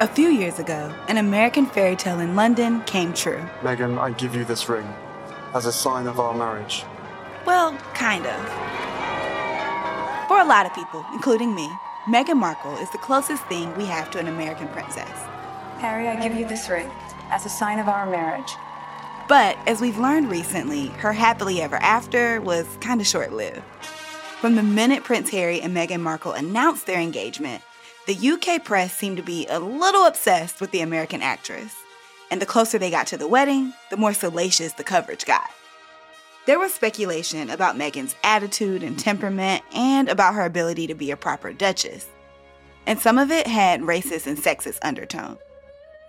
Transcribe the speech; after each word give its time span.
A 0.00 0.06
few 0.06 0.28
years 0.28 0.60
ago, 0.60 0.94
an 1.08 1.16
American 1.16 1.66
fairy 1.66 1.96
tale 1.96 2.20
in 2.20 2.36
London 2.36 2.82
came 2.82 3.12
true. 3.12 3.44
Meghan, 3.62 3.98
I 3.98 4.12
give 4.12 4.32
you 4.32 4.44
this 4.44 4.68
ring 4.68 4.86
as 5.54 5.66
a 5.66 5.72
sign 5.72 6.06
of 6.06 6.20
our 6.20 6.32
marriage. 6.32 6.84
Well, 7.44 7.76
kind 7.94 8.24
of. 8.24 8.38
For 10.28 10.38
a 10.38 10.44
lot 10.44 10.66
of 10.66 10.72
people, 10.72 11.04
including 11.12 11.52
me, 11.52 11.68
Meghan 12.06 12.36
Markle 12.36 12.76
is 12.76 12.88
the 12.90 12.98
closest 12.98 13.44
thing 13.46 13.76
we 13.76 13.86
have 13.86 14.08
to 14.12 14.20
an 14.20 14.28
American 14.28 14.68
princess. 14.68 15.10
Harry, 15.78 16.06
I 16.06 16.14
give 16.22 16.38
you 16.38 16.46
this 16.46 16.68
ring 16.68 16.88
as 17.30 17.44
a 17.44 17.48
sign 17.48 17.80
of 17.80 17.88
our 17.88 18.08
marriage. 18.08 18.54
But 19.28 19.58
as 19.66 19.80
we've 19.80 19.98
learned 19.98 20.30
recently, 20.30 20.86
her 21.02 21.12
happily 21.12 21.60
ever 21.60 21.76
after 21.76 22.40
was 22.40 22.78
kind 22.80 23.00
of 23.00 23.06
short 23.08 23.32
lived. 23.32 23.62
From 24.40 24.54
the 24.54 24.62
minute 24.62 25.02
Prince 25.02 25.30
Harry 25.30 25.60
and 25.60 25.76
Meghan 25.76 26.02
Markle 26.02 26.34
announced 26.34 26.86
their 26.86 27.00
engagement, 27.00 27.64
the 28.08 28.30
UK 28.30 28.64
press 28.64 28.94
seemed 28.94 29.18
to 29.18 29.22
be 29.22 29.46
a 29.48 29.60
little 29.60 30.06
obsessed 30.06 30.62
with 30.62 30.70
the 30.70 30.80
American 30.80 31.20
actress. 31.20 31.74
And 32.30 32.40
the 32.40 32.46
closer 32.46 32.78
they 32.78 32.90
got 32.90 33.06
to 33.08 33.18
the 33.18 33.28
wedding, 33.28 33.74
the 33.90 33.98
more 33.98 34.14
salacious 34.14 34.72
the 34.72 34.82
coverage 34.82 35.26
got. 35.26 35.50
There 36.46 36.58
was 36.58 36.72
speculation 36.72 37.50
about 37.50 37.76
Meghan's 37.76 38.16
attitude 38.24 38.82
and 38.82 38.98
temperament 38.98 39.62
and 39.74 40.08
about 40.08 40.34
her 40.34 40.46
ability 40.46 40.86
to 40.86 40.94
be 40.94 41.10
a 41.10 41.18
proper 41.18 41.52
duchess. 41.52 42.06
And 42.86 42.98
some 42.98 43.18
of 43.18 43.30
it 43.30 43.46
had 43.46 43.82
racist 43.82 44.26
and 44.26 44.38
sexist 44.38 44.78
undertones. 44.80 45.36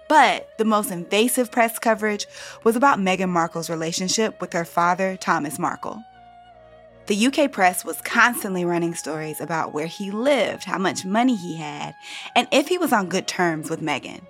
But 0.07 0.57
the 0.57 0.63
most 0.63 0.91
invasive 0.91 1.51
press 1.51 1.79
coverage 1.79 2.27
was 2.63 2.77
about 2.77 2.99
Meghan 2.99 3.27
Markle's 3.27 3.69
relationship 3.69 4.39
with 4.39 4.53
her 4.53 4.63
father, 4.63 5.17
Thomas 5.17 5.59
Markle. 5.59 6.01
The 7.09 7.25
UK 7.25 7.51
press 7.51 7.83
was 7.83 8.01
constantly 8.01 8.63
running 8.65 8.93
stories 8.93 9.41
about 9.41 9.73
where 9.73 9.87
he 9.87 10.11
lived, 10.11 10.65
how 10.65 10.77
much 10.77 11.05
money 11.05 11.35
he 11.35 11.55
had, 11.55 11.95
and 12.35 12.47
if 12.51 12.67
he 12.67 12.77
was 12.77 12.93
on 12.93 13.09
good 13.09 13.25
terms 13.25 13.67
with 13.67 13.81
Meghan. 13.81 14.21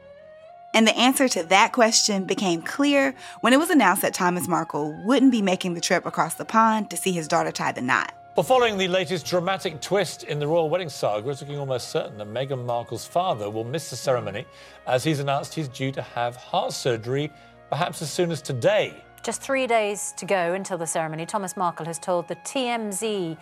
And 0.74 0.88
the 0.88 0.98
answer 0.98 1.28
to 1.28 1.44
that 1.44 1.74
question 1.74 2.24
became 2.24 2.62
clear 2.62 3.16
when 3.42 3.52
it 3.52 3.60
was 3.60 3.70
announced 3.70 4.02
that 4.04 4.14
Thomas 4.14 4.48
Markle 4.48 4.98
wouldn't 5.04 5.34
be 5.34 5.42
making 5.42 5.74
the 5.74 5.82
trip 5.82 6.06
across 6.06 6.36
the 6.36 6.46
pond 6.46 6.90
to 6.92 6.96
see 6.96 7.12
his 7.12 7.28
daughter 7.28 7.52
tie 7.52 7.74
the 7.74 7.82
knot. 7.82 8.14
Well, 8.38 8.46
following 8.46 8.78
the 8.78 8.88
latest 8.88 9.26
dramatic 9.26 9.82
twist 9.82 10.24
in 10.24 10.40
the 10.40 10.48
royal 10.48 10.70
wedding 10.70 10.88
saga, 10.88 11.30
it's 11.32 11.42
looking 11.42 11.60
almost 11.60 11.90
certain 11.90 12.18
that 12.20 12.30
Meghan 12.30 12.64
Markle's 12.64 13.06
father 13.06 13.50
will 13.50 13.66
miss 13.66 13.90
the 13.90 13.98
ceremony 13.98 14.46
as 14.88 15.04
he's 15.04 15.20
announced 15.20 15.54
he's 15.54 15.68
due 15.68 15.92
to 15.92 16.02
have 16.02 16.38
heart 16.38 16.72
surgery 16.72 17.30
perhaps 17.70 18.02
as 18.02 18.10
soon 18.10 18.32
as 18.32 18.42
today. 18.42 19.04
Just 19.22 19.42
three 19.42 19.68
days 19.68 20.14
to 20.18 20.26
go 20.26 20.54
until 20.54 20.78
the 20.78 20.88
ceremony. 20.88 21.26
Thomas 21.26 21.58
Markle 21.58 21.86
has 21.86 22.00
told 22.00 22.28
the 22.28 22.36
TMZ 22.38 23.38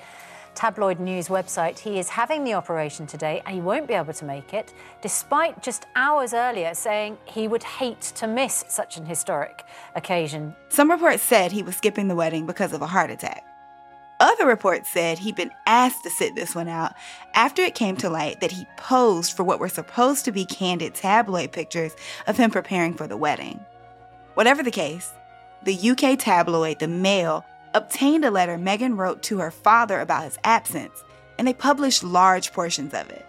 tabloid 0.55 0.99
news 0.99 1.27
website 1.27 1.77
he 1.77 1.99
is 1.99 2.09
having 2.09 2.43
the 2.43 2.55
operation 2.55 3.05
today 3.05 3.43
and 3.45 3.53
he 3.53 3.61
won't 3.61 3.87
be 3.87 3.93
able 3.93 4.13
to 4.13 4.25
make 4.25 4.55
it, 4.55 4.73
despite 5.01 5.61
just 5.61 5.85
hours 5.95 6.33
earlier 6.33 6.73
saying 6.73 7.15
he 7.25 7.47
would 7.47 7.61
hate 7.61 8.01
to 8.01 8.25
miss 8.25 8.65
such 8.67 8.97
an 8.97 9.05
historic 9.05 9.63
occasion. 9.93 10.55
Some 10.69 10.89
reports 10.89 11.21
said 11.21 11.51
he 11.51 11.61
was 11.61 11.75
skipping 11.75 12.07
the 12.07 12.15
wedding 12.15 12.47
because 12.47 12.73
of 12.73 12.81
a 12.81 12.87
heart 12.87 13.11
attack. 13.11 13.45
Other 14.19 14.47
reports 14.47 14.89
said 14.89 15.19
he'd 15.19 15.35
been 15.35 15.51
asked 15.67 16.03
to 16.03 16.09
sit 16.09 16.33
this 16.33 16.55
one 16.55 16.67
out 16.67 16.93
after 17.35 17.61
it 17.61 17.75
came 17.75 17.95
to 17.97 18.09
light 18.09 18.41
that 18.41 18.51
he 18.51 18.65
posed 18.77 19.37
for 19.37 19.43
what 19.43 19.59
were 19.59 19.69
supposed 19.69 20.25
to 20.25 20.31
be 20.31 20.43
candid 20.43 20.95
tabloid 20.95 21.51
pictures 21.51 21.95
of 22.25 22.35
him 22.35 22.49
preparing 22.49 22.95
for 22.95 23.05
the 23.05 23.15
wedding. 23.15 23.63
Whatever 24.33 24.63
the 24.63 24.71
case, 24.71 25.13
the 25.67 25.89
UK 25.89 26.17
tabloid 26.17 26.79
The 26.79 26.87
Mail 26.87 27.43
obtained 27.73 28.23
a 28.23 28.31
letter 28.31 28.57
Meghan 28.57 28.97
wrote 28.97 29.21
to 29.23 29.39
her 29.39 29.51
father 29.51 29.99
about 29.99 30.23
his 30.23 30.39
absence, 30.45 31.03
and 31.37 31.45
they 31.45 31.53
published 31.53 32.05
large 32.05 32.53
portions 32.53 32.93
of 32.93 33.09
it. 33.09 33.25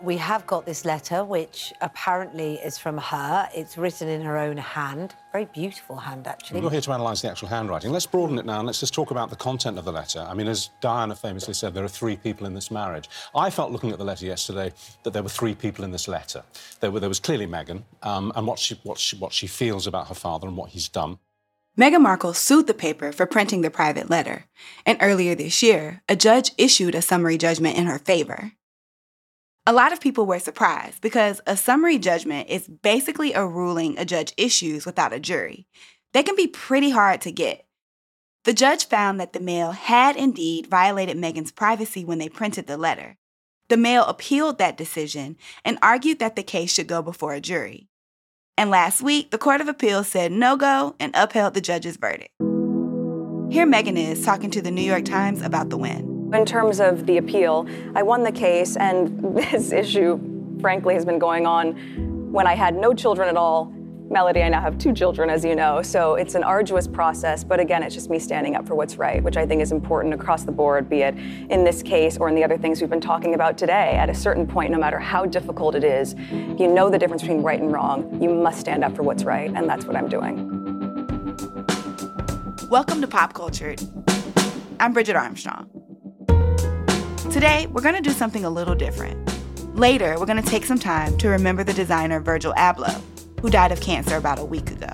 We 0.00 0.16
have 0.16 0.46
got 0.46 0.64
this 0.64 0.86
letter, 0.86 1.22
which 1.22 1.70
apparently 1.82 2.54
is 2.54 2.78
from 2.78 2.96
her. 2.96 3.46
It's 3.54 3.76
written 3.76 4.08
in 4.08 4.22
her 4.22 4.38
own 4.38 4.56
hand. 4.56 5.14
Very 5.32 5.44
beautiful 5.44 5.96
hand, 5.96 6.26
actually. 6.26 6.62
You're 6.62 6.70
here 6.70 6.80
to 6.80 6.92
analyse 6.92 7.20
the 7.20 7.30
actual 7.30 7.48
handwriting. 7.48 7.92
Let's 7.92 8.06
broaden 8.06 8.38
it 8.38 8.46
now 8.46 8.58
and 8.58 8.66
let's 8.66 8.80
just 8.80 8.94
talk 8.94 9.10
about 9.10 9.28
the 9.28 9.36
content 9.36 9.78
of 9.78 9.84
the 9.84 9.92
letter. 9.92 10.26
I 10.26 10.32
mean, 10.32 10.48
as 10.48 10.70
Diana 10.80 11.14
famously 11.14 11.52
said, 11.52 11.74
there 11.74 11.84
are 11.84 11.88
three 11.88 12.16
people 12.16 12.46
in 12.46 12.54
this 12.54 12.70
marriage. 12.70 13.10
I 13.34 13.50
felt 13.50 13.70
looking 13.70 13.92
at 13.92 13.98
the 13.98 14.04
letter 14.04 14.24
yesterday 14.24 14.72
that 15.02 15.12
there 15.12 15.22
were 15.22 15.28
three 15.28 15.54
people 15.54 15.84
in 15.84 15.92
this 15.92 16.08
letter. 16.08 16.42
There, 16.80 16.90
were, 16.90 17.00
there 17.00 17.10
was 17.10 17.20
clearly 17.20 17.46
Meghan 17.46 17.82
um, 18.02 18.32
and 18.34 18.46
what 18.46 18.58
she, 18.58 18.80
what, 18.82 18.98
she, 18.98 19.16
what 19.18 19.34
she 19.34 19.46
feels 19.46 19.86
about 19.86 20.08
her 20.08 20.14
father 20.14 20.48
and 20.48 20.56
what 20.56 20.70
he's 20.70 20.88
done. 20.88 21.18
Meghan 21.78 22.02
Markle 22.02 22.34
sued 22.34 22.66
the 22.66 22.74
paper 22.74 23.12
for 23.12 23.24
printing 23.24 23.62
the 23.62 23.70
private 23.70 24.10
letter, 24.10 24.44
and 24.84 24.98
earlier 25.00 25.34
this 25.34 25.62
year, 25.62 26.02
a 26.06 26.14
judge 26.14 26.52
issued 26.58 26.94
a 26.94 27.00
summary 27.00 27.38
judgment 27.38 27.78
in 27.78 27.86
her 27.86 27.98
favor. 27.98 28.52
A 29.64 29.72
lot 29.72 29.90
of 29.90 30.00
people 30.00 30.26
were 30.26 30.38
surprised 30.38 31.00
because 31.00 31.40
a 31.46 31.56
summary 31.56 31.96
judgment 31.98 32.50
is 32.50 32.68
basically 32.68 33.32
a 33.32 33.46
ruling 33.46 33.96
a 33.96 34.04
judge 34.04 34.34
issues 34.36 34.84
without 34.84 35.14
a 35.14 35.20
jury. 35.20 35.66
They 36.12 36.22
can 36.22 36.36
be 36.36 36.46
pretty 36.46 36.90
hard 36.90 37.22
to 37.22 37.32
get. 37.32 37.64
The 38.44 38.52
judge 38.52 38.86
found 38.86 39.18
that 39.20 39.32
the 39.32 39.40
Mail 39.40 39.70
had 39.70 40.16
indeed 40.16 40.66
violated 40.66 41.16
Meghan's 41.16 41.52
privacy 41.52 42.04
when 42.04 42.18
they 42.18 42.28
printed 42.28 42.66
the 42.66 42.76
letter. 42.76 43.16
The 43.68 43.78
Mail 43.78 44.04
appealed 44.04 44.58
that 44.58 44.76
decision 44.76 45.38
and 45.64 45.78
argued 45.80 46.18
that 46.18 46.36
the 46.36 46.42
case 46.42 46.74
should 46.74 46.88
go 46.88 47.00
before 47.00 47.32
a 47.32 47.40
jury. 47.40 47.88
And 48.62 48.70
last 48.70 49.02
week, 49.02 49.32
the 49.32 49.38
Court 49.38 49.60
of 49.60 49.66
Appeals 49.66 50.06
said 50.06 50.30
no 50.30 50.56
go 50.56 50.94
and 51.00 51.10
upheld 51.16 51.54
the 51.54 51.60
judge's 51.60 51.96
verdict. 51.96 52.30
Here 53.50 53.66
Meghan 53.66 53.96
is 53.96 54.24
talking 54.24 54.52
to 54.52 54.62
the 54.62 54.70
New 54.70 54.84
York 54.84 55.04
Times 55.04 55.42
about 55.42 55.68
the 55.68 55.76
win. 55.76 56.30
In 56.32 56.46
terms 56.46 56.78
of 56.78 57.06
the 57.06 57.16
appeal, 57.16 57.66
I 57.96 58.04
won 58.04 58.22
the 58.22 58.30
case, 58.30 58.76
and 58.76 59.36
this 59.36 59.72
issue, 59.72 60.16
frankly, 60.60 60.94
has 60.94 61.04
been 61.04 61.18
going 61.18 61.44
on 61.44 61.72
when 62.30 62.46
I 62.46 62.54
had 62.54 62.76
no 62.76 62.94
children 62.94 63.28
at 63.28 63.36
all. 63.36 63.74
Melody, 64.12 64.42
I 64.42 64.50
now 64.50 64.60
have 64.60 64.76
two 64.76 64.92
children, 64.92 65.30
as 65.30 65.42
you 65.42 65.56
know, 65.56 65.80
so 65.80 66.16
it's 66.16 66.34
an 66.34 66.44
arduous 66.44 66.86
process, 66.86 67.42
but 67.42 67.58
again, 67.58 67.82
it's 67.82 67.94
just 67.94 68.10
me 68.10 68.18
standing 68.18 68.56
up 68.56 68.66
for 68.68 68.74
what's 68.74 68.96
right, 68.96 69.22
which 69.22 69.38
I 69.38 69.46
think 69.46 69.62
is 69.62 69.72
important 69.72 70.12
across 70.12 70.42
the 70.42 70.52
board, 70.52 70.86
be 70.86 71.00
it 71.00 71.16
in 71.48 71.64
this 71.64 71.82
case 71.82 72.18
or 72.18 72.28
in 72.28 72.34
the 72.34 72.44
other 72.44 72.58
things 72.58 72.82
we've 72.82 72.90
been 72.90 73.00
talking 73.00 73.32
about 73.32 73.56
today. 73.56 73.92
At 73.92 74.10
a 74.10 74.14
certain 74.14 74.46
point, 74.46 74.70
no 74.70 74.78
matter 74.78 74.98
how 74.98 75.24
difficult 75.24 75.74
it 75.74 75.82
is, 75.82 76.14
you 76.30 76.68
know 76.68 76.90
the 76.90 76.98
difference 76.98 77.22
between 77.22 77.40
right 77.40 77.58
and 77.58 77.72
wrong. 77.72 78.22
You 78.22 78.28
must 78.34 78.60
stand 78.60 78.84
up 78.84 78.94
for 78.94 79.02
what's 79.02 79.24
right, 79.24 79.50
and 79.50 79.66
that's 79.66 79.86
what 79.86 79.96
I'm 79.96 80.10
doing. 80.10 80.46
Welcome 82.68 83.00
to 83.00 83.06
Pop 83.06 83.32
Cultured. 83.32 83.80
I'm 84.78 84.92
Bridget 84.92 85.16
Armstrong. 85.16 85.70
Today, 87.30 87.66
we're 87.68 87.80
going 87.80 87.94
to 87.94 88.02
do 88.02 88.10
something 88.10 88.44
a 88.44 88.50
little 88.50 88.74
different. 88.74 89.26
Later, 89.74 90.16
we're 90.18 90.26
going 90.26 90.42
to 90.42 90.46
take 90.46 90.66
some 90.66 90.78
time 90.78 91.16
to 91.16 91.30
remember 91.30 91.64
the 91.64 91.72
designer 91.72 92.20
Virgil 92.20 92.52
Abloh, 92.58 93.02
who 93.42 93.50
died 93.50 93.72
of 93.72 93.80
cancer 93.80 94.16
about 94.16 94.38
a 94.38 94.44
week 94.44 94.70
ago. 94.70 94.92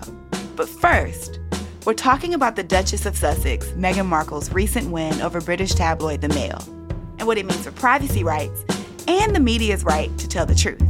But 0.57 0.69
first, 0.69 1.39
we're 1.85 1.95
talking 1.95 2.35
about 2.35 2.57
the 2.57 2.65
Duchess 2.65 3.07
of 3.07 3.17
Sussex, 3.17 3.69
Meghan 3.69 4.07
Markle's 4.07 4.51
recent 4.51 4.91
win 4.91 5.21
over 5.21 5.41
British 5.41 5.75
tabloid 5.75 6.23
The 6.23 6.29
Mail, 6.31 6.59
and 7.19 7.27
what 7.27 7.39
it 7.39 7.47
means 7.47 7.63
for 7.63 7.73
privacy 7.73 8.25
rights 8.25 8.65
and 9.07 9.37
the 9.37 9.41
media's 9.41 9.85
right 9.85 10.17
to 10.19 10.27
tell 10.27 10.47
the 10.47 10.55
truth. 10.55 10.83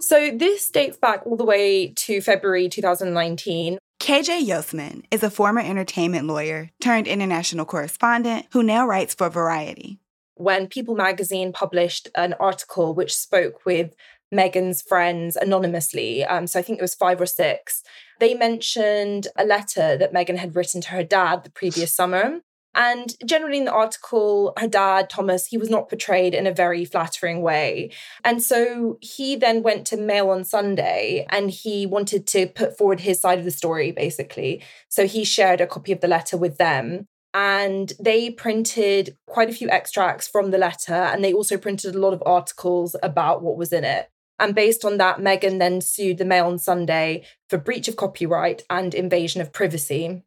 So, 0.00 0.30
this 0.30 0.70
dates 0.70 0.98
back 0.98 1.26
all 1.26 1.36
the 1.36 1.44
way 1.44 1.88
to 1.88 2.20
February 2.20 2.68
2019 2.68 3.78
KJ 4.02 4.44
Yossman 4.46 5.04
is 5.12 5.22
a 5.22 5.30
former 5.30 5.60
entertainment 5.60 6.26
lawyer 6.26 6.70
turned 6.80 7.06
international 7.06 7.64
correspondent 7.64 8.46
who 8.52 8.64
now 8.64 8.84
writes 8.84 9.14
for 9.14 9.30
Variety. 9.30 10.01
When 10.42 10.66
People 10.66 10.96
magazine 10.96 11.52
published 11.52 12.08
an 12.16 12.32
article 12.40 12.94
which 12.94 13.16
spoke 13.16 13.64
with 13.64 13.94
Meghan's 14.34 14.82
friends 14.82 15.36
anonymously, 15.36 16.24
um, 16.24 16.48
so 16.48 16.58
I 16.58 16.62
think 16.62 16.80
it 16.80 16.82
was 16.82 16.96
five 16.96 17.20
or 17.20 17.26
six, 17.26 17.84
they 18.18 18.34
mentioned 18.34 19.28
a 19.36 19.44
letter 19.44 19.96
that 19.96 20.12
Meghan 20.12 20.38
had 20.38 20.56
written 20.56 20.80
to 20.80 20.88
her 20.88 21.04
dad 21.04 21.44
the 21.44 21.50
previous 21.50 21.94
summer. 22.00 22.40
And 22.74 23.14
generally 23.24 23.58
in 23.58 23.66
the 23.66 23.72
article, 23.72 24.52
her 24.58 24.66
dad, 24.66 25.08
Thomas, 25.08 25.46
he 25.46 25.58
was 25.58 25.70
not 25.70 25.88
portrayed 25.88 26.34
in 26.34 26.48
a 26.48 26.52
very 26.52 26.84
flattering 26.84 27.42
way. 27.42 27.92
And 28.24 28.42
so 28.42 28.98
he 29.00 29.36
then 29.36 29.62
went 29.62 29.86
to 29.88 29.96
Mail 29.96 30.30
on 30.30 30.42
Sunday 30.42 31.24
and 31.30 31.52
he 31.52 31.86
wanted 31.86 32.26
to 32.28 32.48
put 32.48 32.76
forward 32.76 32.98
his 32.98 33.20
side 33.20 33.38
of 33.38 33.44
the 33.44 33.52
story, 33.52 33.92
basically. 33.92 34.60
So 34.88 35.06
he 35.06 35.22
shared 35.22 35.60
a 35.60 35.68
copy 35.68 35.92
of 35.92 36.00
the 36.00 36.08
letter 36.08 36.36
with 36.36 36.58
them. 36.58 37.06
And 37.34 37.92
they 37.98 38.30
printed 38.30 39.16
quite 39.26 39.48
a 39.48 39.54
few 39.54 39.70
extracts 39.70 40.28
from 40.28 40.50
the 40.50 40.58
letter. 40.58 40.94
And 40.94 41.24
they 41.24 41.32
also 41.32 41.56
printed 41.56 41.94
a 41.94 41.98
lot 41.98 42.12
of 42.12 42.22
articles 42.26 42.94
about 43.02 43.42
what 43.42 43.56
was 43.56 43.72
in 43.72 43.84
it. 43.84 44.10
And 44.38 44.54
based 44.54 44.84
on 44.84 44.98
that, 44.98 45.18
Meghan 45.18 45.58
then 45.58 45.80
sued 45.80 46.18
the 46.18 46.24
Mail 46.24 46.46
on 46.46 46.58
Sunday 46.58 47.24
for 47.48 47.58
breach 47.58 47.86
of 47.86 47.96
copyright 47.96 48.64
and 48.68 48.94
invasion 48.94 49.40
of 49.40 49.52
privacy. 49.52 50.24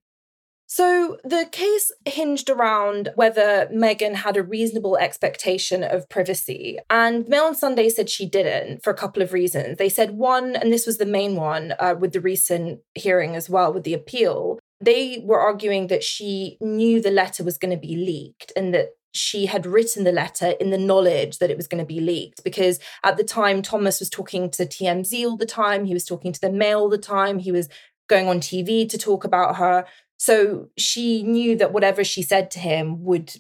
So 0.68 1.18
the 1.24 1.48
case 1.52 1.92
hinged 2.06 2.50
around 2.50 3.10
whether 3.16 3.68
Meghan 3.72 4.16
had 4.16 4.36
a 4.36 4.44
reasonable 4.44 4.98
expectation 4.98 5.84
of 5.84 6.10
privacy. 6.10 6.80
And 6.90 7.28
Mail 7.28 7.44
on 7.44 7.56
Sunday 7.56 7.90
said 7.90 8.10
she 8.10 8.26
didn't 8.28 8.84
for 8.84 8.90
a 8.90 8.98
couple 8.98 9.22
of 9.22 9.32
reasons. 9.32 9.78
They 9.78 9.90
said, 9.90 10.12
one, 10.18 10.56
and 10.56 10.74
this 10.74 10.88
was 10.88 10.98
the 10.98 11.06
main 11.06 11.36
one 11.36 11.76
uh, 11.80 11.96
with 12.00 12.14
the 12.14 12.22
recent 12.22 12.80
hearing 12.96 13.36
as 13.36 13.50
well, 13.50 13.72
with 13.72 13.84
the 13.84 13.94
appeal, 13.94 14.60
they 14.82 15.22
were 15.24 15.40
arguing 15.40 15.88
that 15.88 16.04
she 16.04 16.58
knew 16.60 17.02
the 17.02 17.12
letter 17.12 17.44
was 17.44 17.58
going 17.58 17.72
to 17.72 17.78
be 17.78 17.96
leaked 17.96 18.52
and 18.56 18.74
that 18.74 18.90
she 19.14 19.46
had 19.46 19.66
written 19.66 20.04
the 20.04 20.12
letter 20.12 20.50
in 20.60 20.72
the 20.72 20.78
knowledge 20.78 21.38
that 21.38 21.50
it 21.50 21.56
was 21.56 21.68
going 21.68 21.82
to 21.82 21.88
be 21.88 22.02
leaked. 22.02 22.44
Because 22.44 22.80
at 23.04 23.16
the 23.16 23.24
time, 23.24 23.62
Thomas 23.62 24.00
was 24.00 24.10
talking 24.10 24.50
to 24.52 24.66
TMZ 24.66 25.26
all 25.26 25.38
the 25.38 25.46
time, 25.46 25.86
he 25.86 25.94
was 25.94 26.06
talking 26.06 26.34
to 26.34 26.42
the 26.42 26.52
Mail 26.52 26.80
all 26.80 26.90
the 26.90 26.98
time, 26.98 27.40
he 27.40 27.52
was 27.52 27.70
going 28.08 28.28
on 28.28 28.40
TV 28.40 28.88
to 28.90 28.98
talk 28.98 29.24
about 29.24 29.56
her. 29.56 29.86
So 30.18 30.70
she 30.78 31.24
knew 31.24 31.56
that 31.58 31.74
whatever 31.74 32.04
she 32.04 32.22
said 32.22 32.52
to 32.52 32.60
him 32.60 33.04
would 33.04 33.34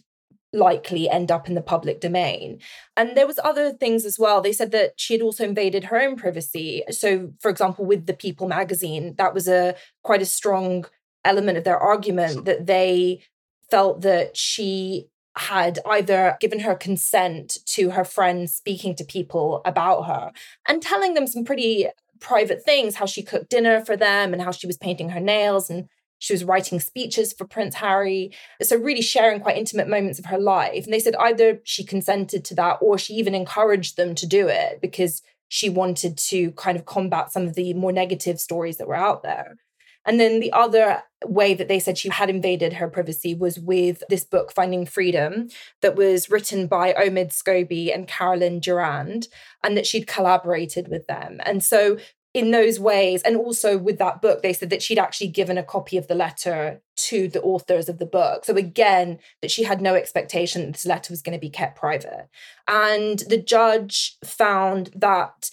likely 0.53 1.09
end 1.09 1.31
up 1.31 1.47
in 1.49 1.55
the 1.55 1.61
public 1.61 1.99
domain. 1.99 2.59
And 2.95 3.15
there 3.15 3.27
was 3.27 3.39
other 3.43 3.73
things 3.73 4.05
as 4.05 4.17
well. 4.17 4.41
They 4.41 4.53
said 4.53 4.71
that 4.71 4.93
she 4.95 5.13
had 5.13 5.21
also 5.21 5.43
invaded 5.43 5.85
her 5.85 6.01
own 6.01 6.15
privacy. 6.15 6.83
So 6.89 7.33
for 7.41 7.51
example 7.51 7.85
with 7.85 8.05
the 8.05 8.13
People 8.13 8.47
magazine, 8.47 9.15
that 9.17 9.33
was 9.33 9.47
a 9.47 9.75
quite 10.03 10.21
a 10.21 10.25
strong 10.25 10.85
element 11.25 11.57
of 11.57 11.63
their 11.63 11.77
argument 11.77 12.45
that 12.45 12.66
they 12.66 13.22
felt 13.69 14.01
that 14.01 14.38
she 14.38 15.07
had 15.38 15.80
either 15.86 16.38
given 16.39 16.62
her 16.62 16.75
consent 16.75 17.57
to 17.66 17.89
her 17.89 18.06
friends 18.06 18.54
speaking 18.54 18.95
to 18.95 19.04
people 19.04 19.62
about 19.66 20.04
her 20.04 20.31
and 20.68 20.81
telling 20.81 21.13
them 21.13 21.27
some 21.27 21.44
pretty 21.44 21.88
private 22.22 22.63
things 22.63 22.95
how 22.95 23.06
she 23.06 23.22
cooked 23.22 23.50
dinner 23.50 23.83
for 23.83 23.98
them 23.98 24.31
and 24.31 24.42
how 24.42 24.51
she 24.51 24.68
was 24.68 24.77
painting 24.77 25.10
her 25.10 25.19
nails 25.19 25.69
and 25.69 25.89
she 26.19 26.33
was 26.33 26.45
writing 26.45 26.80
speeches 26.80 27.33
for 27.33 27.45
Prince 27.45 27.75
Harry. 27.75 28.31
So, 28.62 28.77
really 28.77 29.01
sharing 29.01 29.42
quite 29.42 29.57
intimate 29.57 29.89
moments 29.89 30.18
of 30.18 30.25
her 30.27 30.39
life. 30.39 30.86
And 30.86 30.94
they 30.94 31.00
said 31.00 31.16
either 31.18 31.60
she 31.66 31.83
consented 31.83 32.45
to 32.45 32.56
that 32.56 32.77
or 32.81 32.98
she 32.98 33.13
even 33.16 33.36
encouraged 33.36 33.98
them 33.98 34.16
to 34.16 34.25
do 34.25 34.48
it 34.48 34.80
because 34.81 35.22
she 35.50 35.69
wanted 35.69 36.18
to 36.18 36.51
kind 36.51 36.77
of 36.77 36.86
combat 36.86 37.31
some 37.31 37.44
of 37.44 37.56
the 37.56 37.74
more 37.74 37.92
negative 37.92 38.39
stories 38.39 38.77
that 38.77 38.88
were 38.88 38.95
out 38.95 39.24
there. 39.24 39.57
And 40.05 40.19
then 40.19 40.39
the 40.39 40.51
other 40.51 41.03
way 41.25 41.53
that 41.53 41.67
they 41.67 41.79
said 41.79 41.97
she 41.97 42.09
had 42.09 42.29
invaded 42.29 42.73
her 42.73 42.87
privacy 42.87 43.33
was 43.33 43.59
with 43.59 44.03
this 44.09 44.23
book, 44.23 44.51
Finding 44.51 44.85
Freedom, 44.85 45.49
that 45.81 45.95
was 45.95 46.29
written 46.29 46.67
by 46.67 46.93
Omid 46.93 47.31
Scobie 47.31 47.93
and 47.93 48.07
Carolyn 48.07 48.59
Durand, 48.59 49.27
and 49.63 49.75
that 49.75 49.87
she'd 49.87 50.07
collaborated 50.07 50.87
with 50.87 51.07
them. 51.07 51.39
And 51.45 51.63
so 51.63 51.97
in 52.35 52.51
those 52.51 52.81
ways. 52.81 53.21
And 53.23 53.37
also 53.37 53.77
with 53.77 53.97
that 53.97 54.21
book, 54.21 54.41
they 54.43 54.51
said 54.51 54.69
that 54.69 54.83
she'd 54.83 54.99
actually 54.99 55.29
given 55.29 55.57
a 55.57 55.63
copy 55.63 55.95
of 55.95 56.07
the 56.07 56.15
letter 56.15 56.81
to 56.97 57.29
the 57.29 57.41
authors 57.41 57.87
of 57.87 57.97
the 57.97 58.05
book. 58.05 58.43
So 58.43 58.57
again, 58.57 59.19
that 59.41 59.49
she 59.49 59.63
had 59.63 59.81
no 59.81 59.95
expectation 59.95 60.65
that 60.65 60.73
this 60.73 60.85
letter 60.85 61.13
was 61.13 61.21
going 61.21 61.37
to 61.37 61.39
be 61.39 61.49
kept 61.49 61.79
private. 61.79 62.27
And 62.67 63.19
the 63.29 63.41
judge 63.41 64.17
found 64.25 64.91
that 64.93 65.49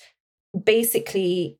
basically 0.61 1.57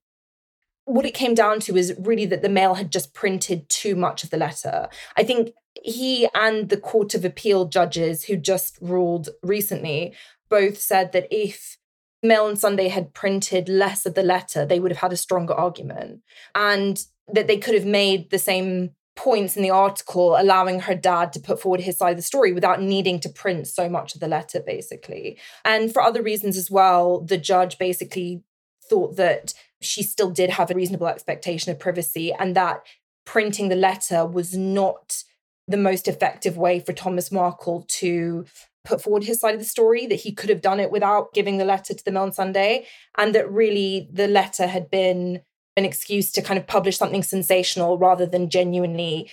what 0.85 1.07
it 1.07 1.15
came 1.15 1.35
down 1.35 1.61
to 1.61 1.77
is 1.77 1.95
really 1.99 2.27
that 2.27 2.43
the 2.43 2.49
mail 2.49 2.75
had 2.75 2.91
just 2.91 3.15
printed 3.15 3.69
too 3.69 3.95
much 3.95 4.25
of 4.25 4.31
the 4.31 4.37
letter. 4.37 4.89
I 5.17 5.23
think 5.23 5.53
he 5.75 6.29
and 6.35 6.69
the 6.69 6.77
Court 6.77 7.15
of 7.15 7.25
Appeal 7.25 7.67
judges 7.67 8.25
who 8.25 8.37
just 8.37 8.79
ruled 8.81 9.31
recently 9.43 10.15
both 10.49 10.79
said 10.79 11.13
that 11.13 11.29
if 11.31 11.79
Mail 12.23 12.45
on 12.45 12.57
Sunday 12.57 12.89
had 12.89 13.15
printed 13.15 13.69
less 13.69 14.07
of 14.07 14.15
the 14.15 14.23
letter, 14.23 14.65
they 14.65 14.79
would 14.79 14.93
have 14.93 15.01
had 15.01 15.13
a 15.13 15.17
stronger 15.17 15.55
argument. 15.55 16.23
And 16.55 17.05
that 17.33 17.47
they 17.47 17.57
could 17.57 17.75
have 17.75 17.87
made 17.87 18.31
the 18.31 18.39
same 18.39 18.91
points 19.17 19.57
in 19.57 19.63
the 19.63 19.71
article, 19.71 20.37
allowing 20.39 20.81
her 20.81 20.95
dad 20.95 21.33
to 21.33 21.41
put 21.41 21.61
forward 21.61 21.81
his 21.81 21.99
side 21.99 22.13
of 22.13 22.17
the 22.17 22.23
story 22.23 22.53
without 22.53 22.81
needing 22.81 23.21
to 23.21 23.29
print 23.29 23.67
so 23.67 23.89
much 23.89 24.15
of 24.15 24.21
the 24.21 24.29
letter, 24.29 24.61
basically. 24.61 25.39
And 25.65 25.93
for 25.93 26.03
other 26.03 26.23
reasons 26.23 26.57
as 26.57 26.71
well, 26.71 27.21
the 27.21 27.39
judge 27.39 27.79
basically 27.79 28.43
thought 28.89 29.17
that 29.17 29.55
she 29.85 30.03
still 30.03 30.31
did 30.31 30.51
have 30.51 30.71
a 30.71 30.75
reasonable 30.75 31.07
expectation 31.07 31.73
of 31.73 31.79
privacy 31.79 32.33
and 32.33 32.57
that 32.57 32.83
printing 33.25 33.69
the 33.69 33.77
letter 33.77 34.27
was 34.27 34.57
not 34.57 35.23
the 35.69 35.77
most 35.77 36.09
effective 36.09 36.57
way 36.57 36.81
for 36.81 36.93
Thomas 36.93 37.31
Markle 37.31 37.85
to 37.89 38.45
put 38.85 39.01
forward 39.01 39.25
his 39.25 39.41
side 39.41 39.55
of 39.55 39.61
the 39.61 39.67
story, 39.67 40.07
that 40.07 40.17
he 40.17 40.33
could 40.33 40.51
have 40.51 40.61
done 40.61 40.81
it 40.81 40.91
without 40.91 41.33
giving 41.33 41.59
the 41.59 41.65
letter 41.65 41.95
to 41.95 42.05
the 42.05 42.11
Mail 42.11 42.25
on 42.25 42.33
Sunday, 42.33 42.85
and 43.17 43.35
that 43.35 43.51
really 43.51 44.09
the 44.13 44.27
letter 44.27 44.67
had 44.67 44.91
been 44.91 45.41
an 45.77 45.85
excuse 45.85 46.33
to 46.33 46.43
kind 46.43 46.59
of 46.59 46.67
publish 46.67 46.99
something 46.99 47.23
sensational 47.23 47.97
rather 47.97 48.27
than 48.27 48.51
genuinely 48.51 49.31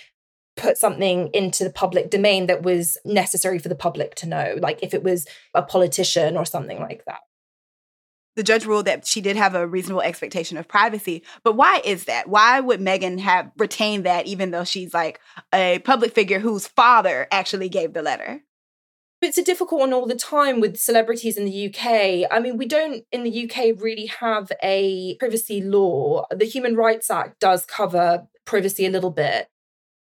put 0.56 0.78
something 0.78 1.28
into 1.34 1.64
the 1.64 1.70
public 1.70 2.10
domain 2.10 2.46
that 2.46 2.62
was 2.62 2.96
necessary 3.04 3.58
for 3.58 3.68
the 3.68 3.74
public 3.74 4.14
to 4.14 4.26
know, 4.26 4.54
like 4.58 4.78
if 4.82 4.94
it 4.94 5.02
was 5.02 5.26
a 5.54 5.62
politician 5.62 6.36
or 6.36 6.44
something 6.44 6.78
like 6.78 7.04
that. 7.06 7.20
The 8.36 8.42
judge 8.42 8.64
ruled 8.64 8.86
that 8.86 9.06
she 9.06 9.20
did 9.20 9.36
have 9.36 9.54
a 9.54 9.66
reasonable 9.66 10.02
expectation 10.02 10.56
of 10.56 10.68
privacy. 10.68 11.24
But 11.42 11.56
why 11.56 11.82
is 11.84 12.04
that? 12.04 12.28
Why 12.28 12.60
would 12.60 12.80
Meghan 12.80 13.18
have 13.18 13.50
retained 13.58 14.04
that 14.04 14.26
even 14.26 14.50
though 14.50 14.64
she's 14.64 14.94
like 14.94 15.20
a 15.52 15.80
public 15.80 16.14
figure 16.14 16.38
whose 16.38 16.66
father 16.66 17.26
actually 17.32 17.68
gave 17.68 17.92
the 17.92 18.02
letter? 18.02 18.42
It's 19.22 19.36
a 19.36 19.44
difficult 19.44 19.80
one 19.80 19.92
all 19.92 20.06
the 20.06 20.14
time 20.14 20.60
with 20.60 20.78
celebrities 20.78 21.36
in 21.36 21.44
the 21.44 21.66
UK. 21.68 22.26
I 22.30 22.40
mean, 22.40 22.56
we 22.56 22.66
don't 22.66 23.04
in 23.12 23.22
the 23.22 23.44
UK 23.44 23.78
really 23.78 24.06
have 24.06 24.50
a 24.62 25.16
privacy 25.16 25.60
law. 25.60 26.24
The 26.30 26.46
Human 26.46 26.74
Rights 26.74 27.10
Act 27.10 27.38
does 27.38 27.66
cover 27.66 28.28
privacy 28.46 28.86
a 28.86 28.90
little 28.90 29.10
bit. 29.10 29.48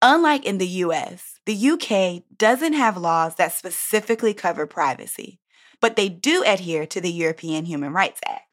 Unlike 0.02 0.46
in 0.46 0.58
the 0.58 0.68
US, 0.68 1.40
the 1.46 1.70
UK 1.72 2.24
doesn't 2.38 2.74
have 2.74 2.96
laws 2.96 3.36
that 3.36 3.52
specifically 3.52 4.34
cover 4.34 4.66
privacy, 4.66 5.42
but 5.82 5.96
they 5.96 6.10
do 6.10 6.44
adhere 6.46 6.86
to 6.88 7.02
the 7.02 7.12
European 7.12 7.66
Human 7.66 7.94
Rights 7.94 8.20
Act. 8.26 8.44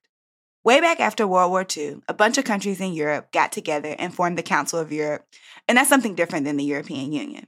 Way 0.64 0.80
back 0.80 0.98
after 0.98 1.26
World 1.26 1.52
War 1.52 1.64
II, 1.76 2.00
a 2.08 2.14
bunch 2.14 2.38
of 2.38 2.44
countries 2.44 2.80
in 2.80 2.92
Europe 2.92 3.30
got 3.30 3.52
together 3.52 3.94
and 3.98 4.12
formed 4.12 4.36
the 4.36 4.42
Council 4.42 4.80
of 4.80 4.92
Europe, 4.92 5.24
and 5.68 5.78
that's 5.78 5.88
something 5.88 6.16
different 6.16 6.44
than 6.44 6.56
the 6.56 6.64
European 6.64 7.12
Union. 7.12 7.46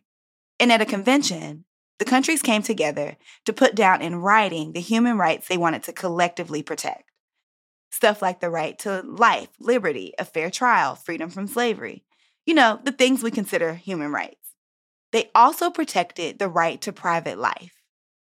And 0.60 0.70
at 0.70 0.80
a 0.80 0.86
convention, 0.86 1.64
the 1.98 2.04
countries 2.04 2.42
came 2.42 2.62
together 2.62 3.16
to 3.44 3.52
put 3.52 3.74
down 3.74 4.02
in 4.02 4.16
writing 4.16 4.72
the 4.72 4.80
human 4.80 5.18
rights 5.18 5.48
they 5.48 5.56
wanted 5.56 5.82
to 5.84 5.92
collectively 5.92 6.62
protect. 6.62 7.10
Stuff 7.90 8.22
like 8.22 8.40
the 8.40 8.50
right 8.50 8.78
to 8.80 9.02
life, 9.02 9.48
liberty, 9.58 10.12
a 10.18 10.24
fair 10.24 10.50
trial, 10.50 10.94
freedom 10.94 11.30
from 11.30 11.48
slavery. 11.48 12.04
You 12.46 12.54
know, 12.54 12.78
the 12.84 12.92
things 12.92 13.22
we 13.22 13.30
consider 13.30 13.74
human 13.74 14.12
rights. 14.12 14.54
They 15.10 15.30
also 15.34 15.70
protected 15.70 16.38
the 16.38 16.48
right 16.48 16.80
to 16.82 16.92
private 16.92 17.38
life. 17.38 17.77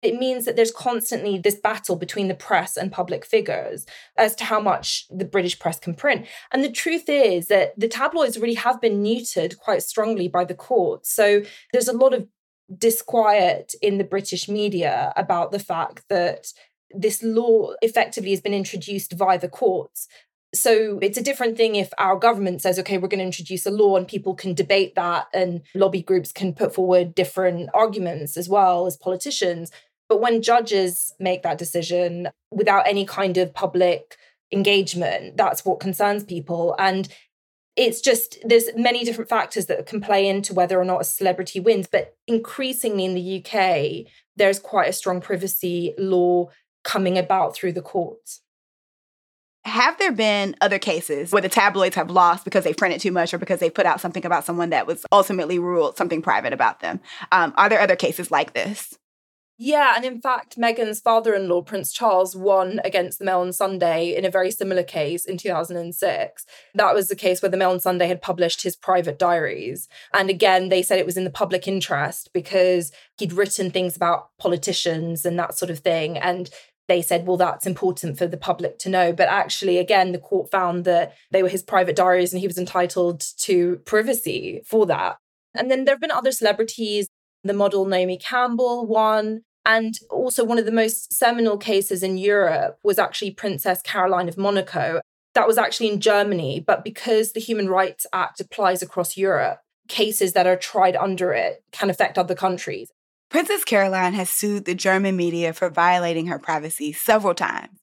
It 0.02 0.16
means 0.16 0.46
that 0.46 0.56
there's 0.56 0.72
constantly 0.72 1.40
this 1.40 1.56
battle 1.56 1.96
between 1.96 2.28
the 2.28 2.36
press 2.36 2.78
and 2.78 2.92
public 2.92 3.26
figures 3.26 3.86
as 4.18 4.36
to 4.36 4.44
how 4.44 4.60
much 4.60 5.08
the 5.10 5.26
British 5.26 5.58
press 5.58 5.80
can 5.80 5.96
print. 5.96 6.28
And 6.52 6.64
the 6.64 6.72
truth 6.72 7.10
is 7.10 7.48
that 7.48 7.74
the 7.80 7.88
tabloids 7.88 8.38
really 8.38 8.54
have 8.56 8.80
been 8.80 9.04
neutered 9.04 9.58
quite 9.58 9.82
strongly 9.82 10.28
by 10.28 10.46
the 10.46 10.54
courts. 10.54 11.12
So 11.12 11.42
there's 11.74 11.88
a 11.88 11.98
lot 11.98 12.14
of 12.14 12.28
disquiet 12.78 13.74
in 13.82 13.98
the 13.98 14.04
British 14.04 14.48
media 14.48 15.13
about 15.16 15.51
the 15.51 15.60
fact 15.60 16.04
that 16.10 16.48
this 16.92 17.22
law 17.24 17.74
effectively 17.82 18.32
has 18.32 18.42
been 18.42 18.54
introduced 18.54 19.13
via 19.13 19.39
the 19.39 19.50
courts. 19.50 20.08
So 20.56 20.98
it's 21.01 21.18
a 21.18 21.24
different 21.24 21.58
thing 21.58 21.75
if 21.75 21.92
our 21.98 22.18
government 22.18 22.62
says, 22.62 22.80
okay, 22.80 22.98
we're 22.98 23.10
going 23.10 23.20
to 23.20 23.25
introduce 23.25 23.66
a 23.66 23.72
law 23.72 23.98
and 23.98 24.08
people 24.08 24.34
can 24.34 24.54
debate 24.54 24.96
that 24.96 25.27
and 25.34 25.62
lobby 25.75 26.01
groups 26.01 26.32
can 26.32 26.54
put 26.54 26.74
forward 26.74 27.13
different 27.13 27.70
arguments 27.74 28.38
as 28.38 28.48
well 28.48 28.86
as 28.86 28.96
politicians. 28.96 29.72
But 30.08 30.22
when 30.22 30.42
judges 30.42 31.13
make 31.20 31.44
that 31.44 31.58
decision 31.58 32.30
without 32.50 32.88
any 32.88 33.06
kind 33.06 33.38
of 33.38 33.54
public 33.54 34.16
engagement, 34.54 35.36
that's 35.36 35.66
what 35.66 35.82
concerns 35.82 36.24
people. 36.24 36.75
And 36.80 37.10
it's 37.77 38.01
just 38.01 38.38
there's 38.44 38.70
many 38.75 39.06
different 39.06 39.30
factors 39.30 39.68
that 39.68 39.86
can 39.86 40.01
play 40.01 40.27
into 40.27 40.54
whether 40.54 40.80
or 40.80 40.84
not 40.84 41.01
a 41.01 41.06
celebrity 41.06 41.60
wins 41.60 41.88
but 41.88 42.16
increasingly 42.27 43.06
in 43.06 43.13
the 43.13 43.46
UK 43.46 44.12
there's 44.36 44.60
quite 44.60 44.89
a 44.89 44.94
strong 44.94 45.22
privacy 45.22 45.94
law 45.98 46.50
coming 46.84 47.18
about 47.18 47.56
through 47.56 47.72
the 47.72 47.82
courts 47.82 48.42
have 49.67 49.97
there 50.00 50.12
been 50.12 50.55
other 50.62 50.79
cases 50.79 51.31
where 51.31 51.41
the 51.41 51.50
tabloids 51.50 51.95
have 51.95 52.09
lost 52.09 52.45
because 52.45 52.63
they 52.63 52.74
printed 52.74 53.01
too 53.01 53.12
much 53.12 53.33
or 53.33 53.38
because 53.38 53.59
they 53.59 53.69
put 53.69 53.86
out 53.86 54.01
something 54.01 54.25
about 54.25 54.45
someone 54.45 54.69
that 54.69 54.88
was 54.88 55.05
ultimately 55.12 55.59
ruled 55.59 55.97
something 55.97 56.21
private 56.21 56.53
about 56.53 56.79
them 56.79 57.00
um, 57.31 57.53
are 57.57 57.69
there 57.69 57.81
other 57.81 57.95
cases 57.95 58.31
like 58.31 58.53
this 58.53 58.97
yeah, 59.59 59.93
and 59.95 60.05
in 60.05 60.21
fact, 60.21 60.59
Meghan's 60.59 61.00
father 61.00 61.33
in 61.33 61.50
law, 61.50 61.63
Prince 61.63 61.91
Charles, 61.91 62.36
won 62.36 62.79
against 62.83 63.17
the 63.17 63.25
Mail 63.25 63.39
on 63.39 63.51
Sunday 63.51 64.15
in 64.15 64.24
a 64.24 64.29
very 64.29 64.51
similar 64.51 64.83
case 64.83 65.25
in 65.25 65.36
2006. 65.36 66.45
That 66.75 66.93
was 66.93 67.07
the 67.07 67.15
case 67.15 67.41
where 67.41 67.50
the 67.50 67.57
Mail 67.57 67.71
on 67.71 67.79
Sunday 67.79 68.07
had 68.07 68.21
published 68.21 68.62
his 68.62 68.75
private 68.75 69.17
diaries. 69.17 69.89
And 70.13 70.29
again, 70.29 70.69
they 70.69 70.83
said 70.83 71.00
it 71.00 71.07
was 71.07 71.17
in 71.17 71.24
the 71.24 71.31
public 71.31 71.67
interest 71.67 72.29
because 72.33 72.91
he'd 73.17 73.33
written 73.33 73.71
things 73.71 73.95
about 73.95 74.29
politicians 74.38 75.25
and 75.25 75.39
that 75.39 75.57
sort 75.57 75.71
of 75.71 75.79
thing. 75.79 76.19
And 76.19 76.51
they 76.88 77.01
said, 77.01 77.27
well, 77.27 77.38
that's 77.38 77.67
important 77.67 78.17
for 78.17 78.27
the 78.27 78.38
public 78.38 78.79
to 78.79 78.89
know. 78.89 79.12
But 79.12 79.27
actually, 79.27 79.77
again, 79.77 80.12
the 80.12 80.20
court 80.20 80.50
found 80.50 80.86
that 80.86 81.15
they 81.32 81.44
were 81.44 81.50
his 81.50 81.63
private 81.63 81.96
diaries 81.96 82.34
and 82.34 82.39
he 82.39 82.48
was 82.48 82.58
entitled 82.58 83.25
to 83.39 83.77
privacy 83.86 84.62
for 84.65 84.86
that. 84.86 85.17
And 85.53 85.70
then 85.70 85.86
there 85.86 85.96
have 85.96 86.01
been 86.01 86.12
other 86.12 86.32
celebrities. 86.32 87.08
The 87.44 87.53
model 87.53 87.86
Naomi 87.86 88.17
Campbell 88.17 88.86
won. 88.86 89.41
And 89.65 90.00
also, 90.10 90.46
one 90.46 90.58
of 90.58 90.65
the 90.65 90.72
most 90.72 91.12
seminal 91.12 91.58
cases 91.58 92.01
in 92.01 92.17
Europe 92.17 92.79
was 92.84 92.98
actually 92.98 93.32
Princess 93.32 93.82
Caroline 93.82 94.29
of 94.29 94.38
Monaco. 94.38 95.01
That 95.34 95.48
was 95.48 95.58
actually 95.58 95.89
in 95.89 96.00
Germany, 96.00 96.63
but 96.65 96.86
because 96.86 97.34
the 97.34 97.41
Human 97.41 97.67
Rights 97.67 98.06
Act 98.13 98.39
applies 98.39 98.82
across 98.82 99.17
Europe, 99.17 99.60
cases 99.89 100.34
that 100.34 100.48
are 100.48 100.56
tried 100.56 100.96
under 100.96 101.34
it 101.34 101.63
can 101.72 101.89
affect 101.89 102.17
other 102.17 102.34
countries. 102.36 102.91
Princess 103.29 103.65
Caroline 103.65 104.13
has 104.13 104.29
sued 104.29 104.63
the 104.63 104.74
German 104.74 105.17
media 105.17 105.51
for 105.51 105.69
violating 105.69 106.27
her 106.27 106.39
privacy 106.39 106.93
several 106.93 107.34
times, 107.34 107.77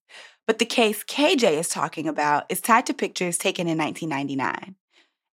but 0.46 0.58
the 0.58 0.64
case 0.64 1.04
KJ 1.04 1.58
is 1.58 1.68
talking 1.68 2.08
about 2.08 2.46
is 2.48 2.62
tied 2.62 2.86
to 2.86 2.94
pictures 2.94 3.36
taken 3.36 3.68
in 3.68 3.76
1999. 3.76 4.74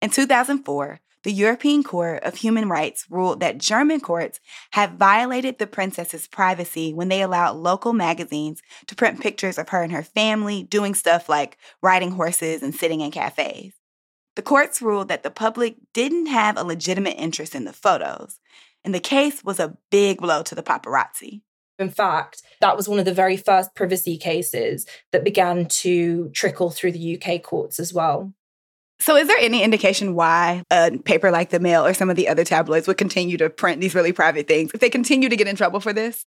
In 0.01 0.09
2004, 0.09 0.99
the 1.23 1.31
European 1.31 1.83
Court 1.83 2.23
of 2.23 2.37
Human 2.37 2.69
Rights 2.69 3.05
ruled 3.09 3.39
that 3.41 3.59
German 3.59 3.99
courts 3.99 4.39
have 4.71 4.93
violated 4.93 5.59
the 5.59 5.67
princess's 5.67 6.27
privacy 6.27 6.91
when 6.91 7.09
they 7.09 7.21
allowed 7.21 7.57
local 7.57 7.93
magazines 7.93 8.63
to 8.87 8.95
print 8.95 9.21
pictures 9.21 9.59
of 9.59 9.69
her 9.69 9.83
and 9.83 9.91
her 9.91 10.01
family 10.01 10.63
doing 10.63 10.95
stuff 10.95 11.29
like 11.29 11.57
riding 11.83 12.11
horses 12.11 12.63
and 12.63 12.73
sitting 12.73 13.01
in 13.01 13.11
cafes. 13.11 13.73
The 14.35 14.41
courts 14.41 14.81
ruled 14.81 15.09
that 15.09 15.21
the 15.21 15.29
public 15.29 15.75
didn't 15.93 16.27
have 16.27 16.57
a 16.57 16.63
legitimate 16.63 17.17
interest 17.17 17.53
in 17.53 17.65
the 17.65 17.73
photos, 17.73 18.39
and 18.83 18.93
the 18.93 18.99
case 18.99 19.43
was 19.43 19.59
a 19.59 19.77
big 19.91 20.19
blow 20.19 20.43
to 20.43 20.55
the 20.55 20.63
paparazzi. 20.63 21.41
In 21.77 21.89
fact, 21.89 22.41
that 22.59 22.75
was 22.75 22.89
one 22.89 22.99
of 22.99 23.05
the 23.05 23.13
very 23.13 23.37
first 23.37 23.73
privacy 23.73 24.17
cases 24.17 24.85
that 25.11 25.23
began 25.23 25.65
to 25.67 26.29
trickle 26.29 26.71
through 26.71 26.91
the 26.91 27.21
UK 27.21 27.41
courts 27.41 27.79
as 27.79 27.93
well. 27.93 28.33
So, 29.01 29.15
is 29.15 29.27
there 29.27 29.37
any 29.39 29.63
indication 29.63 30.13
why 30.13 30.63
a 30.69 30.97
paper 30.97 31.31
like 31.31 31.51
the 31.51 31.59
Mail 31.61 31.85
or 31.85 31.93
some 31.93 32.09
of 32.09 32.17
the 32.17 32.27
other 32.27 32.43
tabloids 32.43 32.85
would 32.85 32.97
continue 32.97 33.37
to 33.37 33.49
print 33.49 33.79
these 33.79 33.95
really 33.95 34.11
private 34.11 34.45
things 34.47 34.71
if 34.73 34.81
they 34.81 34.89
continue 34.89 35.29
to 35.29 35.37
get 35.37 35.47
in 35.47 35.55
trouble 35.55 35.79
for 35.79 35.93
this? 35.93 36.25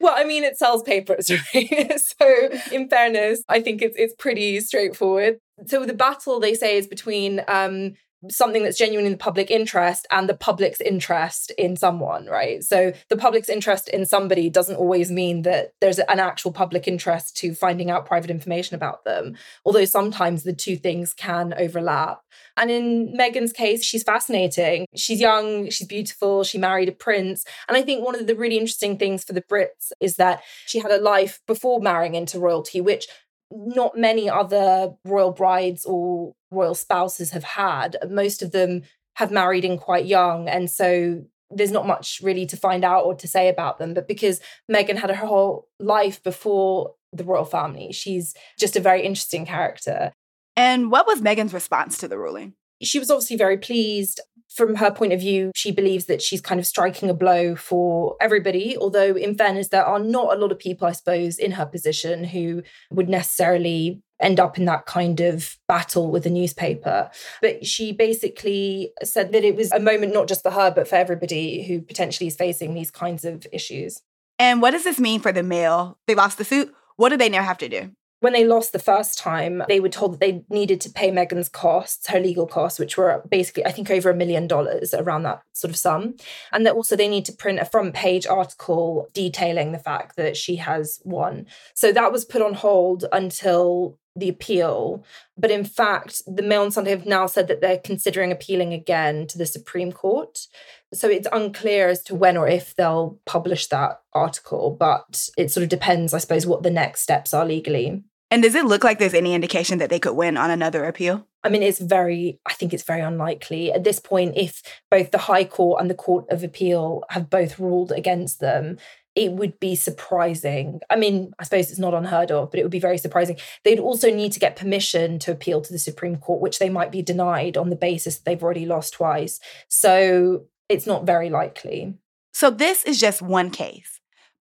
Well, 0.00 0.14
I 0.16 0.24
mean, 0.24 0.42
it 0.42 0.56
sells 0.56 0.82
papers, 0.82 1.30
right? 1.54 2.00
so, 2.00 2.48
in 2.72 2.88
fairness, 2.88 3.42
I 3.48 3.60
think 3.60 3.82
it's 3.82 3.96
it's 3.98 4.14
pretty 4.18 4.60
straightforward. 4.60 5.38
So, 5.66 5.84
the 5.84 5.92
battle 5.92 6.40
they 6.40 6.54
say 6.54 6.78
is 6.78 6.86
between 6.86 7.42
um, 7.46 7.92
something 8.30 8.62
that's 8.62 8.78
genuine 8.78 9.06
in 9.06 9.12
the 9.12 9.18
public 9.18 9.50
interest 9.50 10.06
and 10.10 10.28
the 10.28 10.34
public's 10.34 10.80
interest 10.80 11.52
in 11.58 11.76
someone, 11.76 12.26
right? 12.26 12.62
So 12.62 12.92
the 13.08 13.16
public's 13.16 13.48
interest 13.48 13.88
in 13.88 14.06
somebody 14.06 14.50
doesn't 14.50 14.76
always 14.76 15.10
mean 15.10 15.42
that 15.42 15.72
there's 15.80 15.98
an 15.98 16.20
actual 16.20 16.52
public 16.52 16.88
interest 16.88 17.36
to 17.38 17.54
finding 17.54 17.90
out 17.90 18.06
private 18.06 18.30
information 18.30 18.74
about 18.74 19.04
them, 19.04 19.36
although 19.64 19.84
sometimes 19.84 20.42
the 20.42 20.52
two 20.52 20.76
things 20.76 21.14
can 21.14 21.54
overlap. 21.56 22.20
And 22.56 22.70
in 22.70 23.14
Meghan's 23.16 23.52
case, 23.52 23.84
she's 23.84 24.02
fascinating. 24.02 24.86
She's 24.94 25.20
young, 25.20 25.70
she's 25.70 25.86
beautiful, 25.86 26.44
she 26.44 26.58
married 26.58 26.88
a 26.88 26.92
prince. 26.92 27.44
And 27.68 27.76
I 27.76 27.82
think 27.82 28.04
one 28.04 28.14
of 28.14 28.26
the 28.26 28.36
really 28.36 28.58
interesting 28.58 28.96
things 28.96 29.24
for 29.24 29.32
the 29.32 29.42
Brits 29.42 29.92
is 30.00 30.16
that 30.16 30.42
she 30.66 30.78
had 30.78 30.90
a 30.90 31.00
life 31.00 31.40
before 31.46 31.80
marrying 31.80 32.14
into 32.14 32.38
royalty, 32.38 32.80
which 32.80 33.06
not 33.54 33.96
many 33.96 34.28
other 34.28 34.94
royal 35.04 35.30
brides 35.30 35.84
or 35.84 36.34
royal 36.50 36.74
spouses 36.74 37.30
have 37.30 37.44
had. 37.44 37.96
Most 38.08 38.42
of 38.42 38.52
them 38.52 38.82
have 39.16 39.30
married 39.30 39.64
in 39.64 39.78
quite 39.78 40.06
young. 40.06 40.48
And 40.48 40.70
so 40.70 41.24
there's 41.50 41.70
not 41.70 41.86
much 41.86 42.20
really 42.22 42.46
to 42.46 42.56
find 42.56 42.84
out 42.84 43.04
or 43.04 43.14
to 43.14 43.28
say 43.28 43.48
about 43.48 43.78
them. 43.78 43.94
But 43.94 44.08
because 44.08 44.40
Meghan 44.70 44.96
had 44.96 45.10
her 45.10 45.26
whole 45.26 45.68
life 45.78 46.22
before 46.22 46.94
the 47.12 47.24
royal 47.24 47.44
family, 47.44 47.92
she's 47.92 48.34
just 48.58 48.76
a 48.76 48.80
very 48.80 49.02
interesting 49.02 49.46
character. 49.46 50.12
And 50.56 50.90
what 50.90 51.06
was 51.06 51.20
Meghan's 51.20 51.54
response 51.54 51.98
to 51.98 52.08
the 52.08 52.18
ruling? 52.18 52.54
She 52.84 52.98
was 52.98 53.10
obviously 53.10 53.36
very 53.36 53.58
pleased 53.58 54.20
from 54.54 54.76
her 54.76 54.90
point 54.90 55.12
of 55.12 55.20
view, 55.20 55.50
she 55.54 55.72
believes 55.72 56.04
that 56.04 56.22
she's 56.22 56.40
kind 56.40 56.60
of 56.60 56.66
striking 56.66 57.10
a 57.10 57.14
blow 57.14 57.56
for 57.56 58.16
everybody. 58.20 58.76
Although, 58.76 59.16
in 59.16 59.34
fairness, 59.34 59.68
there 59.68 59.84
are 59.84 59.98
not 59.98 60.32
a 60.32 60.38
lot 60.38 60.52
of 60.52 60.58
people, 60.58 60.86
I 60.86 60.92
suppose, 60.92 61.38
in 61.38 61.52
her 61.52 61.66
position 61.66 62.22
who 62.24 62.62
would 62.90 63.08
necessarily 63.08 64.00
end 64.20 64.38
up 64.38 64.56
in 64.56 64.64
that 64.66 64.86
kind 64.86 65.20
of 65.20 65.56
battle 65.66 66.10
with 66.10 66.22
the 66.22 66.30
newspaper. 66.30 67.10
But 67.42 67.66
she 67.66 67.92
basically 67.92 68.92
said 69.02 69.32
that 69.32 69.44
it 69.44 69.56
was 69.56 69.72
a 69.72 69.80
moment 69.80 70.14
not 70.14 70.28
just 70.28 70.42
for 70.42 70.52
her, 70.52 70.70
but 70.70 70.86
for 70.86 70.94
everybody 70.94 71.64
who 71.64 71.80
potentially 71.80 72.28
is 72.28 72.36
facing 72.36 72.74
these 72.74 72.92
kinds 72.92 73.24
of 73.24 73.46
issues. 73.52 74.02
And 74.38 74.62
what 74.62 74.70
does 74.70 74.84
this 74.84 75.00
mean 75.00 75.20
for 75.20 75.32
the 75.32 75.42
Mail? 75.42 75.98
They 76.06 76.14
lost 76.14 76.38
the 76.38 76.44
suit. 76.44 76.72
What 76.96 77.08
do 77.08 77.16
they 77.16 77.28
now 77.28 77.42
have 77.42 77.58
to 77.58 77.68
do? 77.68 77.90
When 78.24 78.32
they 78.32 78.46
lost 78.46 78.72
the 78.72 78.78
first 78.78 79.18
time, 79.18 79.62
they 79.68 79.80
were 79.80 79.90
told 79.90 80.14
that 80.14 80.20
they 80.20 80.46
needed 80.48 80.80
to 80.80 80.90
pay 80.90 81.10
Meghan's 81.10 81.50
costs, 81.50 82.06
her 82.06 82.18
legal 82.18 82.46
costs, 82.46 82.78
which 82.78 82.96
were 82.96 83.22
basically, 83.28 83.66
I 83.66 83.70
think, 83.70 83.90
over 83.90 84.08
a 84.08 84.14
million 84.14 84.46
dollars, 84.46 84.94
around 84.94 85.24
that 85.24 85.42
sort 85.52 85.70
of 85.70 85.76
sum. 85.76 86.16
And 86.50 86.64
that 86.64 86.72
also 86.72 86.96
they 86.96 87.06
need 87.06 87.26
to 87.26 87.34
print 87.34 87.58
a 87.58 87.66
front 87.66 87.92
page 87.92 88.26
article 88.26 89.10
detailing 89.12 89.72
the 89.72 89.78
fact 89.78 90.16
that 90.16 90.38
she 90.38 90.56
has 90.56 91.02
won. 91.04 91.44
So 91.74 91.92
that 91.92 92.12
was 92.12 92.24
put 92.24 92.40
on 92.40 92.54
hold 92.54 93.04
until 93.12 93.98
the 94.16 94.30
appeal. 94.30 95.04
But 95.36 95.50
in 95.50 95.66
fact, 95.66 96.22
the 96.26 96.42
Mail 96.42 96.62
on 96.62 96.70
Sunday 96.70 96.92
have 96.92 97.04
now 97.04 97.26
said 97.26 97.46
that 97.48 97.60
they're 97.60 97.76
considering 97.76 98.32
appealing 98.32 98.72
again 98.72 99.26
to 99.26 99.36
the 99.36 99.44
Supreme 99.44 99.92
Court. 99.92 100.46
So 100.94 101.10
it's 101.10 101.28
unclear 101.30 101.88
as 101.88 102.02
to 102.04 102.14
when 102.14 102.38
or 102.38 102.48
if 102.48 102.74
they'll 102.74 103.18
publish 103.26 103.66
that 103.66 104.00
article, 104.14 104.74
but 104.80 105.28
it 105.36 105.50
sort 105.50 105.64
of 105.64 105.68
depends, 105.68 106.14
I 106.14 106.18
suppose, 106.18 106.46
what 106.46 106.62
the 106.62 106.70
next 106.70 107.02
steps 107.02 107.34
are 107.34 107.44
legally. 107.44 108.02
And 108.30 108.42
does 108.42 108.54
it 108.54 108.64
look 108.64 108.82
like 108.82 108.98
there's 108.98 109.14
any 109.14 109.34
indication 109.34 109.78
that 109.78 109.90
they 109.90 110.00
could 110.00 110.14
win 110.14 110.36
on 110.36 110.50
another 110.50 110.84
appeal? 110.84 111.26
I 111.44 111.50
mean, 111.50 111.62
it's 111.62 111.78
very, 111.78 112.40
I 112.46 112.54
think 112.54 112.72
it's 112.72 112.82
very 112.82 113.02
unlikely. 113.02 113.70
At 113.70 113.84
this 113.84 114.00
point, 114.00 114.36
if 114.36 114.62
both 114.90 115.10
the 115.10 115.18
High 115.18 115.44
Court 115.44 115.80
and 115.80 115.90
the 115.90 115.94
Court 115.94 116.24
of 116.30 116.42
Appeal 116.42 117.04
have 117.10 117.28
both 117.28 117.58
ruled 117.58 117.92
against 117.92 118.40
them, 118.40 118.78
it 119.14 119.32
would 119.32 119.60
be 119.60 119.76
surprising. 119.76 120.80
I 120.90 120.96
mean, 120.96 121.32
I 121.38 121.44
suppose 121.44 121.70
it's 121.70 121.78
not 121.78 121.94
unheard 121.94 122.32
of, 122.32 122.50
but 122.50 122.58
it 122.58 122.64
would 122.64 122.72
be 122.72 122.80
very 122.80 122.98
surprising. 122.98 123.36
They'd 123.62 123.78
also 123.78 124.12
need 124.12 124.32
to 124.32 124.40
get 124.40 124.56
permission 124.56 125.18
to 125.20 125.30
appeal 125.30 125.60
to 125.60 125.72
the 125.72 125.78
Supreme 125.78 126.16
Court, 126.16 126.40
which 126.40 126.58
they 126.58 126.70
might 126.70 126.90
be 126.90 127.02
denied 127.02 127.56
on 127.56 127.70
the 127.70 127.76
basis 127.76 128.16
that 128.16 128.24
they've 128.24 128.42
already 128.42 128.66
lost 128.66 128.94
twice. 128.94 129.38
So 129.68 130.46
it's 130.68 130.86
not 130.86 131.06
very 131.06 131.30
likely. 131.30 131.94
So 132.32 132.50
this 132.50 132.84
is 132.84 132.98
just 132.98 133.22
one 133.22 133.50
case. 133.50 133.93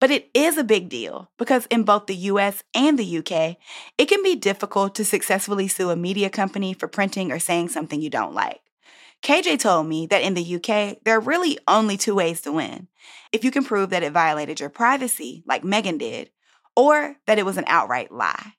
But 0.03 0.11
it 0.11 0.31
is 0.35 0.59
a 0.59 0.65
big 0.65 0.89
deal 0.89 1.31
because 1.39 1.67
in 1.67 1.85
both 1.85 2.07
the 2.07 2.17
US 2.17 2.65
and 2.75 2.99
the 2.99 3.19
UK, 3.19 3.57
it 3.97 4.07
can 4.09 4.21
be 4.25 4.35
difficult 4.35 4.97
to 4.97 5.05
successfully 5.05 5.69
sue 5.69 5.91
a 5.91 5.97
media 5.97 6.29
company 6.29 6.75
for 6.75 6.89
printing 6.89 7.31
or 7.31 7.39
saying 7.39 7.69
something 7.69 8.03
you 8.03 8.11
don't 8.11 8.35
like. 8.35 8.63
KJ 9.23 9.61
told 9.61 9.87
me 9.87 10.07
that 10.07 10.23
in 10.23 10.35
the 10.35 10.57
UK, 10.57 10.99
there 11.05 11.17
are 11.17 11.21
really 11.21 11.57
only 11.69 11.97
two 11.97 12.17
ways 12.17 12.41
to 12.41 12.51
win. 12.51 12.89
If 13.31 13.45
you 13.45 13.53
can 13.53 13.63
prove 13.63 13.91
that 13.91 14.03
it 14.03 14.13
violated 14.13 14.59
your 14.59 14.71
privacy, 14.71 15.45
like 15.47 15.63
Meghan 15.63 16.01
did, 16.01 16.31
or 16.75 17.19
that 17.29 17.39
it 17.39 17.47
was 17.47 17.57
an 17.57 17.65
outright 17.69 18.11
lie 18.11 18.55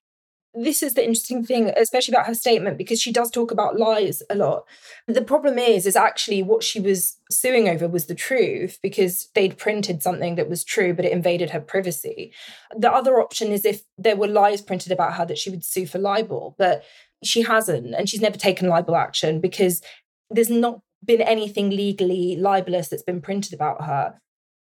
this 0.55 0.83
is 0.83 0.93
the 0.93 1.03
interesting 1.03 1.43
thing, 1.43 1.71
especially 1.75 2.13
about 2.13 2.27
her 2.27 2.35
statement, 2.35 2.77
because 2.77 3.01
she 3.01 3.11
does 3.11 3.31
talk 3.31 3.51
about 3.51 3.79
lies 3.79 4.21
a 4.29 4.35
lot. 4.35 4.65
The 5.07 5.23
problem 5.23 5.57
is, 5.57 5.85
is 5.87 5.95
actually 5.95 6.43
what 6.43 6.63
she 6.63 6.79
was 6.79 7.17
suing 7.31 7.67
over 7.67 7.87
was 7.87 8.05
the 8.05 8.15
truth 8.15 8.77
because 8.83 9.29
they'd 9.33 9.57
printed 9.57 10.03
something 10.03 10.35
that 10.35 10.49
was 10.49 10.63
true, 10.63 10.93
but 10.93 11.05
it 11.05 11.11
invaded 11.11 11.49
her 11.49 11.59
privacy. 11.59 12.33
The 12.77 12.91
other 12.91 13.19
option 13.19 13.51
is 13.51 13.65
if 13.65 13.83
there 13.97 14.15
were 14.15 14.27
lies 14.27 14.61
printed 14.61 14.91
about 14.91 15.13
her 15.13 15.25
that 15.25 15.39
she 15.39 15.49
would 15.49 15.65
sue 15.65 15.87
for 15.87 15.97
libel, 15.97 16.55
but 16.59 16.83
she 17.23 17.41
hasn't, 17.41 17.95
and 17.95 18.07
she's 18.07 18.21
never 18.21 18.37
taken 18.37 18.69
libel 18.69 18.95
action 18.95 19.41
because 19.41 19.81
there's 20.29 20.49
not 20.49 20.81
been 21.03 21.21
anything 21.21 21.69
legally 21.69 22.35
libelous 22.35 22.89
that's 22.89 23.03
been 23.03 23.21
printed 23.21 23.53
about 23.53 23.85
her. 23.85 24.19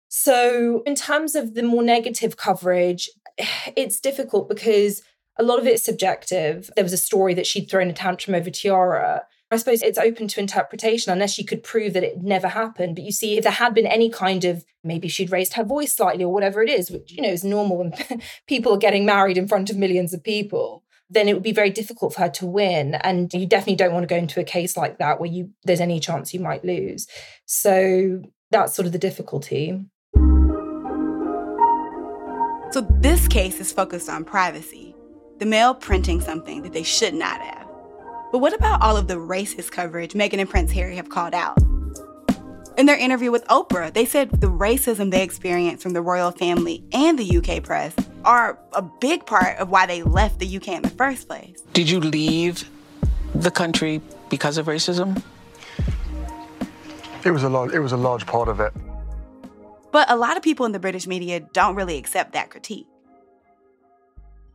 So, 0.08 0.84
in 0.86 0.96
terms 0.96 1.36
of 1.36 1.56
the 1.56 1.64
more 1.64 1.84
negative 1.84 2.38
coverage, 2.38 3.10
it's 3.76 4.00
difficult 4.00 4.48
because 4.48 5.02
a 5.38 5.44
lot 5.44 5.60
of 5.60 5.68
it's 5.68 5.84
subjective. 5.84 6.70
There 6.76 6.84
was 6.84 6.94
a 6.94 6.98
story 6.98 7.34
that 7.34 7.48
she'd 7.48 7.70
thrown 7.70 7.90
a 7.90 7.94
tantrum 7.94 8.36
over 8.36 8.50
Tiara. 8.50 9.24
I 9.52 9.58
suppose 9.58 9.84
it's 9.84 10.00
open 10.00 10.28
to 10.30 10.40
interpretation 10.40 11.12
unless 11.12 11.34
she 11.34 11.44
could 11.44 11.64
prove 11.64 11.94
that 11.94 12.04
it 12.04 12.22
never 12.22 12.48
happened. 12.48 12.96
But 12.96 13.06
you 13.06 13.12
see, 13.12 13.38
if 13.38 13.44
there 13.44 13.52
had 13.52 13.74
been 13.74 13.86
any 13.86 14.10
kind 14.10 14.46
of 14.46 14.66
maybe 14.84 15.08
she'd 15.08 15.32
raised 15.32 15.54
her 15.54 15.64
voice 15.64 15.94
slightly 15.94 16.24
or 16.24 16.34
whatever 16.34 16.62
it 16.64 16.70
is, 16.70 16.90
which 16.90 17.12
you 17.12 17.22
know 17.22 17.30
is 17.30 17.44
normal 17.44 17.78
when 17.78 17.94
people 18.48 18.74
are 18.74 18.80
getting 18.80 19.06
married 19.06 19.38
in 19.38 19.48
front 19.48 19.70
of 19.70 19.78
millions 19.78 20.14
of 20.14 20.24
people, 20.24 20.84
then 21.10 21.28
it 21.28 21.34
would 21.34 21.44
be 21.44 21.52
very 21.52 21.70
difficult 21.70 22.16
for 22.16 22.22
her 22.22 22.30
to 22.30 22.46
win. 22.48 22.96
And 22.96 23.32
you 23.34 23.46
definitely 23.46 23.76
don't 23.76 23.94
want 23.94 24.04
to 24.04 24.14
go 24.14 24.18
into 24.18 24.40
a 24.40 24.44
case 24.44 24.76
like 24.76 24.98
that 24.98 25.20
where 25.20 25.30
you 25.30 25.52
there's 25.64 25.82
any 25.82 26.00
chance 26.00 26.34
you 26.34 26.40
might 26.40 26.66
lose. 26.66 27.08
So 27.46 28.24
that's 28.50 28.76
sort 28.76 28.88
of 28.88 28.92
the 28.92 29.00
difficulty. 29.00 29.86
So 32.72 32.82
this 32.90 33.28
case 33.28 33.60
is 33.60 33.72
focused 33.72 34.10
on 34.10 34.26
privacy 34.26 34.93
the 35.40 35.46
Mail 35.46 35.74
printing 35.74 36.22
something 36.22 36.62
that 36.62 36.74
they 36.74 36.84
should 36.84 37.14
not 37.14 37.42
have. 37.42 37.68
But 38.32 38.40
what 38.40 38.54
about 38.54 38.82
all 38.82 38.98
of 38.98 39.08
the 39.08 39.16
racist 39.16 39.72
coverage 39.72 40.14
Meghan 40.14 40.40
and 40.40 40.50
Prince 40.50 40.72
Harry 40.72 40.96
have 40.96 41.10
called 41.10 41.34
out? 41.34 41.58
In 42.78 42.88
their 42.88 42.98
interview 42.98 43.30
with 43.30 43.46
Oprah, 43.46 43.94
they 43.94 44.06
said 44.06 44.32
the 44.32 44.48
racism 44.48 45.12
they 45.12 45.22
experienced 45.22 45.84
from 45.84 45.94
the 45.94 46.02
royal 46.02 46.32
family 46.32 46.84
and 46.92 47.20
the 47.20 47.38
UK 47.38 47.62
press 47.62 47.94
are 48.26 48.58
a 48.74 48.82
big 48.82 49.26
part 49.28 49.58
of 49.60 49.70
why 49.70 49.86
they 49.86 50.02
left 50.02 50.40
the 50.40 50.58
UK 50.58 50.70
in 50.70 50.82
the 50.82 50.90
first 50.90 51.28
place. 51.28 51.62
Did 51.74 51.90
you 51.90 52.00
leave 52.00 52.68
the 53.36 53.52
country 53.52 54.02
because 54.30 54.58
of 54.58 54.66
racism? 54.66 55.22
It 57.24 57.32
was 57.32 57.44
a 57.44 57.50
large, 57.50 57.74
it 57.74 57.80
was 57.80 57.92
a 57.92 57.98
large 57.98 58.26
part 58.26 58.50
of 58.50 58.60
it. 58.60 58.74
But 59.92 60.10
a 60.10 60.16
lot 60.16 60.38
of 60.38 60.44
people 60.44 60.66
in 60.66 60.72
the 60.72 60.80
British 60.80 61.06
media 61.06 61.40
don't 61.40 61.76
really 61.76 61.98
accept 61.98 62.34
that 62.34 62.50
critique. 62.50 62.88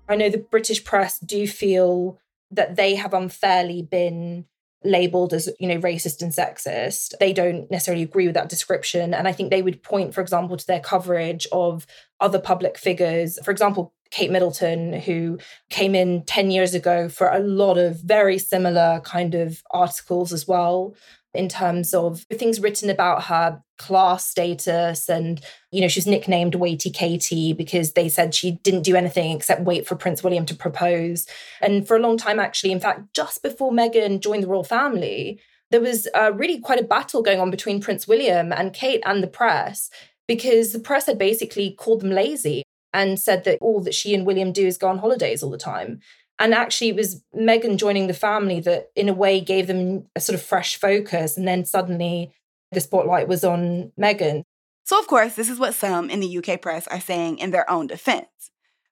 I 0.08 0.16
know 0.16 0.30
the 0.30 0.38
British 0.38 0.84
press 0.84 1.18
do 1.18 1.46
feel 1.46 2.18
that 2.50 2.76
they 2.76 2.94
have 2.94 3.12
unfairly 3.12 3.82
been 3.82 4.46
labeled 4.84 5.34
as 5.34 5.48
you 5.58 5.68
know 5.68 5.78
racist 5.78 6.22
and 6.22 6.32
sexist. 6.32 7.14
They 7.18 7.32
don't 7.32 7.70
necessarily 7.70 8.04
agree 8.04 8.26
with 8.26 8.34
that 8.34 8.48
description. 8.48 9.12
And 9.12 9.26
i 9.26 9.32
think 9.32 9.50
they 9.50 9.62
would 9.62 9.82
point 9.82 10.14
for 10.14 10.20
example 10.20 10.56
to 10.56 10.66
their 10.66 10.80
coverage 10.80 11.46
of 11.52 11.86
other 12.20 12.40
public 12.40 12.78
figures. 12.78 13.38
For 13.44 13.50
example 13.50 13.92
Kate 14.10 14.30
Middleton, 14.30 14.94
who 14.94 15.38
came 15.68 15.94
in 15.94 16.22
10 16.24 16.50
years 16.50 16.74
ago 16.74 17.10
for 17.10 17.28
a 17.28 17.40
lot 17.40 17.76
of 17.76 18.00
very 18.00 18.38
similar 18.38 19.00
kind 19.04 19.34
of 19.34 19.62
articles 19.70 20.32
as 20.32 20.48
well 20.48 20.94
in 21.34 21.48
terms 21.48 21.92
of 21.92 22.24
things 22.32 22.60
written 22.60 22.90
about 22.90 23.24
her 23.24 23.62
class 23.78 24.26
status 24.26 25.08
and 25.08 25.40
you 25.70 25.80
know 25.80 25.88
she 25.88 26.00
was 26.00 26.06
nicknamed 26.06 26.54
waity 26.54 26.92
katie 26.92 27.52
because 27.52 27.92
they 27.92 28.08
said 28.08 28.34
she 28.34 28.52
didn't 28.62 28.82
do 28.82 28.96
anything 28.96 29.36
except 29.36 29.62
wait 29.62 29.86
for 29.86 29.94
prince 29.94 30.22
william 30.22 30.44
to 30.46 30.54
propose. 30.54 31.26
And 31.60 31.86
for 31.86 31.96
a 31.96 32.00
long 32.00 32.16
time 32.16 32.40
actually 32.40 32.72
in 32.72 32.80
fact 32.80 33.14
just 33.14 33.42
before 33.42 33.70
meghan 33.70 34.20
joined 34.20 34.42
the 34.42 34.48
royal 34.48 34.64
family 34.64 35.40
there 35.70 35.80
was 35.80 36.08
uh, 36.14 36.32
really 36.34 36.58
quite 36.58 36.80
a 36.80 36.84
battle 36.84 37.22
going 37.22 37.40
on 37.40 37.50
between 37.50 37.80
prince 37.80 38.08
william 38.08 38.52
and 38.52 38.72
kate 38.72 39.02
and 39.06 39.22
the 39.22 39.28
press 39.28 39.90
because 40.26 40.72
the 40.72 40.80
press 40.80 41.06
had 41.06 41.18
basically 41.18 41.70
called 41.70 42.00
them 42.00 42.10
lazy 42.10 42.62
and 42.92 43.20
said 43.20 43.44
that 43.44 43.58
all 43.60 43.80
that 43.80 43.94
she 43.94 44.14
and 44.14 44.26
william 44.26 44.52
do 44.52 44.66
is 44.66 44.78
go 44.78 44.88
on 44.88 44.98
holidays 44.98 45.42
all 45.42 45.50
the 45.50 45.58
time 45.58 46.00
and 46.38 46.54
actually, 46.54 46.90
it 46.90 46.96
was 46.96 47.22
Meghan 47.34 47.76
joining 47.76 48.06
the 48.06 48.14
family 48.14 48.60
that, 48.60 48.90
in 48.94 49.08
a 49.08 49.14
way, 49.14 49.40
gave 49.40 49.66
them 49.66 50.06
a 50.14 50.20
sort 50.20 50.34
of 50.38 50.42
fresh 50.42 50.76
focus. 50.76 51.36
And 51.36 51.48
then 51.48 51.64
suddenly 51.64 52.32
the 52.70 52.80
spotlight 52.80 53.26
was 53.26 53.42
on 53.42 53.92
Meghan. 53.98 54.42
So, 54.84 54.98
of 54.98 55.06
course, 55.06 55.34
this 55.34 55.48
is 55.48 55.58
what 55.58 55.74
some 55.74 56.10
in 56.10 56.20
the 56.20 56.38
UK 56.38 56.62
press 56.62 56.86
are 56.88 57.00
saying 57.00 57.38
in 57.38 57.50
their 57.50 57.68
own 57.68 57.88
defense. 57.88 58.28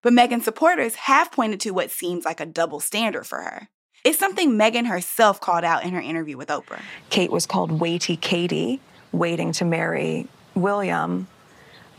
But 0.03 0.13
Meghan's 0.13 0.45
supporters 0.45 0.95
have 0.95 1.33
pointed 1.33 1.61
to 1.61 1.71
what 1.71 1.91
seems 1.91 2.25
like 2.25 2.41
a 2.41 2.47
double 2.47 2.81
standard 2.81 3.27
for 3.27 3.41
her. 3.41 3.69
It's 4.05 4.19
something 4.19 4.53
Meghan 4.53 4.87
herself 4.87 5.41
called 5.41 5.65
out 5.65 5.85
in 5.85 5.93
her 5.93 6.01
interview 6.01 6.37
with 6.37 6.49
Oprah. 6.49 6.83
Kate 7.11 7.31
was 7.31 7.47
called 7.47 7.71
Waity 7.81 8.21
Katie, 8.21 8.81
waiting 9.13 9.53
to 9.53 9.65
marry 9.65 10.29
William. 10.55 11.29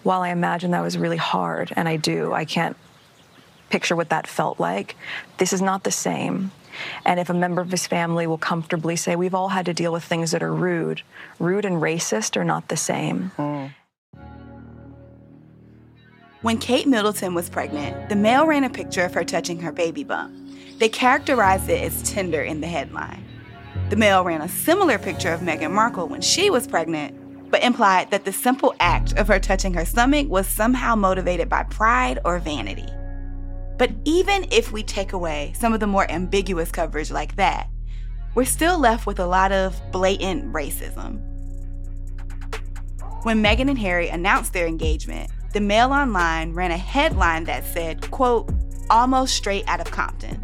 While 0.04 0.22
I 0.22 0.30
imagine 0.30 0.72
that 0.72 0.84
was 0.84 0.98
really 0.98 1.18
hard, 1.18 1.74
and 1.76 1.90
I 1.90 1.98
do, 1.98 2.32
I 2.32 2.46
can't 2.46 2.78
picture 3.70 3.96
what 3.96 4.10
that 4.10 4.28
felt 4.28 4.60
like. 4.60 4.96
This 5.38 5.54
is 5.54 5.62
not 5.62 5.84
the 5.84 5.92
same. 5.92 6.52
And 7.06 7.20
if 7.20 7.30
a 7.30 7.34
member 7.34 7.62
of 7.62 7.72
his 7.72 7.88
family 7.88 8.28
will 8.28 8.38
comfortably 8.38 8.96
say, 8.96 9.16
We've 9.16 9.34
all 9.34 9.50
had 9.50 9.66
to 9.66 9.74
deal 9.74 9.92
with 9.92 10.04
things 10.04 10.32
that 10.32 10.44
are 10.44 10.54
rude, 10.54 11.02
rude 11.40 11.66
and 11.66 11.82
racist 11.82 12.38
are 12.38 12.44
not 12.44 12.68
the 12.68 12.78
same. 12.78 13.32
Mm. 13.38 13.74
When 16.44 16.60
Kate 16.60 16.88
Middleton 16.88 17.34
was 17.34 17.50
pregnant, 17.50 18.10
the 18.10 18.16
Mail 18.16 18.46
ran 18.46 18.64
a 18.64 18.70
picture 18.70 19.04
of 19.04 19.14
her 19.16 19.24
touching 19.24 19.60
her 19.60 19.72
baby 19.72 20.04
bump. 20.04 20.34
They 20.78 20.88
characterized 20.88 21.68
it 21.70 21.82
as 21.82 22.04
tender 22.04 22.44
in 22.44 22.62
the 22.62 22.68
headline. 22.68 23.26
The 23.90 23.96
Mail 23.96 24.24
ran 24.24 24.42
a 24.42 24.48
similar 24.48 25.00
picture 25.00 25.34
of 25.34 25.42
Meghan 25.42 25.72
Markle 25.72 26.08
when 26.08 26.22
she 26.22 26.50
was 26.50 26.68
pregnant, 26.68 27.50
but 27.50 27.64
implied 27.64 28.12
that 28.12 28.26
the 28.26 28.32
simple 28.32 28.76
act 28.80 29.18
of 29.18 29.28
her 29.28 29.40
touching 29.40 29.74
her 29.74 29.86
stomach 29.86 30.28
was 30.28 30.48
somehow 30.48 30.96
motivated 30.96 31.50
by 31.50 31.64
pride 31.64 32.20
or 32.24 32.38
vanity. 32.38 32.88
But 33.78 33.92
even 34.06 34.48
if 34.52 34.72
we 34.72 34.84
take 34.84 35.14
away 35.14 35.54
some 35.56 35.74
of 35.74 35.80
the 35.80 35.88
more 35.88 36.10
ambiguous 36.10 36.72
coverage 36.72 37.12
like 37.12 37.36
that, 37.36 37.70
we're 38.36 38.46
still 38.46 38.80
left 38.80 39.06
with 39.06 39.20
a 39.20 39.26
lot 39.26 39.52
of 39.52 39.80
blatant 39.92 40.52
racism. 40.54 41.22
When 43.24 43.44
Meghan 43.44 43.70
and 43.70 43.80
Harry 43.80 44.10
announced 44.10 44.54
their 44.54 44.68
engagement, 44.68 45.32
the 45.54 45.60
Mail 45.60 45.92
Online 45.92 46.54
ran 46.54 46.72
a 46.72 46.78
headline 46.78 47.46
that 47.46 47.66
said, 47.66 48.10
quote, 48.12 48.52
almost 48.90 49.36
straight 49.36 49.68
out 49.68 49.80
of 49.80 49.92
Compton. 49.92 50.40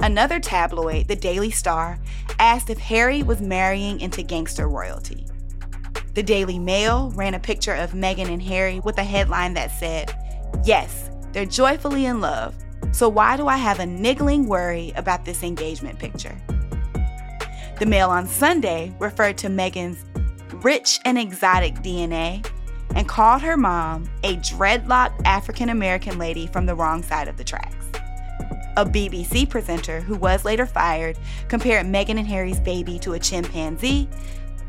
Another 0.00 0.38
tabloid, 0.38 1.08
the 1.08 1.16
Daily 1.16 1.50
Star, 1.50 1.98
asked 2.38 2.68
if 2.68 2.78
Harry 2.78 3.22
was 3.22 3.40
marrying 3.40 4.00
into 4.00 4.22
gangster 4.22 4.68
royalty. 4.68 5.26
The 6.14 6.22
Daily 6.22 6.58
Mail 6.58 7.10
ran 7.14 7.34
a 7.34 7.38
picture 7.38 7.74
of 7.74 7.92
Meghan 7.92 8.28
and 8.28 8.42
Harry 8.42 8.80
with 8.80 8.98
a 8.98 9.04
headline 9.04 9.54
that 9.54 9.70
said, 9.70 10.14
Yes, 10.64 11.10
they're 11.34 11.44
joyfully 11.44 12.06
in 12.06 12.20
love. 12.20 12.54
So 12.92 13.08
why 13.08 13.36
do 13.36 13.48
I 13.48 13.56
have 13.56 13.80
a 13.80 13.86
niggling 13.86 14.46
worry 14.46 14.92
about 14.96 15.24
this 15.24 15.42
engagement 15.42 15.98
picture? 15.98 16.40
The 17.78 17.86
Mail 17.86 18.08
on 18.08 18.26
Sunday 18.28 18.94
referred 19.00 19.36
to 19.38 19.48
Meghan's 19.48 20.04
rich 20.64 21.00
and 21.04 21.18
exotic 21.18 21.74
DNA 21.76 22.48
and 22.94 23.08
called 23.08 23.42
her 23.42 23.56
mom 23.56 24.08
a 24.22 24.36
dreadlocked 24.36 25.20
African 25.24 25.70
American 25.70 26.18
lady 26.18 26.46
from 26.46 26.66
the 26.66 26.74
wrong 26.74 27.02
side 27.02 27.26
of 27.26 27.36
the 27.36 27.42
tracks. 27.42 27.74
A 28.76 28.84
BBC 28.84 29.48
presenter 29.48 30.00
who 30.00 30.14
was 30.14 30.44
later 30.44 30.66
fired 30.66 31.18
compared 31.48 31.86
Meghan 31.86 32.18
and 32.18 32.28
Harry's 32.28 32.60
baby 32.60 32.98
to 33.00 33.14
a 33.14 33.18
chimpanzee. 33.18 34.08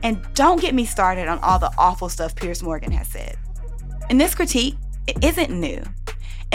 And 0.01 0.21
don't 0.33 0.59
get 0.59 0.73
me 0.73 0.85
started 0.85 1.27
on 1.27 1.39
all 1.39 1.59
the 1.59 1.71
awful 1.77 2.09
stuff 2.09 2.35
Piers 2.35 2.63
Morgan 2.63 2.91
has 2.91 3.07
said. 3.07 3.37
And 4.09 4.19
this 4.19 4.33
critique 4.33 4.75
it 5.07 5.23
isn't 5.23 5.51
new. 5.51 5.83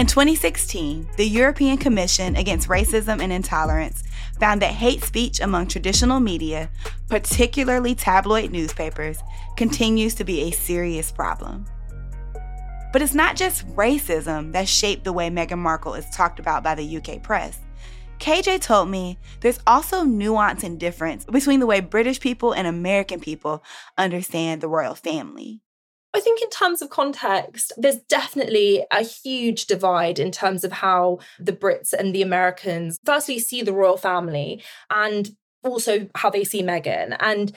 In 0.00 0.06
2016, 0.06 1.10
the 1.18 1.28
European 1.28 1.76
Commission 1.76 2.34
Against 2.34 2.70
Racism 2.70 3.20
and 3.20 3.30
Intolerance 3.30 4.02
found 4.38 4.62
that 4.62 4.72
hate 4.72 5.04
speech 5.04 5.40
among 5.40 5.66
traditional 5.66 6.20
media, 6.20 6.70
particularly 7.08 7.94
tabloid 7.94 8.50
newspapers, 8.50 9.18
continues 9.58 10.14
to 10.14 10.24
be 10.24 10.40
a 10.40 10.52
serious 10.52 11.12
problem. 11.12 11.66
But 12.94 13.02
it's 13.02 13.12
not 13.12 13.36
just 13.36 13.68
racism 13.76 14.54
that 14.54 14.70
shaped 14.70 15.04
the 15.04 15.12
way 15.12 15.28
Meghan 15.28 15.58
Markle 15.58 15.92
is 15.92 16.08
talked 16.08 16.40
about 16.40 16.62
by 16.62 16.74
the 16.74 16.96
UK 16.96 17.22
press. 17.22 17.58
KJ 18.20 18.62
told 18.62 18.88
me 18.88 19.18
there's 19.40 19.60
also 19.66 20.02
nuance 20.02 20.62
and 20.62 20.80
difference 20.80 21.26
between 21.26 21.60
the 21.60 21.66
way 21.66 21.80
British 21.80 22.20
people 22.20 22.52
and 22.52 22.66
American 22.66 23.20
people 23.20 23.62
understand 23.98 24.62
the 24.62 24.68
royal 24.68 24.94
family. 24.94 25.60
I 26.12 26.20
think, 26.20 26.42
in 26.42 26.50
terms 26.50 26.82
of 26.82 26.90
context, 26.90 27.72
there's 27.76 28.00
definitely 28.08 28.84
a 28.90 29.02
huge 29.02 29.66
divide 29.66 30.18
in 30.18 30.32
terms 30.32 30.64
of 30.64 30.72
how 30.72 31.20
the 31.38 31.52
Brits 31.52 31.92
and 31.92 32.14
the 32.14 32.22
Americans 32.22 32.98
firstly 33.04 33.38
see 33.38 33.62
the 33.62 33.72
royal 33.72 33.96
family 33.96 34.62
and 34.90 35.30
also 35.62 36.08
how 36.16 36.30
they 36.30 36.42
see 36.42 36.62
Meghan. 36.62 37.16
And 37.20 37.52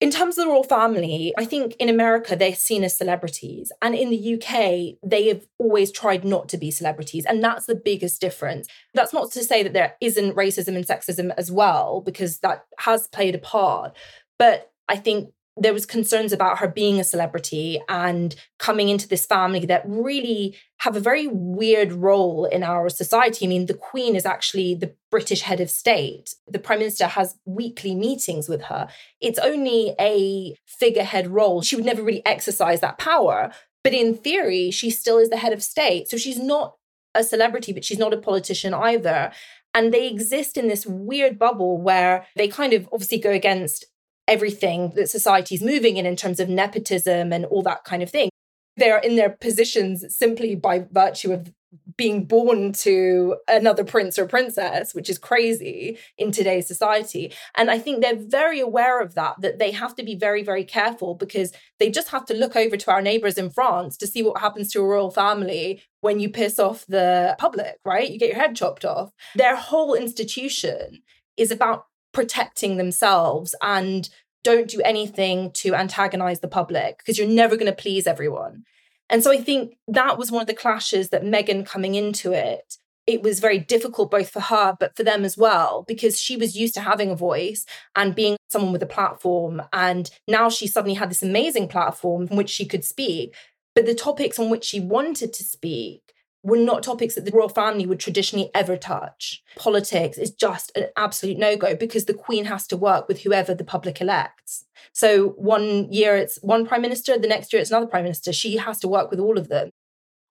in 0.00 0.10
terms 0.10 0.36
of 0.36 0.44
the 0.44 0.50
royal 0.50 0.62
family, 0.62 1.32
I 1.38 1.44
think 1.44 1.74
in 1.76 1.88
America 1.88 2.36
they're 2.36 2.54
seen 2.54 2.84
as 2.84 2.96
celebrities. 2.96 3.72
And 3.80 3.94
in 3.94 4.10
the 4.10 4.34
UK, 4.34 4.98
they 5.02 5.28
have 5.28 5.46
always 5.58 5.90
tried 5.90 6.24
not 6.24 6.48
to 6.50 6.58
be 6.58 6.70
celebrities. 6.70 7.24
And 7.24 7.42
that's 7.42 7.66
the 7.66 7.74
biggest 7.74 8.20
difference. 8.20 8.68
That's 8.94 9.14
not 9.14 9.32
to 9.32 9.42
say 9.42 9.62
that 9.62 9.72
there 9.72 9.96
isn't 10.00 10.36
racism 10.36 10.76
and 10.76 10.86
sexism 10.86 11.32
as 11.36 11.50
well, 11.50 12.02
because 12.02 12.38
that 12.40 12.64
has 12.78 13.06
played 13.08 13.34
a 13.34 13.38
part. 13.38 13.96
But 14.38 14.70
I 14.88 14.96
think 14.96 15.30
there 15.56 15.72
was 15.72 15.86
concerns 15.86 16.32
about 16.32 16.58
her 16.58 16.68
being 16.68 17.00
a 17.00 17.04
celebrity 17.04 17.80
and 17.88 18.36
coming 18.58 18.88
into 18.90 19.08
this 19.08 19.24
family 19.24 19.64
that 19.66 19.82
really 19.86 20.54
have 20.78 20.96
a 20.96 21.00
very 21.00 21.26
weird 21.26 21.92
role 21.92 22.44
in 22.44 22.62
our 22.62 22.90
society. 22.90 23.46
I 23.46 23.48
mean, 23.48 23.66
the 23.66 23.74
Queen 23.74 24.14
is 24.14 24.26
actually 24.26 24.74
the 24.74 24.94
British 25.10 25.40
head 25.40 25.60
of 25.60 25.70
state. 25.70 26.34
The 26.46 26.58
Prime 26.58 26.80
Minister 26.80 27.06
has 27.06 27.36
weekly 27.46 27.94
meetings 27.94 28.48
with 28.48 28.62
her. 28.64 28.88
It's 29.20 29.38
only 29.38 29.94
a 29.98 30.54
figurehead 30.66 31.28
role. 31.28 31.62
She 31.62 31.76
would 31.76 31.86
never 31.86 32.02
really 32.02 32.24
exercise 32.26 32.80
that 32.80 32.98
power. 32.98 33.50
But 33.82 33.94
in 33.94 34.14
theory, 34.14 34.70
she 34.70 34.90
still 34.90 35.18
is 35.18 35.30
the 35.30 35.38
head 35.38 35.54
of 35.54 35.62
state. 35.62 36.08
So 36.10 36.18
she's 36.18 36.38
not 36.38 36.76
a 37.14 37.24
celebrity, 37.24 37.72
but 37.72 37.84
she's 37.84 37.98
not 37.98 38.12
a 38.12 38.18
politician 38.18 38.74
either. 38.74 39.32
And 39.72 39.92
they 39.92 40.08
exist 40.08 40.56
in 40.56 40.68
this 40.68 40.86
weird 40.86 41.38
bubble 41.38 41.78
where 41.78 42.26
they 42.34 42.48
kind 42.48 42.72
of 42.72 42.88
obviously 42.92 43.18
go 43.18 43.30
against 43.30 43.86
everything 44.28 44.92
that 44.96 45.08
society 45.08 45.54
is 45.54 45.62
moving 45.62 45.96
in 45.96 46.06
in 46.06 46.16
terms 46.16 46.40
of 46.40 46.48
nepotism 46.48 47.32
and 47.32 47.44
all 47.46 47.62
that 47.62 47.84
kind 47.84 48.02
of 48.02 48.10
thing. 48.10 48.28
They're 48.76 48.98
in 48.98 49.16
their 49.16 49.30
positions 49.30 50.04
simply 50.08 50.54
by 50.54 50.86
virtue 50.90 51.32
of 51.32 51.52
being 51.96 52.24
born 52.24 52.72
to 52.72 53.36
another 53.48 53.84
prince 53.84 54.18
or 54.18 54.26
princess, 54.26 54.94
which 54.94 55.08
is 55.08 55.18
crazy 55.18 55.98
in 56.18 56.30
today's 56.30 56.66
society. 56.66 57.32
And 57.54 57.70
I 57.70 57.78
think 57.78 58.00
they're 58.00 58.16
very 58.16 58.60
aware 58.60 59.00
of 59.00 59.14
that, 59.14 59.40
that 59.40 59.58
they 59.58 59.70
have 59.70 59.94
to 59.96 60.02
be 60.02 60.14
very, 60.14 60.42
very 60.42 60.64
careful 60.64 61.14
because 61.14 61.52
they 61.78 61.90
just 61.90 62.08
have 62.08 62.26
to 62.26 62.34
look 62.34 62.54
over 62.54 62.76
to 62.76 62.90
our 62.90 63.02
neighbors 63.02 63.38
in 63.38 63.50
France 63.50 63.96
to 63.98 64.06
see 64.06 64.22
what 64.22 64.40
happens 64.40 64.70
to 64.72 64.80
a 64.80 64.84
royal 64.84 65.10
family 65.10 65.82
when 66.00 66.20
you 66.20 66.28
piss 66.28 66.58
off 66.58 66.84
the 66.86 67.34
public, 67.38 67.76
right? 67.84 68.10
You 68.10 68.18
get 68.18 68.30
your 68.30 68.38
head 68.38 68.56
chopped 68.56 68.84
off. 68.84 69.10
Their 69.34 69.56
whole 69.56 69.94
institution 69.94 71.02
is 71.36 71.50
about 71.50 71.86
protecting 72.16 72.78
themselves 72.78 73.54
and 73.60 74.08
don't 74.42 74.70
do 74.70 74.80
anything 74.80 75.50
to 75.52 75.74
antagonize 75.74 76.40
the 76.40 76.48
public 76.48 76.96
because 76.96 77.18
you're 77.18 77.28
never 77.28 77.56
going 77.56 77.70
to 77.70 77.76
please 77.76 78.06
everyone. 78.06 78.64
And 79.10 79.22
so 79.22 79.30
I 79.30 79.36
think 79.36 79.76
that 79.86 80.16
was 80.16 80.32
one 80.32 80.40
of 80.40 80.46
the 80.46 80.54
clashes 80.54 81.10
that 81.10 81.24
Meghan 81.24 81.66
coming 81.66 81.94
into 81.94 82.32
it. 82.32 82.78
It 83.06 83.22
was 83.22 83.38
very 83.38 83.58
difficult 83.58 84.10
both 84.10 84.30
for 84.30 84.40
her, 84.40 84.74
but 84.80 84.96
for 84.96 85.02
them 85.02 85.26
as 85.26 85.36
well, 85.36 85.84
because 85.86 86.18
she 86.18 86.38
was 86.38 86.56
used 86.56 86.72
to 86.76 86.80
having 86.80 87.10
a 87.10 87.14
voice 87.14 87.66
and 87.94 88.14
being 88.14 88.38
someone 88.48 88.72
with 88.72 88.82
a 88.82 88.86
platform. 88.86 89.60
And 89.74 90.10
now 90.26 90.48
she 90.48 90.66
suddenly 90.66 90.94
had 90.94 91.10
this 91.10 91.22
amazing 91.22 91.68
platform 91.68 92.28
from 92.28 92.38
which 92.38 92.48
she 92.48 92.64
could 92.64 92.82
speak. 92.82 93.34
But 93.74 93.84
the 93.84 93.94
topics 93.94 94.38
on 94.38 94.48
which 94.48 94.64
she 94.64 94.80
wanted 94.80 95.34
to 95.34 95.44
speak 95.44 96.14
were 96.46 96.56
not 96.56 96.84
topics 96.84 97.16
that 97.16 97.24
the 97.24 97.32
royal 97.32 97.48
family 97.48 97.86
would 97.86 97.98
traditionally 97.98 98.50
ever 98.54 98.76
touch. 98.76 99.42
Politics 99.56 100.16
is 100.16 100.30
just 100.30 100.70
an 100.76 100.86
absolute 100.96 101.36
no 101.36 101.56
go 101.56 101.74
because 101.74 102.04
the 102.04 102.14
Queen 102.14 102.44
has 102.44 102.68
to 102.68 102.76
work 102.76 103.08
with 103.08 103.22
whoever 103.22 103.52
the 103.52 103.64
public 103.64 104.00
elects. 104.00 104.64
So 104.92 105.30
one 105.30 105.92
year 105.92 106.16
it's 106.16 106.38
one 106.42 106.64
prime 106.64 106.82
minister, 106.82 107.18
the 107.18 107.26
next 107.26 107.52
year 107.52 107.60
it's 107.60 107.72
another 107.72 107.88
prime 107.88 108.04
minister. 108.04 108.32
She 108.32 108.58
has 108.58 108.78
to 108.80 108.88
work 108.88 109.10
with 109.10 109.18
all 109.18 109.38
of 109.38 109.48
them. 109.48 109.70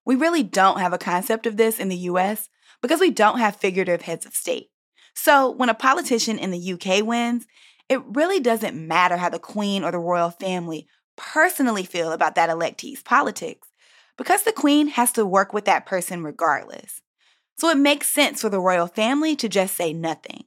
We 0.06 0.16
really 0.16 0.42
don't 0.42 0.80
have 0.80 0.94
a 0.94 0.98
concept 0.98 1.46
of 1.46 1.58
this 1.58 1.80
in 1.80 1.90
the 1.90 2.08
US 2.12 2.48
because 2.82 3.02
we 3.02 3.12
don't 3.12 3.40
have 3.40 3.58
figurative 3.58 4.04
heads 4.04 4.26
of 4.26 4.34
state. 4.34 4.70
So 5.16 5.52
when 5.52 5.70
a 5.70 5.74
politician 5.74 6.40
in 6.40 6.52
the 6.52 6.74
UK 6.74 7.06
wins, 7.06 7.46
it 7.90 8.02
really 8.06 8.40
doesn't 8.40 8.76
matter 8.88 9.18
how 9.18 9.30
the 9.30 9.38
Queen 9.38 9.84
or 9.84 9.92
the 9.92 10.00
royal 10.00 10.32
family 10.32 10.88
personally 11.18 11.84
feel 11.84 12.14
about 12.14 12.36
that 12.36 12.50
electee's 12.50 13.04
politics 13.04 13.68
because 14.18 14.44
the 14.44 14.52
Queen 14.52 14.88
has 14.88 15.12
to 15.14 15.26
work 15.26 15.54
with 15.54 15.66
that 15.66 15.86
person 15.86 16.24
regardless. 16.24 17.02
So 17.58 17.70
it 17.70 17.78
makes 17.78 18.10
sense 18.10 18.42
for 18.42 18.50
the 18.50 18.60
royal 18.60 18.88
family 18.88 19.36
to 19.38 19.50
just 19.50 19.76
say 19.76 19.94
nothing. 19.94 20.46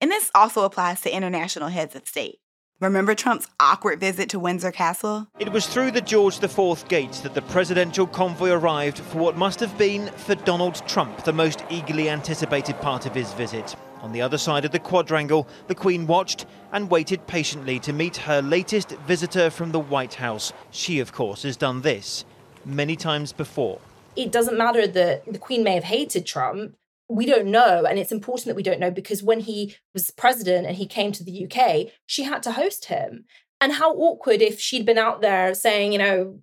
And 0.00 0.10
this 0.10 0.30
also 0.34 0.64
applies 0.64 1.00
to 1.02 1.14
international 1.14 1.68
heads 1.68 1.94
of 1.94 2.06
state. 2.06 2.38
Remember 2.78 3.14
Trump's 3.14 3.48
awkward 3.58 4.00
visit 4.00 4.28
to 4.30 4.38
Windsor 4.38 4.70
Castle? 4.70 5.28
It 5.38 5.50
was 5.50 5.66
through 5.66 5.92
the 5.92 6.02
George 6.02 6.42
IV 6.42 6.86
gates 6.88 7.20
that 7.20 7.34
the 7.34 7.40
presidential 7.40 8.06
convoy 8.06 8.50
arrived 8.50 8.98
for 8.98 9.16
what 9.18 9.38
must 9.38 9.60
have 9.60 9.78
been, 9.78 10.08
for 10.08 10.34
Donald 10.34 10.86
Trump, 10.86 11.24
the 11.24 11.32
most 11.32 11.64
eagerly 11.70 12.10
anticipated 12.10 12.78
part 12.82 13.06
of 13.06 13.14
his 13.14 13.32
visit. 13.32 13.74
On 14.02 14.12
the 14.12 14.20
other 14.20 14.36
side 14.36 14.66
of 14.66 14.72
the 14.72 14.78
quadrangle, 14.78 15.48
the 15.68 15.74
Queen 15.74 16.06
watched 16.06 16.44
and 16.70 16.90
waited 16.90 17.26
patiently 17.26 17.78
to 17.80 17.94
meet 17.94 18.18
her 18.18 18.42
latest 18.42 18.90
visitor 19.06 19.48
from 19.48 19.72
the 19.72 19.80
White 19.80 20.14
House. 20.14 20.52
She, 20.70 21.00
of 21.00 21.12
course, 21.12 21.44
has 21.44 21.56
done 21.56 21.80
this 21.80 22.26
many 22.66 22.96
times 22.96 23.32
before. 23.32 23.80
It 24.16 24.32
doesn't 24.32 24.58
matter 24.58 24.86
that 24.86 25.24
the 25.30 25.38
Queen 25.38 25.62
may 25.62 25.74
have 25.74 25.84
hated 25.84 26.26
Trump, 26.26 26.74
we 27.08 27.26
don't 27.26 27.46
know 27.46 27.84
and 27.84 27.98
it's 27.98 28.12
important 28.12 28.46
that 28.46 28.56
we 28.56 28.62
don't 28.62 28.80
know 28.80 28.90
because 28.90 29.22
when 29.22 29.40
he 29.40 29.76
was 29.94 30.10
president 30.10 30.66
and 30.66 30.76
he 30.76 30.86
came 30.86 31.12
to 31.12 31.22
the 31.22 31.46
UK 31.46 31.92
she 32.06 32.24
had 32.24 32.42
to 32.42 32.52
host 32.52 32.86
him. 32.86 33.24
And 33.60 33.72
how 33.72 33.94
awkward 33.94 34.42
if 34.42 34.60
she'd 34.60 34.84
been 34.84 34.98
out 34.98 35.20
there 35.22 35.54
saying 35.54 35.92
you 35.92 35.98
know 35.98 36.40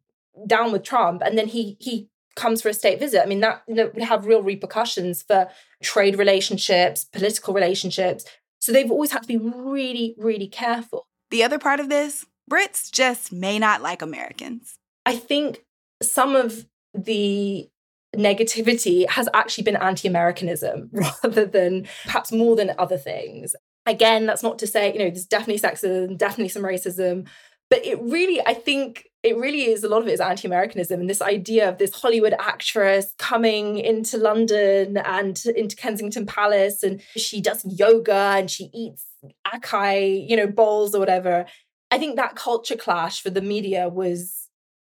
down 0.47 0.71
with 0.71 0.83
Trump 0.83 1.21
and 1.23 1.37
then 1.37 1.47
he 1.47 1.77
he 1.79 2.07
comes 2.35 2.61
for 2.61 2.69
a 2.69 2.73
state 2.73 2.99
visit. 2.99 3.21
I 3.21 3.25
mean 3.25 3.41
that 3.41 3.63
you 3.67 3.75
know, 3.75 3.91
would 3.93 4.03
have 4.03 4.25
real 4.25 4.41
repercussions 4.41 5.21
for 5.21 5.49
trade 5.81 6.17
relationships 6.17 7.05
political 7.05 7.53
relationships. 7.53 8.25
So 8.59 8.71
they've 8.71 8.91
always 8.91 9.11
had 9.11 9.23
to 9.23 9.27
be 9.27 9.37
really 9.37 10.15
really 10.17 10.47
careful. 10.47 11.07
The 11.29 11.43
other 11.43 11.59
part 11.59 11.79
of 11.79 11.89
this 11.89 12.25
brits 12.49 12.91
just 12.91 13.31
may 13.33 13.59
not 13.59 13.81
like 13.81 14.01
americans. 14.01 14.75
I 15.05 15.17
think 15.17 15.65
some 16.03 16.35
of 16.35 16.65
the 16.93 17.69
negativity 18.15 19.09
has 19.09 19.27
actually 19.33 19.63
been 19.63 19.75
anti 19.75 20.07
Americanism 20.07 20.89
rather 21.23 21.45
than 21.45 21.87
perhaps 22.03 22.31
more 22.31 22.55
than 22.55 22.73
other 22.77 22.97
things. 22.97 23.55
Again, 23.85 24.25
that's 24.25 24.43
not 24.43 24.59
to 24.59 24.67
say, 24.67 24.93
you 24.93 24.99
know, 24.99 25.09
there's 25.09 25.25
definitely 25.25 25.59
sexism, 25.59 26.17
definitely 26.17 26.49
some 26.49 26.63
racism, 26.63 27.27
but 27.69 27.85
it 27.85 27.99
really, 28.01 28.39
I 28.45 28.53
think, 28.53 29.09
it 29.23 29.37
really 29.37 29.65
is 29.67 29.83
a 29.83 29.89
lot 29.89 30.01
of 30.01 30.07
it 30.07 30.11
is 30.11 30.19
anti 30.19 30.47
Americanism 30.47 30.99
and 30.99 31.09
this 31.09 31.21
idea 31.21 31.67
of 31.67 31.77
this 31.77 31.95
Hollywood 31.95 32.35
actress 32.37 33.13
coming 33.17 33.79
into 33.79 34.17
London 34.17 34.97
and 34.97 35.41
into 35.55 35.75
Kensington 35.75 36.25
Palace 36.25 36.83
and 36.83 37.01
she 37.15 37.41
does 37.41 37.65
yoga 37.65 38.35
and 38.37 38.51
she 38.51 38.69
eats 38.73 39.05
acai, 39.47 40.29
you 40.29 40.35
know, 40.35 40.47
bowls 40.47 40.93
or 40.93 40.99
whatever. 40.99 41.45
I 41.89 41.97
think 41.97 42.15
that 42.17 42.35
culture 42.35 42.75
clash 42.75 43.21
for 43.21 43.29
the 43.29 43.41
media 43.41 43.87
was 43.87 44.42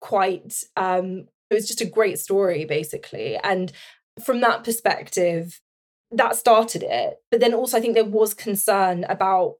quite 0.06 0.64
um, 0.78 1.28
it 1.50 1.56
was 1.56 1.68
just 1.68 1.82
a 1.82 1.86
great 1.86 2.20
story, 2.20 2.64
basically. 2.66 3.38
And 3.44 3.72
from 4.24 4.40
that 4.42 4.64
perspective, 4.64 5.62
that 6.12 6.36
started 6.36 6.84
it. 6.84 7.18
But 7.32 7.40
then 7.40 7.56
also, 7.56 7.78
I 7.78 7.82
think 7.82 7.96
there 7.96 8.06
was 8.06 8.36
concern 8.36 9.04
about 9.10 9.56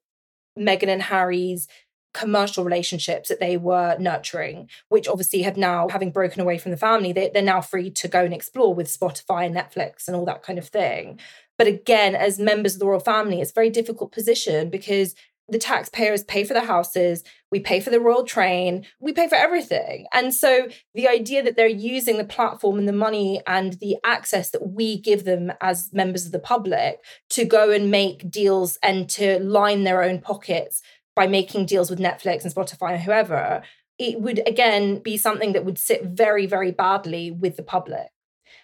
Meghan 0.58 0.88
and 0.88 1.02
Harry's 1.02 1.68
commercial 2.14 2.64
relationships 2.64 3.28
that 3.28 3.40
they 3.40 3.58
were 3.58 3.98
nurturing, 4.00 4.70
which 4.90 5.08
obviously 5.08 5.42
have 5.42 5.58
now, 5.58 5.90
having 5.90 6.12
broken 6.12 6.42
away 6.42 6.60
from 6.60 6.72
the 6.72 6.78
family, 6.78 7.12
they, 7.12 7.30
they're 7.34 7.42
now 7.42 7.60
free 7.60 7.90
to 7.90 8.08
go 8.08 8.24
and 8.24 8.34
explore 8.34 8.74
with 8.74 8.88
Spotify 8.88 9.48
and 9.48 9.56
Netflix 9.56 10.08
and 10.08 10.16
all 10.16 10.26
that 10.26 10.44
kind 10.44 10.60
of 10.60 10.68
thing. 10.68 11.20
But 11.58 11.68
again, 11.68 12.16
as 12.16 12.40
members 12.40 12.76
of 12.76 12.80
the 12.80 12.86
royal 12.86 13.00
family, 13.00 13.42
it's 13.42 13.52
a 13.52 13.54
very 13.54 13.70
difficult 13.70 14.12
position 14.12 14.70
because 14.70 15.16
the 15.48 15.60
taxpayers 15.60 16.24
pay 16.24 16.44
for 16.44 16.54
the 16.54 16.66
houses, 16.66 17.24
we 17.52 17.60
pay 17.60 17.80
for 17.80 17.90
the 17.90 18.00
royal 18.00 18.24
train, 18.24 18.86
we 19.00 19.14
pay 19.14 19.28
for 19.28 19.36
everything. 19.36 20.08
And 20.14 20.34
so 20.34 20.68
the 20.96 21.08
idea 21.08 21.44
that 21.44 21.56
they're 21.56 21.68
using 21.68 22.18
the 22.18 22.24
platform 22.24 22.80
and 22.80 22.88
the 22.88 22.94
money 22.94 23.42
and 23.46 23.74
the 23.74 23.98
access 24.04 24.50
that 24.52 24.70
we 24.70 25.00
give 25.00 25.24
them 25.24 25.54
as 25.62 25.94
members 25.94 26.26
of 26.26 26.32
the 26.32 26.40
public 26.40 27.00
to 27.32 27.46
go 27.46 27.72
and 27.72 27.92
make 27.92 28.30
deals 28.30 28.78
and 28.82 29.08
to 29.12 29.40
line 29.40 29.84
their 29.84 30.04
own 30.04 30.20
pockets 30.20 30.82
by 31.16 31.28
making 31.28 31.66
deals 31.66 31.90
with 31.90 32.00
Netflix 32.00 32.44
and 32.44 32.54
Spotify 32.54 32.94
and 32.94 33.04
whoever, 33.04 33.62
it 33.98 34.20
would 34.20 34.46
again 34.48 35.00
be 35.00 35.18
something 35.18 35.54
that 35.54 35.66
would 35.66 35.78
sit 35.78 36.04
very, 36.04 36.46
very 36.46 36.72
badly 36.72 37.32
with 37.32 37.56
the 37.56 37.64
public. 37.64 38.08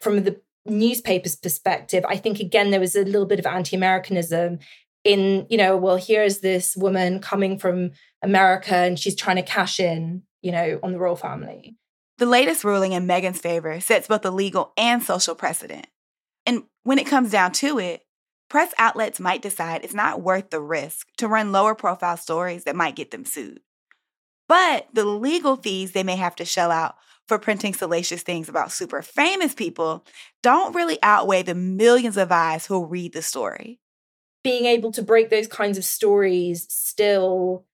From 0.02 0.24
the 0.24 0.42
newspaper's 0.66 1.36
perspective, 1.36 2.04
I 2.08 2.18
think 2.18 2.40
again 2.40 2.72
there 2.72 2.80
was 2.80 2.96
a 2.96 3.06
little 3.06 3.26
bit 3.26 3.40
of 3.40 3.46
anti 3.46 3.76
Americanism 3.76 4.60
in, 5.04 5.48
you 5.50 5.58
know, 5.58 5.78
well, 5.78 5.98
here's 5.98 6.40
this 6.40 6.76
woman 6.76 7.20
coming 7.20 7.58
from 7.58 7.92
America 8.22 8.76
and 8.76 9.00
she's 9.00 9.16
trying 9.16 9.38
to 9.38 9.42
cash 9.42 9.80
in, 9.80 10.24
you 10.42 10.52
know, 10.52 10.80
on 10.84 10.92
the 10.92 11.00
royal 11.00 11.16
family. 11.16 11.76
The 12.18 12.26
latest 12.28 12.64
ruling 12.64 12.92
in 12.92 13.08
Meghan's 13.08 13.40
favor 13.40 13.80
sets 13.80 14.08
both 14.08 14.26
a 14.26 14.32
legal 14.32 14.74
and 14.78 15.02
social 15.02 15.34
precedent. 15.34 15.88
And 16.46 16.64
when 16.84 17.00
it 17.00 17.08
comes 17.08 17.32
down 17.32 17.52
to 17.54 17.80
it, 17.80 18.04
press 18.48 18.74
outlets 18.78 19.20
might 19.20 19.42
decide 19.42 19.84
it's 19.84 19.94
not 19.94 20.22
worth 20.22 20.50
the 20.50 20.62
risk 20.62 21.08
to 21.18 21.28
run 21.28 21.52
lower 21.52 21.74
profile 21.74 22.18
stories 22.18 22.66
that 22.66 22.76
might 22.76 22.96
get 22.96 23.12
them 23.12 23.26
sued. 23.26 23.62
But 24.48 24.88
the 24.94 25.06
legal 25.06 25.56
fees 25.56 25.94
they 25.94 26.04
may 26.04 26.16
have 26.18 26.36
to 26.36 26.46
shell 26.46 26.70
out 26.70 26.96
for 27.28 27.40
printing 27.40 27.74
salacious 27.74 28.22
things 28.22 28.50
about 28.50 28.72
super 28.72 29.02
famous 29.02 29.56
people 29.56 30.06
don't 30.44 30.76
really 30.76 31.00
outweigh 31.02 31.44
the 31.44 31.56
millions 31.56 32.18
of 32.18 32.32
eyes 32.32 32.66
who'll 32.66 32.88
read 32.88 33.14
the 33.14 33.22
story 33.22 33.80
being 34.44 34.66
able 34.66 34.92
to 34.92 35.02
break 35.02 35.30
those 35.30 35.48
kinds 35.48 35.78
of 35.78 35.84
stories 35.84 36.68
still 36.70 37.66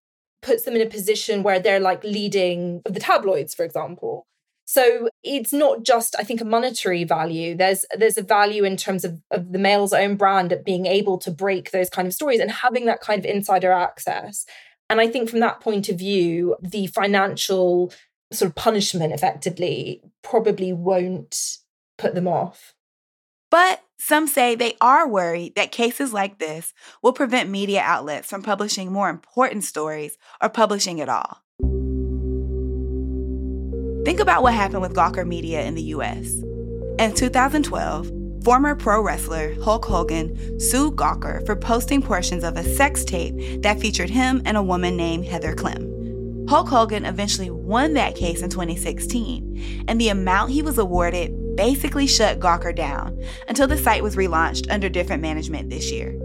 puts 0.42 0.64
them 0.64 0.76
in 0.76 0.82
a 0.82 0.90
position 0.90 1.44
where 1.44 1.60
they're 1.60 1.80
like 1.80 2.04
leading 2.04 2.82
the 2.86 3.00
tabloids 3.00 3.54
for 3.54 3.64
example. 3.64 4.26
So 4.70 5.08
it's 5.24 5.54
not 5.54 5.84
just 5.84 6.16
i 6.20 6.24
think 6.24 6.42
a 6.42 6.46
monetary 6.46 7.04
value. 7.04 7.56
There's 7.56 7.86
there's 7.98 8.18
a 8.18 8.22
value 8.22 8.64
in 8.64 8.78
terms 8.78 9.06
of, 9.06 9.22
of 9.32 9.52
the 9.52 9.60
Mail's 9.60 9.94
own 9.94 10.16
brand 10.16 10.52
at 10.52 10.66
being 10.66 10.86
able 10.86 11.18
to 11.20 11.32
break 11.32 11.72
those 11.72 11.90
kind 11.90 12.08
of 12.08 12.14
stories 12.14 12.40
and 12.40 12.52
having 12.52 12.86
that 12.86 13.02
kind 13.02 13.20
of 13.24 13.32
insider 13.32 13.72
access. 13.72 14.46
And 14.90 15.02
i 15.02 15.08
think 15.08 15.30
from 15.30 15.40
that 15.40 15.60
point 15.60 15.90
of 15.90 15.98
view 15.98 16.56
the 16.62 16.88
financial 16.88 17.92
sort 18.32 18.50
of 18.50 18.56
punishment 18.56 19.14
effectively 19.14 20.02
probably 20.22 20.74
won't 20.74 21.58
put 21.98 22.14
them 22.14 22.28
off. 22.28 22.74
But 23.50 23.82
some 23.98 24.28
say 24.28 24.56
they 24.56 24.76
are 24.80 25.08
worried 25.08 25.56
that 25.56 25.72
cases 25.72 26.14
like 26.14 26.40
this 26.40 26.74
will 27.02 27.14
prevent 27.14 27.50
media 27.50 27.82
outlets 27.84 28.30
from 28.30 28.44
publishing 28.44 28.92
more 28.92 29.10
important 29.10 29.64
stories 29.64 30.18
or 30.42 30.50
publishing 30.50 31.02
at 31.02 31.10
all. 31.10 31.42
Think 34.06 34.20
about 34.20 34.44
what 34.44 34.54
happened 34.54 34.82
with 34.82 34.96
Gawker 34.96 35.28
Media 35.28 35.64
in 35.64 35.76
the 35.76 35.82
US. 35.84 36.32
In 37.00 37.14
2012, 37.14 38.12
former 38.44 38.76
pro 38.76 39.02
wrestler 39.02 39.54
Hulk 39.62 39.84
Hogan 39.84 40.60
sued 40.60 40.96
Gawker 40.96 41.46
for 41.46 41.56
posting 41.56 42.02
portions 42.02 42.44
of 42.44 42.56
a 42.56 42.64
sex 42.64 43.04
tape 43.04 43.62
that 43.64 43.80
featured 43.80 44.10
him 44.10 44.42
and 44.46 44.56
a 44.56 44.64
woman 44.64 44.96
named 44.96 45.26
Heather 45.26 45.54
Clem. 45.54 46.46
Hulk 46.48 46.70
Hogan 46.70 47.04
eventually 47.04 47.50
won 47.50 47.94
that 47.96 48.16
case 48.16 48.42
in 48.42 48.50
2016, 48.50 49.86
and 49.90 50.00
the 50.00 50.08
amount 50.08 50.52
he 50.52 50.62
was 50.62 50.78
awarded 50.78 51.34
basically 51.58 52.08
shut 52.08 52.40
Gawker 52.40 52.74
down 52.74 53.22
until 53.50 53.68
the 53.68 53.78
site 53.78 54.04
was 54.04 54.16
relaunched 54.16 54.72
under 54.72 54.88
different 54.88 55.22
management 55.22 55.70
this 55.70 55.92
year. 55.92 56.18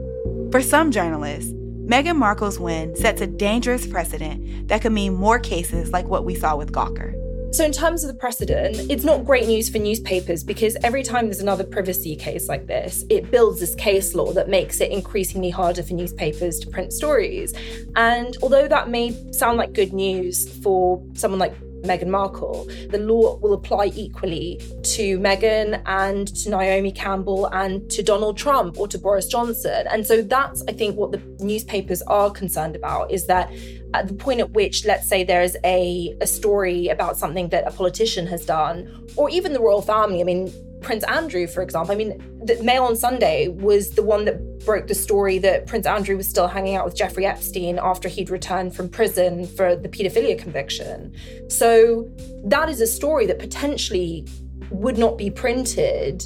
For 0.53 0.63
some 0.63 0.93
journalists, 0.93 1.51
Meghan 1.53 2.17
Markle's 2.17 2.61
win 2.61 2.95
sets 2.95 3.21
a 3.21 3.27
dangerous 3.27 3.87
precedent 3.87 4.69
that 4.69 4.83
could 4.83 4.93
mean 4.93 5.15
more 5.15 5.41
cases 5.41 5.91
like 5.91 6.07
what 6.07 6.25
we 6.25 6.35
saw 6.37 6.55
with 6.55 6.71
Gawker. 6.71 7.19
So, 7.53 7.65
in 7.65 7.73
terms 7.73 8.03
of 8.03 8.09
the 8.09 8.19
precedent, 8.19 8.91
it's 8.91 9.05
not 9.05 9.27
great 9.27 9.47
news 9.47 9.69
for 9.69 9.79
newspapers 9.79 10.43
because 10.43 10.75
every 10.83 11.03
time 11.03 11.27
there's 11.27 11.41
another 11.41 11.65
privacy 11.65 12.17
case 12.17 12.49
like 12.49 12.67
this, 12.67 13.05
it 13.11 13.31
builds 13.31 13.61
this 13.61 13.75
case 13.75 14.15
law 14.15 14.33
that 14.33 14.49
makes 14.49 14.81
it 14.81 14.91
increasingly 14.91 15.51
harder 15.51 15.83
for 15.83 15.93
newspapers 15.93 16.59
to 16.61 16.71
print 16.71 16.95
stories. 16.95 17.53
And 17.95 18.37
although 18.43 18.69
that 18.69 18.89
may 18.89 19.11
sound 19.33 19.59
like 19.59 19.75
good 19.75 19.93
news 19.93 20.49
for 20.63 21.05
someone 21.15 21.41
like 21.41 21.55
Meghan 21.83 22.09
Markle, 22.09 22.67
the 22.91 22.99
law 22.99 23.37
will 23.39 23.53
apply 23.53 23.87
equally 23.95 24.61
to 24.83 25.19
Meghan 25.19 25.83
and 25.87 26.29
to 26.37 26.51
Naomi 26.51 26.93
Campbell 26.93 27.47
and 27.47 27.91
to 27.91 28.03
Donald 28.03 28.37
Trump 28.37 28.79
or 28.79 28.89
to 28.89 28.99
Boris 28.99 29.27
Johnson. 29.27 29.87
And 29.91 30.07
so 30.07 30.23
that's, 30.23 30.63
I 30.69 30.73
think, 30.73 30.97
what 30.97 31.13
the 31.13 31.21
newspapers 31.45 32.03
are 32.03 32.31
concerned 32.31 32.77
about 32.77 33.11
is 33.11 33.27
that 33.27 33.53
at 33.95 34.09
the 34.09 34.15
point 34.15 34.41
at 34.41 34.51
which, 34.53 34.85
let's 34.85 35.07
say, 35.07 35.23
there's 35.25 35.57
a, 35.65 36.17
a 36.21 36.27
story 36.27 36.89
about 36.89 37.17
something 37.17 37.49
that 37.51 37.67
a 37.67 37.71
politician 37.71 38.27
has 38.27 38.47
done, 38.47 39.07
or 39.17 39.29
even 39.29 39.53
the 39.53 39.61
royal 39.61 39.83
family, 39.83 40.21
I 40.21 40.25
mean, 40.25 40.53
Prince 40.83 41.05
Andrew, 41.05 41.47
for 41.47 41.63
example, 41.63 41.93
I 41.93 41.97
mean, 41.97 42.19
the 42.45 42.63
Mail 42.63 42.85
on 42.85 42.97
Sunday 42.97 43.49
was 43.49 43.91
the 43.91 44.03
one 44.03 44.25
that 44.25 44.65
broke 44.65 44.87
the 44.87 44.95
story 44.95 45.39
that 45.39 45.67
Prince 45.67 45.87
Andrew 45.87 46.17
was 46.17 46.29
still 46.29 46.49
hanging 46.49 46.77
out 46.77 46.85
with 46.85 46.97
Jeffrey 46.97 47.27
Epstein 47.27 47.79
after 47.83 48.09
he'd 48.09 48.31
returned 48.31 48.75
from 48.75 48.89
prison 48.89 49.47
for 49.47 49.77
the 49.77 49.89
paedophilia 49.89 50.39
conviction. 50.39 51.15
So 51.49 52.11
that 52.45 52.69
is 52.69 52.81
a 52.81 52.87
story 52.87 53.27
that 53.27 53.39
potentially 53.39 54.27
would 54.71 54.99
not 54.99 55.19
be 55.19 55.31
printed 55.31 56.25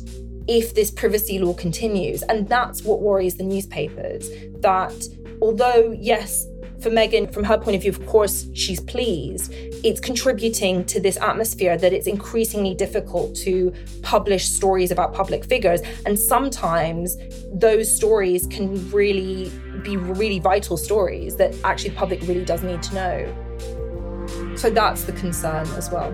if 0.49 0.75
this 0.75 0.91
privacy 0.91 1.39
law 1.39 1.55
continues. 1.55 2.23
And 2.23 2.49
that's 2.49 2.83
what 2.83 3.01
worries 3.01 3.37
the 3.37 3.45
newspapers 3.45 4.29
that 4.61 4.95
although, 5.43 5.95
yes, 5.99 6.47
for 6.81 6.91
Meghan, 6.91 7.33
from 7.33 7.45
her 7.45 7.59
point 7.59 7.77
of 7.77 7.83
view, 7.83 7.91
of 7.91 8.07
course, 8.07 8.47
she's 8.55 8.81
pleased. 8.81 9.53
It's 9.85 10.01
contributing 10.01 10.85
to 10.87 11.01
this 11.01 11.17
atmosphere 11.17 11.77
that 11.79 11.93
it's 11.93 12.07
increasingly 12.07 12.75
difficult 12.75 13.35
to 13.37 13.73
publish 14.03 14.47
stories 14.49 14.91
about 14.91 15.15
public 15.15 15.45
figures. 15.45 15.81
And 16.05 16.19
sometimes 16.19 17.17
those 17.53 17.95
stories 17.95 18.47
can 18.47 18.91
really 18.91 19.51
be 19.83 19.97
really 19.97 20.39
vital 20.39 20.77
stories 20.77 21.37
that 21.37 21.55
actually 21.65 21.91
the 21.91 21.97
public 21.97 22.21
really 22.23 22.45
does 22.45 22.63
need 22.63 22.83
to 22.83 22.95
know. 22.95 24.57
So 24.57 24.71
that's 24.71 25.05
the 25.05 25.13
concern 25.13 25.67
as 25.77 25.91
well. 25.91 26.13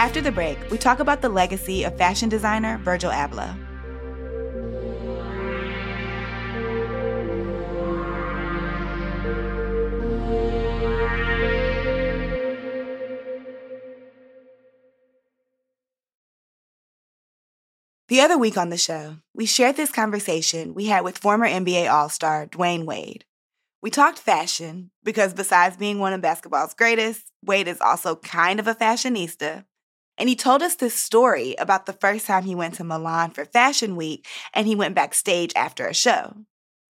After 0.00 0.22
the 0.22 0.32
break, 0.32 0.56
we 0.70 0.78
talk 0.78 0.98
about 0.98 1.20
the 1.20 1.28
legacy 1.28 1.84
of 1.84 1.98
fashion 1.98 2.30
designer 2.30 2.78
Virgil 2.78 3.10
Abloh. 3.10 3.54
The 18.08 18.22
other 18.22 18.38
week 18.38 18.56
on 18.56 18.70
the 18.70 18.78
show, 18.78 19.16
we 19.34 19.44
shared 19.44 19.76
this 19.76 19.92
conversation 19.92 20.72
we 20.72 20.86
had 20.86 21.04
with 21.04 21.18
former 21.18 21.46
NBA 21.46 21.92
All 21.92 22.08
Star 22.08 22.46
Dwyane 22.46 22.86
Wade. 22.86 23.26
We 23.82 23.90
talked 23.90 24.18
fashion 24.18 24.92
because, 25.04 25.34
besides 25.34 25.76
being 25.76 25.98
one 25.98 26.14
of 26.14 26.22
basketball's 26.22 26.72
greatest, 26.72 27.30
Wade 27.44 27.68
is 27.68 27.82
also 27.82 28.16
kind 28.16 28.58
of 28.58 28.66
a 28.66 28.74
fashionista 28.74 29.66
and 30.20 30.28
he 30.28 30.36
told 30.36 30.62
us 30.62 30.74
this 30.74 30.94
story 30.94 31.54
about 31.58 31.86
the 31.86 31.94
first 31.94 32.26
time 32.26 32.44
he 32.44 32.54
went 32.54 32.74
to 32.74 32.84
Milan 32.84 33.30
for 33.30 33.46
Fashion 33.46 33.96
Week 33.96 34.26
and 34.52 34.66
he 34.66 34.74
went 34.74 34.94
backstage 34.94 35.50
after 35.56 35.86
a 35.86 35.94
show. 35.94 36.36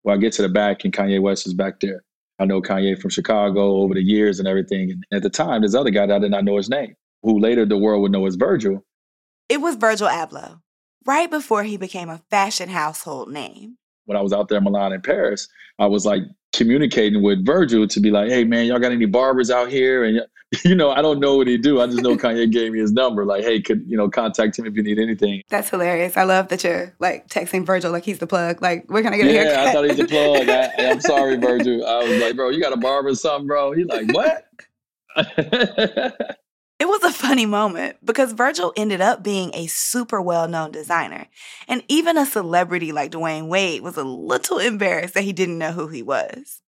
Well, 0.03 0.17
I 0.17 0.19
get 0.19 0.33
to 0.35 0.43
the 0.43 0.49
back 0.49 0.83
and 0.83 0.95
Kanye 0.95 1.21
West 1.21 1.47
is 1.47 1.53
back 1.53 1.81
there. 1.81 2.03
I 2.38 2.47
know 2.47 2.62
Kanye 2.62 2.99
from 2.99 3.11
Chicago 3.11 3.83
over 3.83 3.93
the 3.93 4.03
years 4.03 4.38
and 4.38 4.49
everything. 4.49 4.93
And 4.93 5.05
at 5.12 5.23
the 5.23 5.29
time, 5.29 5.61
this 5.61 5.75
other 5.75 5.91
guy 5.91 6.07
that 6.07 6.17
I 6.17 6.19
did 6.21 6.31
not 6.31 6.45
know 6.45 6.57
his 6.57 6.71
name, 6.71 6.95
who 7.23 7.38
later 7.38 7.67
the 7.67 7.77
world 7.77 8.01
would 8.01 8.12
know 8.12 8.25
as 8.25 8.37
Virgil. 8.37 8.83
It 9.51 9.61
was 9.61 9.77
Virgil 9.77 10.09
Abloh, 10.09 10.61
right 11.05 11.31
before 11.31 11.64
he 11.64 11.77
became 11.77 12.09
a 12.09 12.23
fashion 12.31 12.71
household 12.71 13.31
name. 13.31 13.77
When 14.09 14.16
I 14.16 14.23
was 14.23 14.33
out 14.33 14.49
there 14.49 14.59
in 14.59 14.64
Milan 14.64 14.92
and 14.92 15.05
Paris, 15.05 15.49
I 15.79 15.87
was 15.87 16.07
like 16.07 16.23
communicating 16.55 17.23
with 17.23 17.44
Virgil 17.44 17.87
to 17.87 18.01
be 18.01 18.11
like, 18.11 18.31
hey, 18.31 18.42
man, 18.44 18.66
y'all 18.66 18.79
got 18.79 18.90
any 18.90 19.05
barbers 19.05 19.51
out 19.51 19.68
here? 19.71 20.03
And 20.03 20.23
you 20.64 20.75
know, 20.75 20.90
I 20.90 21.03
don't 21.03 21.21
know 21.21 21.37
what 21.37 21.47
he 21.47 21.59
do. 21.59 21.81
I 21.81 21.87
just 21.87 22.01
know 22.01 22.16
Kanye 22.16 22.51
gave 22.53 22.73
me 22.73 22.79
his 22.79 22.92
number. 22.92 23.27
Like, 23.27 23.44
hey, 23.44 23.61
could 23.61 23.85
you 23.87 23.97
know 23.97 24.09
contact 24.09 24.59
him 24.59 24.66
if 24.66 24.75
you 24.75 24.83
need 24.83 24.99
anything. 24.99 25.42
That's 25.51 25.68
hilarious. 25.68 26.16
I 26.16 26.25
love 26.25 26.49
that 26.49 26.64
you're 26.64 26.94
like 26.99 27.29
texting 27.29 27.66
Virgil 27.66 27.92
like 27.92 28.05
he's 28.05 28.18
the 28.18 28.27
plug. 28.27 28.62
Like, 28.62 28.87
where 28.88 29.03
can 29.03 29.12
I 29.12 29.18
get 29.18 29.27
a 29.27 29.33
haircut? 29.33 29.53
Yeah, 29.53 29.68
I 29.68 29.73
thought 29.73 29.85
he's 29.85 29.99
the 29.99 30.07
plug. 30.07 30.49
I, 30.49 30.73
am 30.90 31.01
sorry, 31.01 31.37
Virgil. 31.37 31.87
I 31.87 32.03
was 32.03 32.23
like, 32.23 32.37
bro, 32.37 32.49
you 32.49 32.62
got 32.62 32.73
a 32.73 32.79
barber 32.79 33.11
or 33.11 33.14
something, 33.14 33.47
bro? 33.47 33.73
He's 33.73 33.87
like, 33.87 34.11
what? 34.12 34.47
It 36.79 36.87
was 36.87 37.03
a 37.03 37.12
funny 37.12 37.45
moment 37.45 37.97
because 38.05 38.33
Virgil 38.33 38.73
ended 38.77 39.01
up 39.01 39.23
being 39.23 39.51
a 39.53 39.67
super 39.67 40.23
well 40.23 40.47
known 40.47 40.71
designer. 40.71 41.27
And 41.67 41.83
even 41.88 42.17
a 42.17 42.25
celebrity 42.25 42.93
like 42.93 43.11
Dwyane 43.11 43.49
Wade 43.49 43.83
was 43.83 43.97
a 43.97 44.05
little 44.05 44.59
embarrassed 44.59 45.14
that 45.14 45.25
he 45.25 45.33
didn't 45.33 45.59
know 45.59 45.73
who 45.73 45.88
he 45.88 46.03
was. 46.03 46.62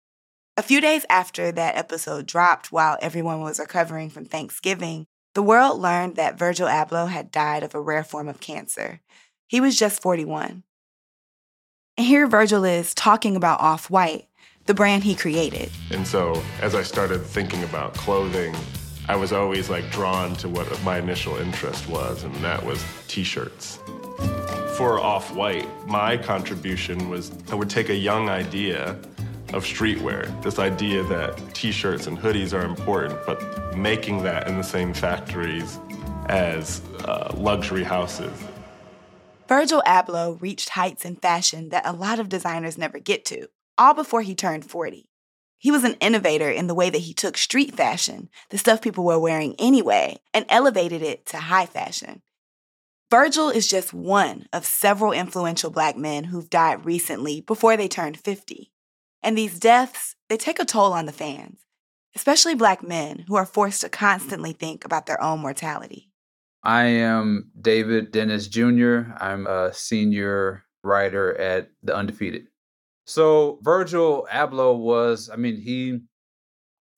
A 0.57 0.63
few 0.63 0.81
days 0.81 1.05
after 1.11 1.53
that 1.53 1.77
episode 1.77 2.27
dropped, 2.27 2.73
while 2.73 2.99
everyone 3.01 3.43
was 3.43 3.61
recovering 3.61 4.09
from 4.09 4.25
Thanksgiving, 4.25 5.07
the 5.35 5.43
world 5.43 5.81
learned 5.81 6.17
that 6.17 6.39
Virgil 6.39 6.67
Abloh 6.67 7.09
had 7.09 7.31
died 7.31 7.63
of 7.63 7.75
a 7.75 7.81
rare 7.81 8.03
form 8.03 8.29
of 8.29 8.41
cancer. 8.41 9.01
He 9.47 9.61
was 9.61 9.79
just 9.79 10.03
41. 10.03 10.65
And 11.97 12.07
here 12.07 12.27
Virgil 12.27 12.65
is 12.65 12.95
talking 12.95 13.37
about 13.37 13.61
Off 13.61 13.91
White, 13.91 14.27
the 14.67 14.75
brand 14.75 15.05
he 15.05 15.15
created. 15.15 15.71
And 15.91 16.07
so, 16.07 16.43
as 16.61 16.75
I 16.75 16.83
started 16.83 17.23
thinking 17.25 17.63
about 17.63 17.95
clothing, 17.95 18.55
I 19.09 19.17
was 19.17 19.33
always 19.33 19.71
like 19.71 19.91
drawn 19.91 20.35
to 20.37 20.49
what 20.49 20.67
my 20.85 20.99
initial 20.99 21.37
interest 21.37 21.89
was, 21.89 22.25
and 22.25 22.35
that 22.37 22.65
was 22.65 22.85
t 23.09 23.25
shirts. 23.25 23.79
For 24.77 25.01
Off 25.01 25.35
White, 25.35 25.67
my 25.87 26.17
contribution 26.17 27.09
was 27.09 27.33
I 27.51 27.55
would 27.55 27.71
take 27.71 27.89
a 27.89 27.97
young 27.97 28.29
idea 28.29 28.99
of 29.55 29.65
streetwear. 29.65 30.43
This 30.43 30.59
idea 30.59 31.03
that 31.05 31.55
t-shirts 31.55 32.07
and 32.07 32.19
hoodies 32.19 32.53
are 32.53 32.65
important, 32.65 33.19
but 33.27 33.77
making 33.77 34.23
that 34.23 34.47
in 34.47 34.57
the 34.57 34.63
same 34.63 34.93
factories 34.93 35.79
as 36.27 36.83
uh, 37.05 37.33
luxury 37.35 37.85
houses. 37.85 38.31
Virgil 39.49 39.83
Abloh 39.87 40.41
reached 40.41 40.71
heights 40.71 41.05
in 41.07 41.17
fashion 41.17 41.71
that 41.71 41.87
a 41.87 41.93
lot 41.93 42.21
of 42.21 42.29
designers 42.29 42.77
never 42.77 42.99
get 42.99 43.25
to, 43.27 43.49
all 43.79 43.95
before 43.95 44.21
he 44.21 44.35
turned 44.35 44.67
40. 44.67 45.08
He 45.59 45.71
was 45.73 45.83
an 45.83 45.95
innovator 45.95 46.49
in 46.49 46.69
the 46.69 46.75
way 46.75 46.89
that 46.89 46.99
he 46.99 47.13
took 47.13 47.37
street 47.37 47.75
fashion, 47.75 48.29
the 48.51 48.59
stuff 48.59 48.81
people 48.81 49.05
were 49.05 49.19
wearing 49.19 49.57
anyway, 49.59 50.19
and 50.33 50.47
elevated 50.49 51.03
it 51.03 51.27
to 51.27 51.39
high 51.39 51.67
fashion. 51.67 52.23
Virgil 53.11 53.49
is 53.51 53.67
just 53.67 53.93
one 53.93 54.47
of 54.53 54.65
several 54.65 55.13
influential 55.13 55.71
black 55.71 55.97
men 55.97 56.25
who've 56.25 56.51
died 56.51 56.85
recently 56.85 57.41
before 57.41 57.77
they 57.77 57.89
turned 57.89 58.21
50. 58.21 58.71
And 59.23 59.37
these 59.37 59.59
deaths, 59.59 60.15
they 60.29 60.37
take 60.37 60.61
a 60.61 60.65
toll 60.65 60.93
on 60.93 61.07
the 61.07 61.13
fans, 61.13 61.61
especially 62.15 62.55
black 62.55 62.87
men 62.87 63.25
who 63.27 63.35
are 63.35 63.47
forced 63.47 63.81
to 63.81 63.89
constantly 63.89 64.53
think 64.53 64.85
about 64.85 65.07
their 65.07 65.21
own 65.23 65.41
mortality. 65.41 66.13
I 66.63 66.85
am 66.85 67.51
David 67.59 68.13
Dennis 68.13 68.47
Jr. 68.47 69.13
I'm 69.19 69.47
a 69.47 69.73
senior 69.73 70.65
writer 70.85 71.35
at 71.41 71.71
The 71.83 71.97
Undefeated. 71.97 72.47
So 73.09 73.59
Virgil 73.63 74.29
Abloh 74.31 74.79
was, 74.79 75.31
I 75.33 75.37
mean, 75.37 75.57
he 75.57 76.01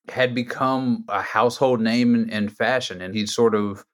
had 0.09 0.35
become 0.35 1.05
a 1.07 1.21
household 1.21 1.79
name 1.79 2.15
in, 2.15 2.29
in 2.29 2.49
fashion 2.49 3.01
and 3.01 3.15
he 3.15 3.25
sort 3.25 3.55
of 3.55 3.85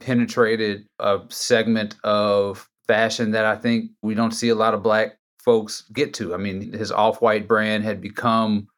penetrated 0.00 0.86
a 0.98 1.20
segment 1.28 1.96
of 2.02 2.66
fashion 2.86 3.32
that 3.32 3.44
I 3.44 3.56
think 3.56 3.90
we 4.00 4.14
don't 4.14 4.30
see 4.30 4.48
a 4.48 4.54
lot 4.54 4.72
of 4.72 4.82
black 4.82 5.18
folks 5.44 5.82
get 5.92 6.14
to. 6.14 6.32
I 6.32 6.38
mean, 6.38 6.72
his 6.72 6.90
off 6.90 7.20
white 7.20 7.46
brand 7.46 7.84
had 7.84 8.00
become 8.00 8.68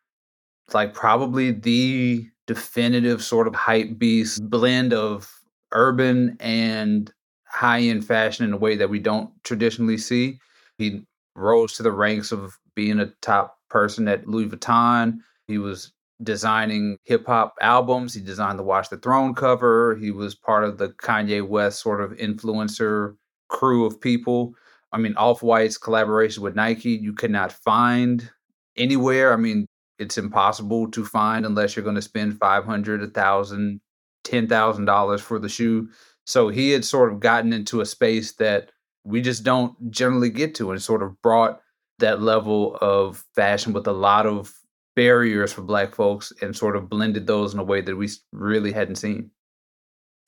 like 0.75 0.93
probably 0.93 1.53
the 1.53 2.29
definitive 2.49 3.23
sort 3.23 3.47
of 3.47 3.55
hype 3.55 3.97
beast 3.97 4.43
blend 4.51 4.93
of 4.93 5.33
urban 5.71 6.37
and 6.41 7.13
high 7.47 7.83
end 7.83 8.05
fashion 8.05 8.45
in 8.45 8.55
a 8.55 8.59
way 8.59 8.75
that 8.75 8.91
we 8.91 8.99
don't 8.99 9.31
traditionally 9.45 9.99
see. 9.99 10.41
He 10.79 11.05
rose 11.37 11.75
to 11.75 11.85
the 11.85 11.93
ranks 11.93 12.33
of 12.33 12.59
being 12.79 13.01
a 13.01 13.13
top 13.23 13.59
person 13.69 14.07
at 14.07 14.29
Louis 14.29 14.47
Vuitton. 14.47 15.19
He 15.49 15.59
was 15.59 15.93
designing 16.23 16.97
hip 17.03 17.27
hop 17.27 17.57
albums. 17.61 18.15
He 18.15 18.21
designed 18.21 18.57
the 18.57 18.63
Watch 18.63 18.89
the 18.89 18.99
Throne 18.99 19.35
cover. 19.35 19.97
He 19.97 20.13
was 20.13 20.37
part 20.37 20.63
of 20.63 20.79
the 20.79 20.91
Kanye 20.91 21.45
West 21.45 21.81
sort 21.81 22.01
of 22.01 22.13
influencer 22.13 23.17
crew 23.49 23.85
of 23.85 24.01
people. 24.01 24.55
I 24.93 24.99
mean, 24.99 25.17
Off 25.17 25.43
White's 25.43 25.77
collaboration 25.77 26.45
with 26.45 26.55
Nike, 26.55 26.91
you 26.91 27.13
could 27.13 27.33
not 27.33 27.51
find 27.51 28.31
anywhere. 28.77 29.33
I 29.33 29.37
mean, 29.37 29.67
it's 29.99 30.17
impossible 30.17 30.89
to 30.93 31.05
find 31.05 31.45
unless 31.45 31.75
you're 31.75 31.83
going 31.83 31.97
to 31.97 32.03
spend 32.03 32.39
five 32.39 32.65
hundred, 32.65 33.03
a 33.03 33.09
thousand, 33.09 33.81
ten 34.23 34.47
thousand 34.47 34.85
dollars 34.85 35.21
for 35.21 35.41
the 35.41 35.49
shoe. 35.49 35.89
So 36.27 36.49
he 36.49 36.71
had 36.71 36.85
sort 36.85 37.13
of 37.13 37.19
gotten 37.19 37.53
into 37.53 37.81
a 37.81 37.87
space 37.87 38.35
that 38.35 38.71
we 39.03 39.21
just 39.21 39.43
don't 39.43 39.75
generally 39.91 40.31
get 40.31 40.55
to, 40.57 40.71
and 40.71 40.81
sort 40.81 41.03
of 41.03 41.21
brought 41.23 41.61
that 41.99 42.23
level 42.23 42.77
of 42.81 43.25
fashion 43.35 43.73
with 43.73 43.87
a 43.87 43.93
lot 43.93 44.27
of 44.27 44.53
barriers 44.97 45.53
for 45.53 45.63
Black 45.63 45.95
folks, 45.95 46.33
and 46.43 46.57
sort 46.57 46.75
of 46.75 46.89
blended 46.89 47.27
those 47.27 47.55
in 47.55 47.61
a 47.61 47.65
way 47.65 47.81
that 47.81 47.97
we 47.97 48.09
really 48.33 48.73
hadn't 48.73 48.97
seen. 48.97 49.31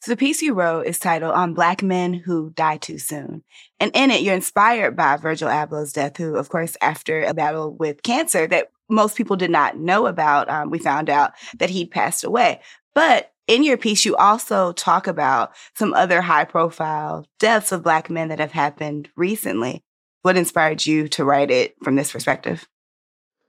So 0.02 0.12
the 0.12 0.16
piece 0.16 0.40
you 0.40 0.54
wrote 0.54 0.86
is 0.86 0.98
titled 0.98 1.34
On 1.34 1.54
Black 1.54 1.82
Men 1.82 2.14
Who 2.14 2.50
Die 2.50 2.76
Too 2.78 2.96
Soon. 2.96 3.42
And 3.80 3.90
in 3.94 4.10
it, 4.10 4.22
you're 4.22 4.34
inspired 4.34 4.96
by 4.96 5.16
Virgil 5.16 5.48
Abloh's 5.48 5.92
death, 5.92 6.16
who, 6.16 6.36
of 6.36 6.48
course, 6.48 6.76
after 6.80 7.22
a 7.22 7.34
battle 7.34 7.74
with 7.74 8.02
cancer 8.02 8.46
that 8.46 8.70
most 8.88 9.16
people 9.16 9.36
did 9.36 9.50
not 9.50 9.76
know 9.76 10.06
about, 10.06 10.48
um, 10.48 10.70
we 10.70 10.78
found 10.78 11.10
out 11.10 11.32
that 11.58 11.70
he'd 11.70 11.90
passed 11.90 12.24
away. 12.24 12.60
But 12.94 13.32
in 13.46 13.64
your 13.64 13.76
piece, 13.76 14.04
you 14.04 14.16
also 14.16 14.72
talk 14.72 15.06
about 15.06 15.52
some 15.74 15.92
other 15.92 16.22
high 16.22 16.44
profile 16.44 17.26
deaths 17.38 17.72
of 17.72 17.82
Black 17.82 18.08
men 18.08 18.28
that 18.28 18.38
have 18.38 18.52
happened 18.52 19.08
recently. 19.16 19.82
What 20.22 20.36
inspired 20.36 20.84
you 20.84 21.08
to 21.08 21.24
write 21.24 21.50
it 21.50 21.76
from 21.82 21.96
this 21.96 22.12
perspective? 22.12 22.68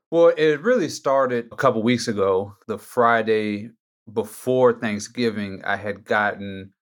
Well, 0.10 0.30
it 0.38 0.62
really 0.62 0.88
started 0.88 1.50
a 1.52 1.56
couple 1.56 1.84
weeks 1.84 2.08
ago. 2.08 2.56
The 2.68 2.78
Friday 2.78 3.72
before 4.12 4.74
Thanksgiving, 4.74 5.62
I 5.66 5.76
had 5.76 6.06
gotten 6.06 6.74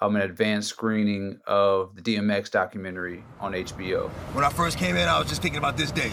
um, 0.00 0.16
an 0.16 0.22
advanced 0.22 0.68
screening 0.68 1.38
of 1.46 1.94
the 1.94 2.02
DMX 2.02 2.50
documentary 2.50 3.24
on 3.40 3.52
HBO. 3.52 4.08
When 4.34 4.44
I 4.44 4.50
first 4.50 4.78
came 4.78 4.96
in, 4.96 5.08
I 5.08 5.18
was 5.18 5.28
just 5.28 5.42
thinking 5.42 5.58
about 5.58 5.76
this 5.76 5.90
day. 5.90 6.12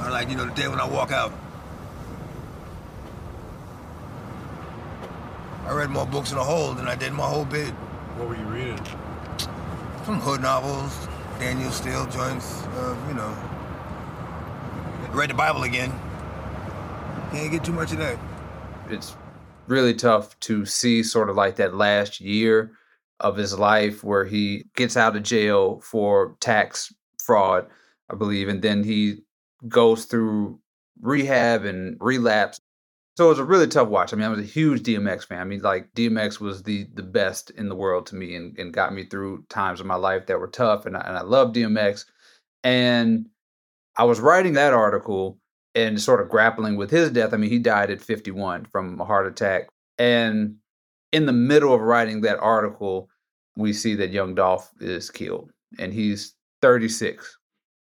I 0.00 0.08
like, 0.10 0.28
you 0.28 0.36
know, 0.36 0.46
the 0.46 0.54
day 0.54 0.68
when 0.68 0.80
I 0.80 0.88
walk 0.88 1.10
out. 1.10 1.32
I 5.66 5.72
read 5.72 5.90
more 5.90 6.06
books 6.06 6.30
in 6.30 6.38
a 6.38 6.44
hole 6.44 6.74
than 6.74 6.86
I 6.86 6.94
did 6.94 7.08
in 7.08 7.14
my 7.14 7.26
whole 7.26 7.44
bid. 7.44 7.70
What 7.70 8.28
were 8.28 8.36
you 8.36 8.44
reading? 8.44 8.78
Some 10.04 10.20
hood 10.20 10.42
novels, 10.42 11.08
Danielle 11.44 11.72
Steel 11.72 12.06
joints, 12.06 12.62
uh, 12.62 12.96
you 13.06 13.12
know. 13.12 13.36
Read 15.12 15.28
the 15.28 15.34
Bible 15.34 15.64
again. 15.64 15.92
Can't 17.32 17.52
get 17.52 17.62
too 17.62 17.72
much 17.74 17.92
of 17.92 17.98
that. 17.98 18.18
It's 18.88 19.14
really 19.66 19.92
tough 19.92 20.40
to 20.40 20.64
see 20.64 21.02
sort 21.02 21.28
of 21.28 21.36
like 21.36 21.56
that 21.56 21.74
last 21.74 22.18
year 22.18 22.72
of 23.20 23.36
his 23.36 23.58
life 23.58 24.02
where 24.02 24.24
he 24.24 24.64
gets 24.74 24.96
out 24.96 25.16
of 25.16 25.22
jail 25.22 25.80
for 25.80 26.34
tax 26.40 26.90
fraud, 27.22 27.66
I 28.10 28.14
believe, 28.14 28.48
and 28.48 28.62
then 28.62 28.82
he 28.82 29.18
goes 29.68 30.06
through 30.06 30.58
rehab 31.02 31.66
and 31.66 31.98
relapse. 32.00 32.58
So 33.16 33.26
it 33.26 33.28
was 33.28 33.38
a 33.38 33.44
really 33.44 33.68
tough 33.68 33.88
watch. 33.88 34.12
I 34.12 34.16
mean, 34.16 34.26
I 34.26 34.30
was 34.30 34.40
a 34.40 34.42
huge 34.42 34.82
DMX 34.82 35.26
fan. 35.26 35.40
I 35.40 35.44
mean, 35.44 35.60
like 35.60 35.92
DMX 35.94 36.40
was 36.40 36.64
the 36.64 36.88
the 36.94 37.02
best 37.02 37.50
in 37.50 37.68
the 37.68 37.76
world 37.76 38.06
to 38.06 38.16
me 38.16 38.34
and, 38.34 38.58
and 38.58 38.72
got 38.72 38.92
me 38.92 39.04
through 39.04 39.44
times 39.48 39.80
of 39.80 39.86
my 39.86 39.94
life 39.94 40.26
that 40.26 40.40
were 40.40 40.48
tough. 40.48 40.84
And 40.86 40.96
I, 40.96 41.00
and 41.00 41.16
I 41.16 41.22
love 41.22 41.52
DMX. 41.52 42.06
And 42.64 43.26
I 43.96 44.04
was 44.04 44.18
writing 44.18 44.54
that 44.54 44.72
article 44.72 45.38
and 45.76 46.00
sort 46.00 46.20
of 46.20 46.28
grappling 46.28 46.76
with 46.76 46.90
his 46.90 47.10
death. 47.10 47.32
I 47.32 47.36
mean, 47.36 47.50
he 47.50 47.58
died 47.58 47.90
at 47.90 48.00
51 48.00 48.66
from 48.66 49.00
a 49.00 49.04
heart 49.04 49.26
attack. 49.26 49.68
And 49.98 50.56
in 51.12 51.26
the 51.26 51.32
middle 51.32 51.72
of 51.72 51.80
writing 51.80 52.22
that 52.22 52.38
article, 52.40 53.08
we 53.56 53.72
see 53.72 53.94
that 53.96 54.10
young 54.10 54.34
Dolph 54.34 54.70
is 54.80 55.10
killed 55.10 55.52
and 55.78 55.92
he's 55.92 56.34
36 56.62 57.38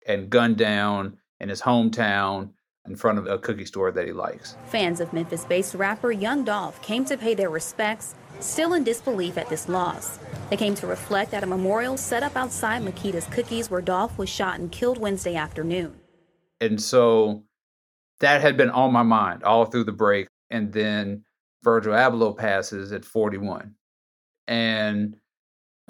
and 0.06 0.30
gunned 0.30 0.56
down 0.56 1.16
in 1.40 1.48
his 1.48 1.60
hometown 1.60 2.50
in 2.88 2.96
front 2.96 3.18
of 3.18 3.26
a 3.26 3.38
cookie 3.38 3.64
store 3.64 3.90
that 3.92 4.06
he 4.06 4.12
likes. 4.12 4.56
Fans 4.66 5.00
of 5.00 5.12
Memphis 5.12 5.44
based 5.44 5.74
rapper 5.74 6.12
Young 6.12 6.44
Dolph 6.44 6.80
came 6.82 7.04
to 7.06 7.16
pay 7.16 7.34
their 7.34 7.50
respects, 7.50 8.14
still 8.40 8.74
in 8.74 8.84
disbelief 8.84 9.38
at 9.38 9.48
this 9.48 9.68
loss. 9.68 10.18
They 10.50 10.56
came 10.56 10.74
to 10.76 10.86
reflect 10.86 11.34
at 11.34 11.42
a 11.42 11.46
memorial 11.46 11.96
set 11.96 12.22
up 12.22 12.36
outside 12.36 12.82
Makeda's 12.82 13.26
Cookies 13.26 13.70
where 13.70 13.80
Dolph 13.80 14.16
was 14.18 14.28
shot 14.28 14.58
and 14.58 14.70
killed 14.70 14.98
Wednesday 14.98 15.34
afternoon. 15.34 15.98
And 16.60 16.80
so 16.80 17.44
that 18.20 18.40
had 18.40 18.56
been 18.56 18.70
on 18.70 18.92
my 18.92 19.02
mind 19.02 19.42
all 19.42 19.64
through 19.64 19.84
the 19.84 19.92
break. 19.92 20.28
And 20.50 20.72
then 20.72 21.24
Virgil 21.62 21.92
Abloh 21.92 22.36
passes 22.36 22.92
at 22.92 23.04
41 23.04 23.74
and 24.46 25.16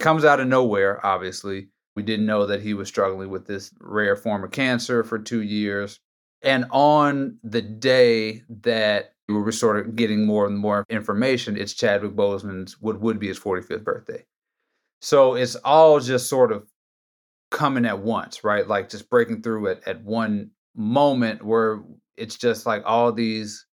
comes 0.00 0.24
out 0.24 0.40
of 0.40 0.48
nowhere, 0.48 1.04
obviously. 1.04 1.68
We 1.94 2.02
didn't 2.02 2.26
know 2.26 2.46
that 2.46 2.62
he 2.62 2.74
was 2.74 2.88
struggling 2.88 3.30
with 3.30 3.46
this 3.46 3.72
rare 3.80 4.16
form 4.16 4.44
of 4.44 4.50
cancer 4.50 5.04
for 5.04 5.18
two 5.18 5.42
years. 5.42 5.98
And 6.42 6.66
on 6.70 7.38
the 7.42 7.62
day 7.62 8.42
that 8.62 9.14
we 9.28 9.34
were 9.34 9.52
sort 9.52 9.78
of 9.78 9.96
getting 9.96 10.24
more 10.24 10.46
and 10.46 10.58
more 10.58 10.84
information, 10.88 11.56
it's 11.56 11.72
Chadwick 11.72 12.12
Boseman's 12.12 12.80
what 12.80 13.00
would 13.00 13.18
be 13.18 13.28
his 13.28 13.40
45th 13.40 13.84
birthday. 13.84 14.24
So 15.00 15.34
it's 15.34 15.56
all 15.56 16.00
just 16.00 16.28
sort 16.28 16.52
of 16.52 16.66
coming 17.50 17.86
at 17.86 18.00
once, 18.00 18.44
right? 18.44 18.66
Like 18.66 18.88
just 18.88 19.10
breaking 19.10 19.42
through 19.42 19.68
at, 19.68 19.86
at 19.86 20.02
one 20.02 20.50
moment 20.74 21.44
where 21.44 21.82
it's 22.16 22.36
just 22.36 22.66
like 22.66 22.82
all 22.84 23.12
these 23.12 23.66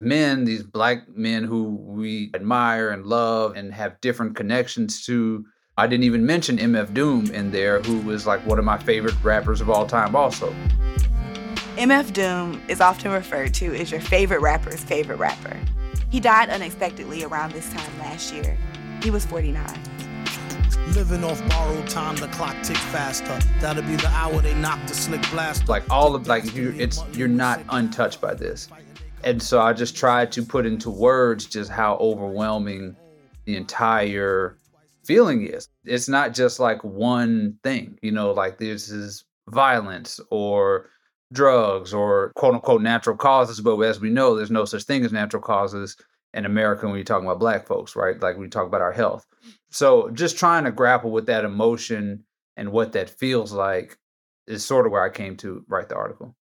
men, 0.00 0.44
these 0.44 0.62
black 0.62 1.08
men 1.08 1.44
who 1.44 1.76
we 1.76 2.30
admire 2.34 2.90
and 2.90 3.06
love 3.06 3.56
and 3.56 3.72
have 3.72 4.00
different 4.00 4.36
connections 4.36 5.04
to. 5.06 5.44
I 5.76 5.86
didn't 5.86 6.04
even 6.04 6.26
mention 6.26 6.58
MF 6.58 6.92
Doom 6.92 7.30
in 7.30 7.50
there, 7.50 7.80
who 7.80 8.00
was 8.00 8.26
like 8.26 8.44
one 8.46 8.58
of 8.58 8.64
my 8.64 8.78
favorite 8.78 9.14
rappers 9.22 9.60
of 9.60 9.70
all 9.70 9.86
time, 9.86 10.14
also. 10.14 10.54
MF 11.80 12.12
Doom 12.12 12.60
is 12.68 12.82
often 12.82 13.10
referred 13.10 13.54
to 13.54 13.74
as 13.74 13.90
your 13.90 14.02
favorite 14.02 14.42
rapper's 14.42 14.84
favorite 14.84 15.16
rapper. 15.16 15.58
He 16.10 16.20
died 16.20 16.50
unexpectedly 16.50 17.24
around 17.24 17.52
this 17.52 17.72
time 17.72 17.98
last 17.98 18.34
year. 18.34 18.58
He 19.02 19.10
was 19.10 19.24
49. 19.24 19.66
Living 20.88 21.24
off 21.24 21.40
borrowed 21.48 21.88
time, 21.88 22.16
the 22.16 22.28
clock 22.28 22.54
ticks 22.62 22.84
faster. 22.92 23.38
That'll 23.60 23.82
be 23.82 23.96
the 23.96 24.08
hour 24.08 24.42
they 24.42 24.52
knock 24.56 24.86
the 24.86 24.92
slick 24.92 25.22
blast. 25.30 25.70
Like 25.70 25.82
all 25.88 26.14
of 26.14 26.26
like 26.26 26.54
you, 26.54 26.74
it's 26.76 27.02
you're 27.14 27.28
not 27.28 27.62
untouched 27.70 28.20
by 28.20 28.34
this, 28.34 28.68
and 29.24 29.42
so 29.42 29.62
I 29.62 29.72
just 29.72 29.96
tried 29.96 30.32
to 30.32 30.42
put 30.42 30.66
into 30.66 30.90
words 30.90 31.46
just 31.46 31.70
how 31.70 31.96
overwhelming 31.96 32.94
the 33.46 33.56
entire 33.56 34.58
feeling 35.02 35.46
is. 35.46 35.70
It's 35.86 36.10
not 36.10 36.34
just 36.34 36.60
like 36.60 36.84
one 36.84 37.58
thing, 37.64 37.98
you 38.02 38.12
know, 38.12 38.32
like 38.32 38.58
this 38.58 38.90
is 38.90 39.24
violence 39.48 40.20
or 40.28 40.90
drugs 41.32 41.94
or 41.94 42.32
quote 42.34 42.54
unquote 42.54 42.82
natural 42.82 43.16
causes, 43.16 43.60
but 43.60 43.78
as 43.80 44.00
we 44.00 44.10
know, 44.10 44.34
there's 44.34 44.50
no 44.50 44.64
such 44.64 44.84
thing 44.84 45.04
as 45.04 45.12
natural 45.12 45.42
causes 45.42 45.96
in 46.32 46.44
America 46.44 46.86
when 46.86 46.96
you're 46.96 47.04
talking 47.04 47.26
about 47.26 47.40
black 47.40 47.66
folks, 47.66 47.96
right? 47.96 48.20
Like 48.20 48.36
we 48.36 48.48
talk 48.48 48.66
about 48.66 48.80
our 48.80 48.92
health. 48.92 49.26
So 49.70 50.10
just 50.10 50.38
trying 50.38 50.64
to 50.64 50.72
grapple 50.72 51.10
with 51.10 51.26
that 51.26 51.44
emotion 51.44 52.24
and 52.56 52.72
what 52.72 52.92
that 52.92 53.10
feels 53.10 53.52
like 53.52 53.98
is 54.46 54.64
sort 54.64 54.86
of 54.86 54.92
where 54.92 55.02
I 55.02 55.10
came 55.10 55.36
to 55.38 55.64
write 55.68 55.88
the 55.88 55.96
article. 55.96 56.36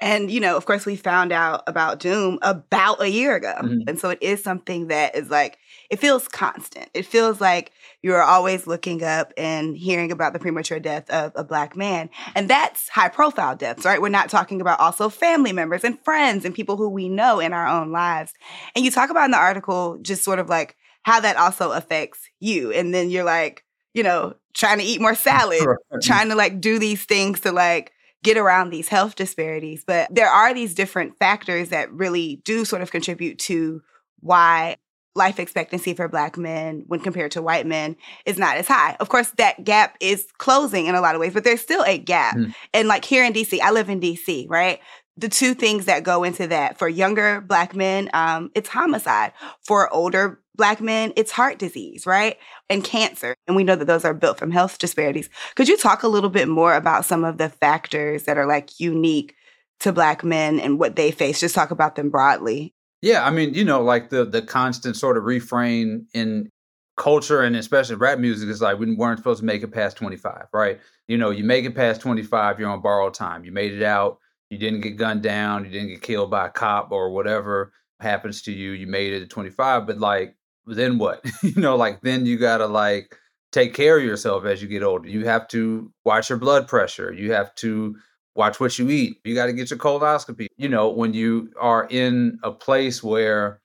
And, 0.00 0.30
you 0.30 0.38
know, 0.38 0.56
of 0.56 0.64
course, 0.64 0.86
we 0.86 0.94
found 0.94 1.32
out 1.32 1.64
about 1.66 1.98
Doom 1.98 2.38
about 2.42 3.02
a 3.02 3.10
year 3.10 3.34
ago. 3.34 3.54
Mhm. 3.60 3.82
And 3.88 3.98
so 3.98 4.10
it 4.10 4.18
is 4.20 4.42
something 4.42 4.88
that 4.88 5.16
is 5.16 5.28
like, 5.28 5.58
it 5.90 5.98
feels 5.98 6.28
constant. 6.28 6.88
It 6.92 7.06
feels 7.06 7.40
like 7.40 7.72
you're 8.02 8.22
always 8.22 8.66
looking 8.66 9.02
up 9.02 9.32
and 9.36 9.76
hearing 9.76 10.12
about 10.12 10.32
the 10.32 10.38
premature 10.38 10.78
death 10.78 11.08
of 11.10 11.32
a 11.34 11.44
Black 11.44 11.76
man. 11.76 12.10
And 12.34 12.48
that's 12.48 12.88
high 12.88 13.08
profile 13.08 13.56
deaths, 13.56 13.84
right? 13.84 14.00
We're 14.00 14.10
not 14.10 14.28
talking 14.28 14.60
about 14.60 14.80
also 14.80 15.08
family 15.08 15.52
members 15.52 15.84
and 15.84 15.98
friends 16.04 16.44
and 16.44 16.54
people 16.54 16.76
who 16.76 16.90
we 16.90 17.08
know 17.08 17.40
in 17.40 17.52
our 17.52 17.66
own 17.66 17.90
lives. 17.90 18.34
And 18.76 18.84
you 18.84 18.90
talk 18.90 19.10
about 19.10 19.24
in 19.24 19.30
the 19.30 19.38
article 19.38 19.98
just 20.02 20.24
sort 20.24 20.38
of 20.38 20.48
like 20.48 20.76
how 21.02 21.20
that 21.20 21.36
also 21.36 21.72
affects 21.72 22.20
you. 22.38 22.70
And 22.72 22.92
then 22.92 23.08
you're 23.08 23.24
like, 23.24 23.64
you 23.94 24.02
know, 24.02 24.34
trying 24.52 24.78
to 24.78 24.84
eat 24.84 25.00
more 25.00 25.14
salad, 25.14 25.66
trying 26.02 26.28
to 26.28 26.34
like 26.34 26.60
do 26.60 26.78
these 26.78 27.04
things 27.04 27.40
to 27.40 27.52
like 27.52 27.92
get 28.22 28.36
around 28.36 28.70
these 28.70 28.88
health 28.88 29.14
disparities. 29.14 29.84
But 29.86 30.14
there 30.14 30.28
are 30.28 30.52
these 30.52 30.74
different 30.74 31.18
factors 31.18 31.70
that 31.70 31.90
really 31.92 32.42
do 32.44 32.64
sort 32.64 32.82
of 32.82 32.90
contribute 32.90 33.38
to 33.40 33.80
why 34.20 34.76
life 35.14 35.38
expectancy 35.38 35.94
for 35.94 36.08
black 36.08 36.38
men 36.38 36.84
when 36.86 37.00
compared 37.00 37.32
to 37.32 37.42
white 37.42 37.66
men 37.66 37.96
is 38.24 38.38
not 38.38 38.56
as 38.56 38.68
high. 38.68 38.96
Of 39.00 39.08
course, 39.08 39.30
that 39.38 39.64
gap 39.64 39.96
is 40.00 40.26
closing 40.38 40.86
in 40.86 40.94
a 40.94 41.00
lot 41.00 41.14
of 41.14 41.20
ways, 41.20 41.34
but 41.34 41.44
there's 41.44 41.60
still 41.60 41.84
a 41.84 41.98
gap. 41.98 42.36
Mm. 42.36 42.54
And 42.72 42.88
like 42.88 43.04
here 43.04 43.24
in 43.24 43.32
DC, 43.32 43.60
I 43.60 43.70
live 43.70 43.90
in 43.90 44.00
DC, 44.00 44.46
right? 44.48 44.80
The 45.16 45.28
two 45.28 45.54
things 45.54 45.86
that 45.86 46.04
go 46.04 46.22
into 46.22 46.46
that 46.46 46.78
for 46.78 46.88
younger 46.88 47.40
black 47.40 47.74
men, 47.74 48.08
um, 48.14 48.50
it's 48.54 48.68
homicide. 48.68 49.32
For 49.66 49.92
older 49.92 50.40
black 50.54 50.80
men, 50.80 51.12
it's 51.16 51.32
heart 51.32 51.58
disease, 51.58 52.06
right? 52.06 52.36
And 52.70 52.84
cancer. 52.84 53.34
And 53.46 53.56
we 53.56 53.64
know 53.64 53.76
that 53.76 53.86
those 53.86 54.04
are 54.04 54.14
built 54.14 54.38
from 54.38 54.52
health 54.52 54.78
disparities. 54.78 55.28
Could 55.56 55.68
you 55.68 55.76
talk 55.76 56.04
a 56.04 56.08
little 56.08 56.30
bit 56.30 56.48
more 56.48 56.74
about 56.74 57.04
some 57.04 57.24
of 57.24 57.38
the 57.38 57.48
factors 57.48 58.24
that 58.24 58.38
are 58.38 58.46
like 58.46 58.78
unique 58.78 59.34
to 59.80 59.92
black 59.92 60.22
men 60.22 60.60
and 60.60 60.78
what 60.78 60.94
they 60.94 61.10
face? 61.10 61.40
Just 61.40 61.54
talk 61.54 61.72
about 61.72 61.96
them 61.96 62.10
broadly. 62.10 62.74
Yeah, 63.02 63.24
I 63.24 63.30
mean, 63.30 63.54
you 63.54 63.64
know, 63.64 63.82
like 63.82 64.10
the 64.10 64.24
the 64.24 64.42
constant 64.42 64.96
sort 64.96 65.16
of 65.16 65.24
refrain 65.24 66.06
in 66.14 66.48
culture 66.96 67.42
and 67.42 67.54
especially 67.54 67.94
rap 67.94 68.18
music 68.18 68.48
is 68.48 68.60
like 68.60 68.78
we 68.78 68.92
weren't 68.96 69.18
supposed 69.20 69.38
to 69.40 69.46
make 69.46 69.62
it 69.62 69.68
past 69.68 69.96
25, 69.96 70.46
right? 70.52 70.80
You 71.06 71.16
know, 71.16 71.30
you 71.30 71.44
make 71.44 71.64
it 71.64 71.74
past 71.76 72.00
25, 72.00 72.58
you're 72.58 72.68
on 72.68 72.82
borrowed 72.82 73.14
time. 73.14 73.44
You 73.44 73.52
made 73.52 73.72
it 73.72 73.82
out, 73.84 74.18
you 74.50 74.58
didn't 74.58 74.80
get 74.80 74.96
gunned 74.96 75.22
down, 75.22 75.64
you 75.64 75.70
didn't 75.70 75.88
get 75.88 76.02
killed 76.02 76.30
by 76.30 76.46
a 76.46 76.50
cop 76.50 76.90
or 76.90 77.10
whatever 77.10 77.72
happens 78.00 78.42
to 78.42 78.52
you, 78.52 78.72
you 78.72 78.86
made 78.86 79.12
it 79.12 79.22
at 79.22 79.30
25, 79.30 79.86
but 79.86 79.98
like 79.98 80.36
then 80.66 80.98
what? 80.98 81.24
you 81.42 81.60
know, 81.60 81.76
like 81.76 82.00
then 82.02 82.26
you 82.26 82.36
got 82.36 82.58
to 82.58 82.66
like 82.66 83.16
take 83.52 83.74
care 83.74 83.96
of 83.98 84.04
yourself 84.04 84.44
as 84.44 84.60
you 84.60 84.66
get 84.68 84.82
older. 84.82 85.08
You 85.08 85.24
have 85.26 85.46
to 85.48 85.92
watch 86.04 86.28
your 86.30 86.38
blood 86.38 86.66
pressure. 86.66 87.12
You 87.12 87.32
have 87.32 87.54
to 87.56 87.96
watch 88.38 88.60
what 88.60 88.78
you 88.78 88.88
eat. 88.88 89.18
You 89.24 89.34
got 89.34 89.46
to 89.46 89.52
get 89.52 89.68
your 89.68 89.78
colonoscopy. 89.78 90.46
You 90.56 90.68
know, 90.68 90.88
when 90.88 91.12
you 91.12 91.50
are 91.60 91.86
in 91.90 92.38
a 92.42 92.52
place 92.52 93.02
where 93.02 93.60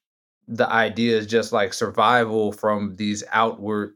the 0.47 0.69
idea 0.69 1.17
is 1.17 1.27
just 1.27 1.53
like 1.53 1.73
survival 1.73 2.51
from 2.51 2.95
these 2.97 3.23
outward 3.31 3.93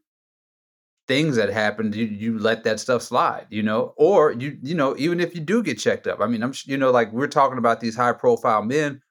things 1.08 1.36
that 1.36 1.50
happen, 1.50 1.92
you 1.92 2.06
you 2.06 2.38
let 2.38 2.64
that 2.64 2.80
stuff 2.80 3.02
slide, 3.02 3.48
you 3.50 3.64
know? 3.64 3.94
Or 3.98 4.32
you 4.32 4.58
you 4.62 4.76
know, 4.76 4.96
even 4.98 5.20
if 5.20 5.34
you 5.34 5.42
do 5.42 5.64
get 5.64 5.80
checked 5.80 6.08
up. 6.08 6.22
I 6.22 6.28
mean, 6.28 6.44
I'm 6.44 6.54
you 6.66 6.78
know, 6.78 6.92
like 6.92 7.12
we're 7.12 7.28
talking 7.28 7.58
about 7.58 7.82
these 7.82 7.96
high 7.96 8.14
profile 8.14 8.64
men 8.64 9.02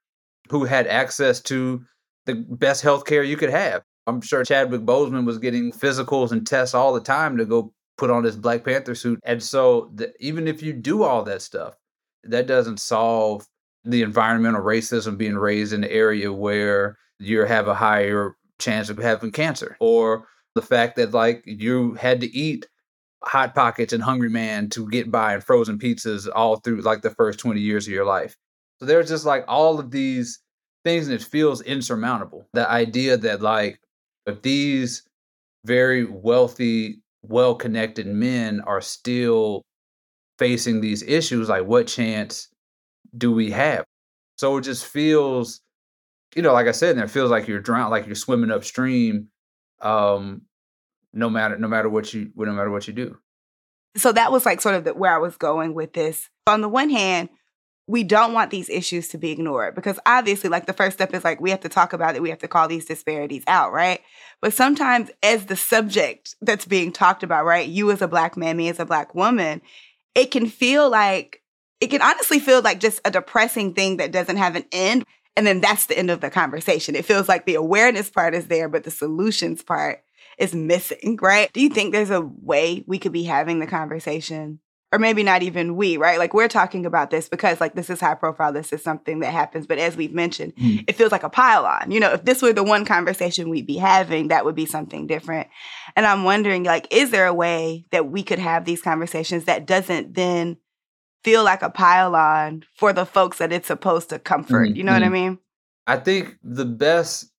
who 0.49 0.65
had 0.65 0.87
access 0.87 1.41
to 1.41 1.85
the 2.27 2.37
best 2.37 2.83
health 2.83 3.05
care 3.05 3.25
you 3.25 3.37
could 3.37 3.51
have. 3.51 3.83
I'm 4.07 4.21
sure 4.21 4.45
Chadwick 4.45 4.83
Boseman 4.83 5.27
was 5.27 5.39
getting 5.39 5.73
physicals 5.73 6.31
and 6.31 6.47
tests 6.47 6.75
all 6.75 6.95
the 6.95 7.01
time 7.01 7.37
to 7.39 7.45
go 7.45 7.73
put 7.99 8.11
on 8.11 8.25
his 8.25 8.37
Black 8.37 8.65
Panther 8.65 8.95
suit. 8.95 9.21
And 9.25 9.43
so, 9.43 9.91
the, 9.95 10.13
even 10.21 10.49
if 10.49 10.63
you 10.63 10.73
do 10.73 11.03
all 11.03 11.23
that 11.25 11.43
stuff, 11.43 11.75
that 12.25 12.47
doesn't 12.47 12.81
solve 12.81 13.47
the 13.85 14.03
environmental 14.03 14.63
racism 14.63 15.17
being 15.17 15.37
raised 15.37 15.73
in 15.73 15.81
the 15.81 15.93
area 15.93 16.33
where 16.33 16.99
you 17.19 17.41
have 17.45 17.69
a 17.69 17.75
higher 17.75 18.37
chance 18.59 18.91
of 18.91 18.99
having 18.99 19.33
cancer, 19.33 19.77
or 19.81 20.27
the 20.55 20.63
fact 20.63 20.97
that 20.97 21.13
like 21.13 21.43
you 21.47 21.95
had 21.95 22.21
to 22.21 22.35
eat 22.35 22.67
hot 23.23 23.55
pockets 23.55 23.93
and 23.93 24.03
hungry 24.03 24.31
man 24.31 24.69
to 24.71 24.89
get 24.89 25.11
by 25.11 25.35
and 25.35 25.45
frozen 25.45 25.79
pizzas 25.79 26.29
all 26.35 26.57
through 26.57 26.81
like 26.81 27.03
the 27.03 27.11
first 27.11 27.39
20 27.39 27.61
years 27.61 27.87
of 27.87 27.93
your 27.93 28.05
life. 28.05 28.37
So 28.79 28.87
there's 28.87 29.09
just 29.09 29.27
like 29.27 29.45
all 29.49 29.81
of 29.81 29.91
these 29.91 30.41
things 30.85 31.09
and 31.09 31.15
it 31.15 31.25
feels 31.25 31.61
insurmountable. 31.63 32.47
The 32.53 32.69
idea 32.71 33.17
that 33.17 33.43
like 33.43 33.81
if 34.27 34.43
these 34.43 35.03
very 35.65 36.05
wealthy 36.05 37.03
well-connected 37.29 38.07
men 38.07 38.61
are 38.61 38.81
still 38.81 39.63
facing 40.39 40.81
these 40.81 41.03
issues 41.03 41.49
like 41.49 41.65
what 41.65 41.87
chance 41.87 42.49
do 43.17 43.33
we 43.33 43.51
have 43.51 43.85
so 44.37 44.57
it 44.59 44.63
just 44.63 44.87
feels 44.87 45.61
you 46.35 46.43
know 46.43 46.53
like 46.53 46.67
i 46.67 46.73
said 46.73 46.97
there 46.97 47.09
feels 47.09 47.31
like 47.31 47.49
you're 47.49 47.61
drowned 47.61 47.91
like 47.91 48.07
you're 48.07 48.15
swimming 48.15 48.51
upstream 48.51 49.29
um 49.81 50.43
no 51.17 51.31
matter 51.31 51.59
no 51.59 51.67
matter 51.67 51.89
what 51.89 52.13
you 52.15 52.31
no 52.37 52.53
matter 52.53 52.71
what 52.71 52.87
you 52.87 52.93
do. 52.93 53.19
So 53.97 54.13
that 54.13 54.31
was 54.31 54.45
like 54.45 54.61
sort 54.61 54.75
of 54.75 54.85
the, 54.85 54.95
where 54.95 55.13
I 55.13 55.19
was 55.19 55.37
going 55.37 55.75
with 55.75 55.95
this. 55.95 56.29
On 56.47 56.61
the 56.61 56.69
one 56.69 56.91
hand, 56.91 57.31
we 57.87 58.03
don't 58.03 58.33
want 58.33 58.51
these 58.51 58.69
issues 58.69 59.09
to 59.09 59.19
be 59.19 59.31
ignored 59.31 59.75
because 59.75 59.99
obviously 60.07 60.51
like 60.51 60.67
the 60.67 60.73
first 60.73 60.97
step 60.97 61.15
is 61.15 61.25
like 61.25 61.41
we 61.41 61.51
have 61.51 61.61
to 61.61 61.69
talk 61.69 61.93
about 61.93 62.17
it 62.17 62.23
we 62.23 62.31
have 62.31 62.39
to 62.39 62.49
call 62.49 62.69
these 62.69 62.85
disparities 62.85 63.45
out 63.47 63.73
right 63.73 64.01
but 64.41 64.53
sometimes 64.53 65.11
as 65.23 65.47
the 65.47 65.57
subject 65.57 66.35
that's 66.41 66.65
being 66.65 66.93
talked 66.93 67.23
about 67.23 67.45
right 67.45 67.69
you 67.69 67.91
as 67.91 68.03
a 68.03 68.09
black 68.09 68.37
man 68.37 68.57
me 68.57 68.69
as 68.69 68.81
a 68.81 68.87
black 68.87 69.15
woman 69.15 69.61
it 70.15 70.31
can 70.31 70.47
feel 70.47 70.91
like 70.91 71.43
it 71.81 71.89
can 71.89 72.03
honestly 72.03 72.41
feel 72.41 72.63
like 72.63 72.81
just 72.81 73.01
a 73.05 73.11
depressing 73.11 73.75
thing 73.75 73.99
that 73.99 74.13
doesn't 74.13 74.39
have 74.39 74.57
an 74.57 74.65
end 74.73 75.05
and 75.37 75.47
then 75.47 75.61
that's 75.61 75.87
the 75.87 75.99
end 75.99 76.11
of 76.11 76.21
the 76.21 76.31
conversation 76.31 76.95
it 76.95 77.05
feels 77.05 77.29
like 77.29 77.47
the 77.47 77.55
awareness 77.55 78.11
part 78.11 78.35
is 78.35 78.49
there 78.49 78.69
but 78.69 78.85
the 78.85 78.91
solutions 78.91 79.63
part 79.63 80.03
is 80.39 80.55
missing, 80.55 81.19
right? 81.21 81.53
Do 81.53 81.61
you 81.61 81.69
think 81.69 81.93
there's 81.93 82.11
a 82.11 82.21
way 82.21 82.85
we 82.87 82.99
could 82.99 83.13
be 83.13 83.25
having 83.25 83.59
the 83.59 83.67
conversation? 83.67 84.61
Or 84.93 85.01
maybe 85.01 85.25
not 85.25 85.43
even 85.43 85.75
we, 85.75 85.97
right? 85.97 86.19
Like 86.19 86.33
we're 86.33 86.47
talking 86.47 86.87
about 86.87 87.11
this 87.11 87.29
because 87.29 87.61
like 87.61 87.75
this 87.75 87.91
is 87.91 88.01
high 88.01 88.15
profile, 88.15 88.53
this 88.53 88.73
is 88.73 88.83
something 88.83 89.19
that 89.19 89.33
happens. 89.33 89.67
But 89.67 89.79
as 89.79 89.97
we've 89.97 90.15
mentioned, 90.15 90.55
mm. 90.55 90.85
it 90.87 90.95
feels 90.95 91.11
like 91.11 91.25
a 91.25 91.29
pile 91.29 91.67
on. 91.67 91.91
You 91.91 91.99
know, 91.99 92.13
if 92.13 92.25
this 92.25 92.41
were 92.41 92.53
the 92.53 92.63
one 92.63 92.85
conversation 92.85 93.51
we'd 93.51 93.67
be 93.67 93.79
having, 93.79 94.29
that 94.29 94.45
would 94.45 94.55
be 94.55 94.65
something 94.65 95.09
different. 95.09 95.49
And 95.97 96.07
I'm 96.07 96.23
wondering, 96.23 96.63
like, 96.63 96.87
is 96.93 97.11
there 97.11 97.27
a 97.27 97.35
way 97.35 97.85
that 97.91 98.11
we 98.11 98.23
could 98.23 98.39
have 98.39 98.65
these 98.65 98.81
conversations 98.81 99.45
that 99.45 99.67
doesn't 99.67 100.15
then 100.15 100.57
feel 101.25 101.43
like 101.43 101.63
a 101.63 101.71
pile 101.71 102.15
on 102.15 102.63
for 102.77 102.93
the 102.93 103.05
folks 103.05 103.39
that 103.39 103.53
it's 103.53 103.67
supposed 103.67 104.11
to 104.11 104.21
comfort? 104.21 104.69
Mm-hmm. 104.69 104.77
You 104.77 104.85
know 104.85 104.93
what 104.93 105.03
I 105.03 105.09
mean? 105.09 105.39
I 105.89 105.97
think 105.97 106.37
the 106.43 106.65
best 106.65 107.31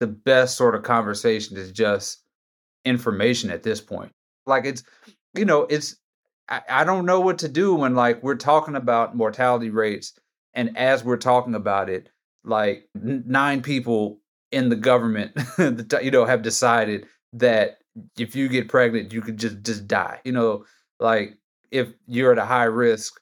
the 0.00 0.06
best 0.08 0.56
sort 0.56 0.74
of 0.74 0.82
conversation 0.82 1.56
is 1.56 1.70
just 1.70 2.24
information 2.84 3.50
at 3.50 3.62
this 3.62 3.80
point. 3.80 4.10
Like 4.46 4.64
it's, 4.64 4.82
you 5.34 5.44
know, 5.44 5.62
it's 5.70 5.94
I, 6.48 6.62
I 6.68 6.84
don't 6.84 7.06
know 7.06 7.20
what 7.20 7.38
to 7.40 7.48
do 7.48 7.74
when 7.74 7.94
like 7.94 8.22
we're 8.22 8.34
talking 8.36 8.76
about 8.76 9.16
mortality 9.16 9.70
rates, 9.70 10.14
and 10.54 10.76
as 10.76 11.04
we're 11.04 11.16
talking 11.16 11.54
about 11.54 11.88
it, 11.88 12.08
like 12.44 12.88
n- 12.96 13.24
nine 13.26 13.62
people 13.62 14.20
in 14.50 14.68
the 14.68 14.76
government, 14.76 15.32
you 15.58 16.10
know, 16.10 16.24
have 16.24 16.42
decided 16.42 17.06
that 17.32 17.78
if 18.18 18.34
you 18.36 18.48
get 18.48 18.68
pregnant, 18.68 19.12
you 19.12 19.22
could 19.22 19.38
just 19.38 19.62
just 19.62 19.86
die. 19.86 20.20
You 20.24 20.32
know, 20.32 20.64
like 21.00 21.38
if 21.70 21.88
you're 22.06 22.32
at 22.32 22.38
a 22.38 22.44
high 22.44 22.64
risk 22.64 23.20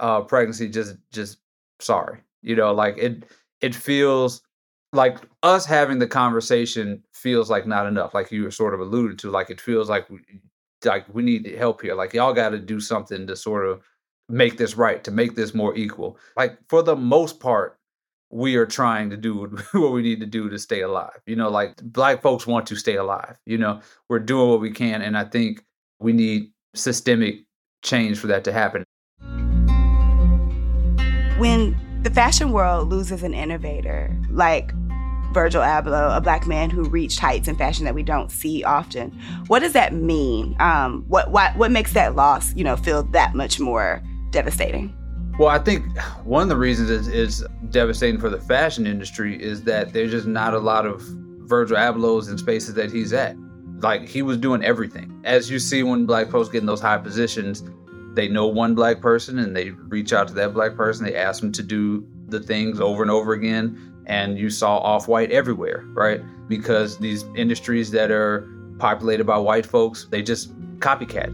uh 0.00 0.22
pregnancy, 0.22 0.68
just 0.68 0.96
just 1.12 1.38
sorry. 1.80 2.20
You 2.42 2.56
know, 2.56 2.72
like 2.72 2.98
it 2.98 3.24
it 3.60 3.74
feels 3.74 4.42
like 4.92 5.18
us 5.42 5.66
having 5.66 5.98
the 5.98 6.06
conversation 6.06 7.02
feels 7.12 7.50
like 7.50 7.66
not 7.66 7.86
enough 7.86 8.14
like 8.14 8.32
you 8.32 8.44
were 8.44 8.50
sort 8.50 8.72
of 8.72 8.80
alluded 8.80 9.18
to 9.18 9.30
like 9.30 9.50
it 9.50 9.60
feels 9.60 9.88
like 9.90 10.06
like 10.84 11.04
we 11.12 11.22
need 11.22 11.46
help 11.56 11.82
here 11.82 11.94
like 11.94 12.14
y'all 12.14 12.32
got 12.32 12.50
to 12.50 12.58
do 12.58 12.80
something 12.80 13.26
to 13.26 13.36
sort 13.36 13.66
of 13.66 13.82
make 14.28 14.58
this 14.58 14.76
right 14.76 15.02
to 15.04 15.10
make 15.10 15.34
this 15.34 15.54
more 15.54 15.74
equal. 15.76 16.18
Like 16.36 16.58
for 16.68 16.82
the 16.82 16.96
most 16.96 17.40
part 17.40 17.78
we 18.30 18.56
are 18.56 18.66
trying 18.66 19.08
to 19.10 19.16
do 19.16 19.46
what 19.72 19.92
we 19.92 20.02
need 20.02 20.20
to 20.20 20.26
do 20.26 20.50
to 20.50 20.58
stay 20.58 20.82
alive 20.82 21.18
you 21.26 21.34
know 21.34 21.48
like 21.48 21.76
black 21.82 22.20
folks 22.20 22.46
want 22.46 22.66
to 22.66 22.76
stay 22.76 22.96
alive 22.96 23.38
you 23.46 23.56
know? 23.58 23.80
We're 24.08 24.18
doing 24.18 24.50
what 24.50 24.60
we 24.60 24.70
can 24.70 25.00
and 25.00 25.16
i 25.16 25.24
think 25.24 25.64
we 25.98 26.12
need 26.12 26.50
systemic 26.74 27.44
change 27.82 28.18
for 28.18 28.26
that 28.28 28.44
to 28.44 28.52
happen. 28.52 28.84
When 31.38 31.76
the 32.02 32.10
fashion 32.10 32.52
world 32.52 32.88
loses 32.88 33.22
an 33.22 33.34
innovator 33.34 34.16
like 34.30 34.72
Virgil 35.32 35.62
Abloh, 35.62 36.16
a 36.16 36.20
black 36.20 36.46
man 36.46 36.70
who 36.70 36.84
reached 36.84 37.18
heights 37.18 37.48
in 37.48 37.56
fashion 37.56 37.84
that 37.84 37.94
we 37.94 38.02
don't 38.02 38.30
see 38.30 38.64
often. 38.64 39.10
What 39.48 39.60
does 39.60 39.72
that 39.72 39.92
mean? 39.92 40.56
Um, 40.58 41.04
what, 41.08 41.30
what 41.30 41.56
what 41.56 41.70
makes 41.70 41.92
that 41.92 42.16
loss, 42.16 42.54
you 42.54 42.64
know, 42.64 42.76
feel 42.76 43.02
that 43.04 43.34
much 43.34 43.60
more 43.60 44.02
devastating? 44.30 44.94
Well, 45.38 45.48
I 45.48 45.58
think 45.58 45.96
one 46.24 46.42
of 46.42 46.48
the 46.48 46.56
reasons 46.56 46.90
is, 46.90 47.06
is 47.06 47.46
devastating 47.70 48.20
for 48.20 48.28
the 48.28 48.40
fashion 48.40 48.86
industry 48.86 49.40
is 49.40 49.62
that 49.64 49.92
there's 49.92 50.10
just 50.10 50.26
not 50.26 50.52
a 50.52 50.58
lot 50.58 50.84
of 50.84 51.00
Virgil 51.48 51.76
Ablohs 51.76 52.28
in 52.28 52.36
spaces 52.38 52.74
that 52.74 52.90
he's 52.90 53.12
at. 53.12 53.36
Like 53.80 54.08
he 54.08 54.22
was 54.22 54.36
doing 54.36 54.64
everything. 54.64 55.20
As 55.24 55.48
you 55.48 55.60
see 55.60 55.84
when 55.84 56.06
black 56.06 56.30
folks 56.30 56.48
get 56.48 56.58
in 56.58 56.66
those 56.66 56.80
high 56.80 56.98
positions, 56.98 57.62
they 58.14 58.26
know 58.26 58.48
one 58.48 58.74
black 58.74 59.00
person 59.00 59.38
and 59.38 59.54
they 59.54 59.70
reach 59.70 60.12
out 60.12 60.26
to 60.26 60.34
that 60.34 60.52
black 60.54 60.74
person. 60.74 61.06
They 61.06 61.14
ask 61.14 61.40
them 61.40 61.52
to 61.52 61.62
do 61.62 62.04
the 62.26 62.40
things 62.40 62.80
over 62.80 63.02
and 63.02 63.10
over 63.10 63.32
again. 63.32 63.87
And 64.08 64.38
you 64.38 64.50
saw 64.50 64.78
off 64.78 65.06
white 65.06 65.30
everywhere, 65.30 65.84
right? 65.88 66.20
Because 66.48 66.98
these 66.98 67.24
industries 67.36 67.90
that 67.90 68.10
are 68.10 68.48
populated 68.78 69.24
by 69.24 69.38
white 69.38 69.66
folks, 69.66 70.06
they 70.10 70.22
just 70.22 70.58
copycat. 70.78 71.30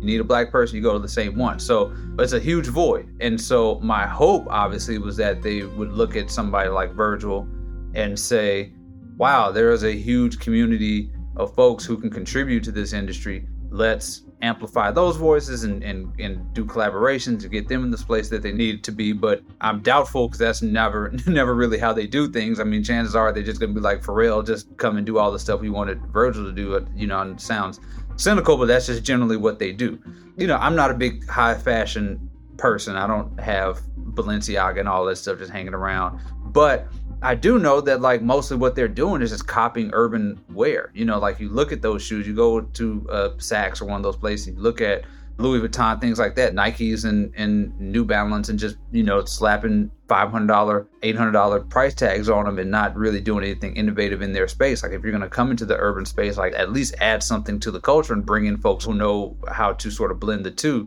You 0.00 0.06
need 0.06 0.20
a 0.20 0.24
black 0.24 0.50
person, 0.50 0.76
you 0.76 0.82
go 0.82 0.92
to 0.92 0.98
the 0.98 1.08
same 1.08 1.36
one. 1.36 1.58
So 1.58 1.94
it's 2.18 2.32
a 2.32 2.40
huge 2.40 2.66
void. 2.66 3.08
And 3.20 3.40
so 3.40 3.78
my 3.80 4.06
hope, 4.06 4.46
obviously, 4.48 4.98
was 4.98 5.16
that 5.18 5.42
they 5.42 5.62
would 5.62 5.92
look 5.92 6.16
at 6.16 6.30
somebody 6.30 6.68
like 6.68 6.92
Virgil 6.92 7.46
and 7.94 8.18
say, 8.18 8.72
wow, 9.16 9.50
there 9.50 9.70
is 9.70 9.84
a 9.84 9.92
huge 9.92 10.40
community 10.40 11.10
of 11.36 11.54
folks 11.54 11.84
who 11.84 11.96
can 11.96 12.10
contribute 12.10 12.64
to 12.64 12.72
this 12.72 12.92
industry. 12.92 13.46
Let's 13.70 14.22
amplify 14.44 14.90
those 14.90 15.16
voices 15.16 15.64
and, 15.64 15.82
and, 15.82 16.12
and 16.20 16.52
do 16.54 16.64
collaborations 16.64 17.40
to 17.40 17.48
get 17.48 17.68
them 17.68 17.82
in 17.84 17.90
this 17.90 18.04
place 18.04 18.28
that 18.28 18.42
they 18.42 18.52
need 18.52 18.84
to 18.84 18.92
be. 18.92 19.12
But 19.12 19.42
I'm 19.60 19.80
doubtful 19.80 20.28
because 20.28 20.38
that's 20.38 20.62
never 20.62 21.12
never 21.26 21.54
really 21.54 21.78
how 21.78 21.92
they 21.92 22.06
do 22.06 22.30
things. 22.30 22.60
I 22.60 22.64
mean, 22.64 22.84
chances 22.84 23.16
are 23.16 23.32
they're 23.32 23.42
just 23.42 23.60
gonna 23.60 23.72
be 23.72 23.80
like 23.80 24.02
Pharrell, 24.02 24.46
just 24.46 24.76
come 24.76 24.96
and 24.96 25.06
do 25.06 25.18
all 25.18 25.32
the 25.32 25.38
stuff 25.38 25.60
we 25.60 25.70
wanted 25.70 26.00
Virgil 26.06 26.44
to 26.44 26.52
do. 26.52 26.76
Uh, 26.76 26.84
you 26.94 27.06
know, 27.06 27.20
and 27.20 27.40
sounds 27.40 27.80
cynical, 28.16 28.56
but 28.56 28.66
that's 28.66 28.86
just 28.86 29.02
generally 29.02 29.36
what 29.36 29.58
they 29.58 29.72
do. 29.72 29.98
You 30.36 30.46
know, 30.46 30.56
I'm 30.56 30.76
not 30.76 30.90
a 30.90 30.94
big 30.94 31.26
high 31.28 31.54
fashion 31.54 32.30
person. 32.56 32.96
I 32.96 33.06
don't 33.06 33.38
have 33.40 33.80
Balenciaga 33.98 34.80
and 34.80 34.88
all 34.88 35.04
that 35.06 35.16
stuff 35.16 35.38
just 35.38 35.50
hanging 35.50 35.74
around. 35.74 36.20
But 36.46 36.86
I 37.24 37.34
do 37.34 37.58
know 37.58 37.80
that 37.80 38.02
like 38.02 38.20
mostly 38.20 38.58
what 38.58 38.76
they're 38.76 38.86
doing 38.86 39.22
is 39.22 39.30
just 39.30 39.46
copying 39.46 39.90
urban 39.94 40.38
wear. 40.50 40.90
You 40.94 41.06
know, 41.06 41.18
like 41.18 41.40
you 41.40 41.48
look 41.48 41.72
at 41.72 41.80
those 41.80 42.02
shoes, 42.02 42.26
you 42.26 42.34
go 42.34 42.60
to 42.60 43.06
uh, 43.10 43.30
Saks 43.38 43.80
or 43.80 43.86
one 43.86 43.96
of 43.96 44.02
those 44.02 44.16
places, 44.16 44.48
you 44.48 44.54
look 44.56 44.82
at 44.82 45.04
Louis 45.38 45.66
Vuitton, 45.66 46.00
things 46.00 46.18
like 46.18 46.36
that, 46.36 46.52
Nikes 46.52 47.06
and 47.06 47.32
and 47.34 47.78
New 47.80 48.04
Balance, 48.04 48.50
and 48.50 48.58
just 48.58 48.76
you 48.92 49.02
know 49.02 49.24
slapping 49.24 49.90
five 50.06 50.30
hundred 50.30 50.48
dollar, 50.48 50.86
eight 51.02 51.16
hundred 51.16 51.32
dollar 51.32 51.60
price 51.60 51.94
tags 51.94 52.28
on 52.28 52.44
them, 52.44 52.58
and 52.58 52.70
not 52.70 52.94
really 52.94 53.22
doing 53.22 53.42
anything 53.42 53.74
innovative 53.74 54.20
in 54.20 54.32
their 54.34 54.46
space. 54.46 54.82
Like 54.82 54.92
if 54.92 55.02
you're 55.02 55.10
gonna 55.10 55.28
come 55.28 55.50
into 55.50 55.64
the 55.64 55.78
urban 55.78 56.04
space, 56.04 56.36
like 56.36 56.52
at 56.52 56.72
least 56.72 56.94
add 57.00 57.22
something 57.22 57.58
to 57.60 57.70
the 57.70 57.80
culture 57.80 58.12
and 58.12 58.24
bring 58.24 58.44
in 58.44 58.58
folks 58.58 58.84
who 58.84 58.94
know 58.94 59.34
how 59.48 59.72
to 59.72 59.90
sort 59.90 60.10
of 60.12 60.20
blend 60.20 60.44
the 60.44 60.50
two. 60.50 60.86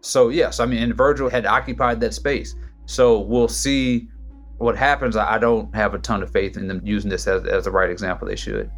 So 0.00 0.28
yes, 0.28 0.58
I 0.58 0.66
mean, 0.66 0.82
and 0.82 0.94
Virgil 0.94 1.30
had 1.30 1.46
occupied 1.46 2.00
that 2.00 2.14
space. 2.14 2.56
So 2.86 3.20
we'll 3.20 3.48
see 3.48 4.08
what 4.62 4.76
happens, 4.76 5.16
I 5.16 5.38
don't 5.38 5.74
have 5.74 5.92
a 5.92 5.98
ton 5.98 6.22
of 6.22 6.30
faith 6.30 6.56
in 6.56 6.68
them 6.68 6.80
using 6.84 7.10
this 7.10 7.26
as, 7.26 7.44
as 7.46 7.64
the 7.64 7.72
right 7.72 7.90
example 7.90 8.28
they 8.28 8.36
should. 8.36 8.70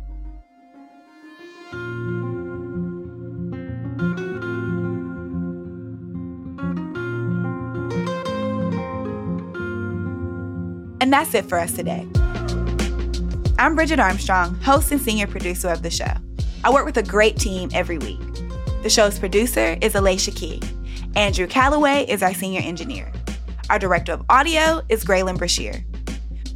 And 11.02 11.12
that's 11.12 11.34
it 11.34 11.44
for 11.44 11.58
us 11.58 11.72
today. 11.72 12.08
I'm 13.58 13.74
Bridget 13.74 14.00
Armstrong, 14.00 14.54
host 14.62 14.90
and 14.90 15.00
senior 15.00 15.26
producer 15.26 15.68
of 15.68 15.82
the 15.82 15.90
show. 15.90 16.14
I 16.64 16.72
work 16.72 16.86
with 16.86 16.96
a 16.96 17.02
great 17.02 17.36
team 17.36 17.68
every 17.74 17.98
week. 17.98 18.20
The 18.82 18.88
show's 18.88 19.18
producer 19.18 19.76
is 19.82 19.94
Alicia 19.94 20.30
Key. 20.30 20.62
Andrew 21.14 21.46
Calloway 21.46 22.06
is 22.08 22.22
our 22.22 22.32
senior 22.32 22.62
engineer. 22.62 23.12
Our 23.70 23.78
director 23.78 24.12
of 24.12 24.24
audio 24.28 24.82
is 24.88 25.04
Graylin 25.04 25.38
Brashear. 25.38 25.84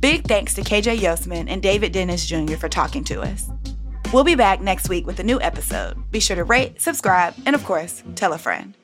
Big 0.00 0.24
thanks 0.24 0.54
to 0.54 0.62
KJ 0.62 0.98
Yossman 0.98 1.46
and 1.48 1.62
David 1.62 1.92
Dennis 1.92 2.26
Jr. 2.26 2.56
for 2.56 2.68
talking 2.68 3.02
to 3.04 3.22
us. 3.22 3.50
We'll 4.12 4.24
be 4.24 4.34
back 4.34 4.60
next 4.60 4.88
week 4.88 5.06
with 5.06 5.18
a 5.20 5.24
new 5.24 5.40
episode. 5.40 5.96
Be 6.10 6.20
sure 6.20 6.36
to 6.36 6.44
rate, 6.44 6.80
subscribe, 6.80 7.34
and 7.46 7.56
of 7.56 7.64
course, 7.64 8.02
tell 8.14 8.32
a 8.32 8.38
friend. 8.38 8.77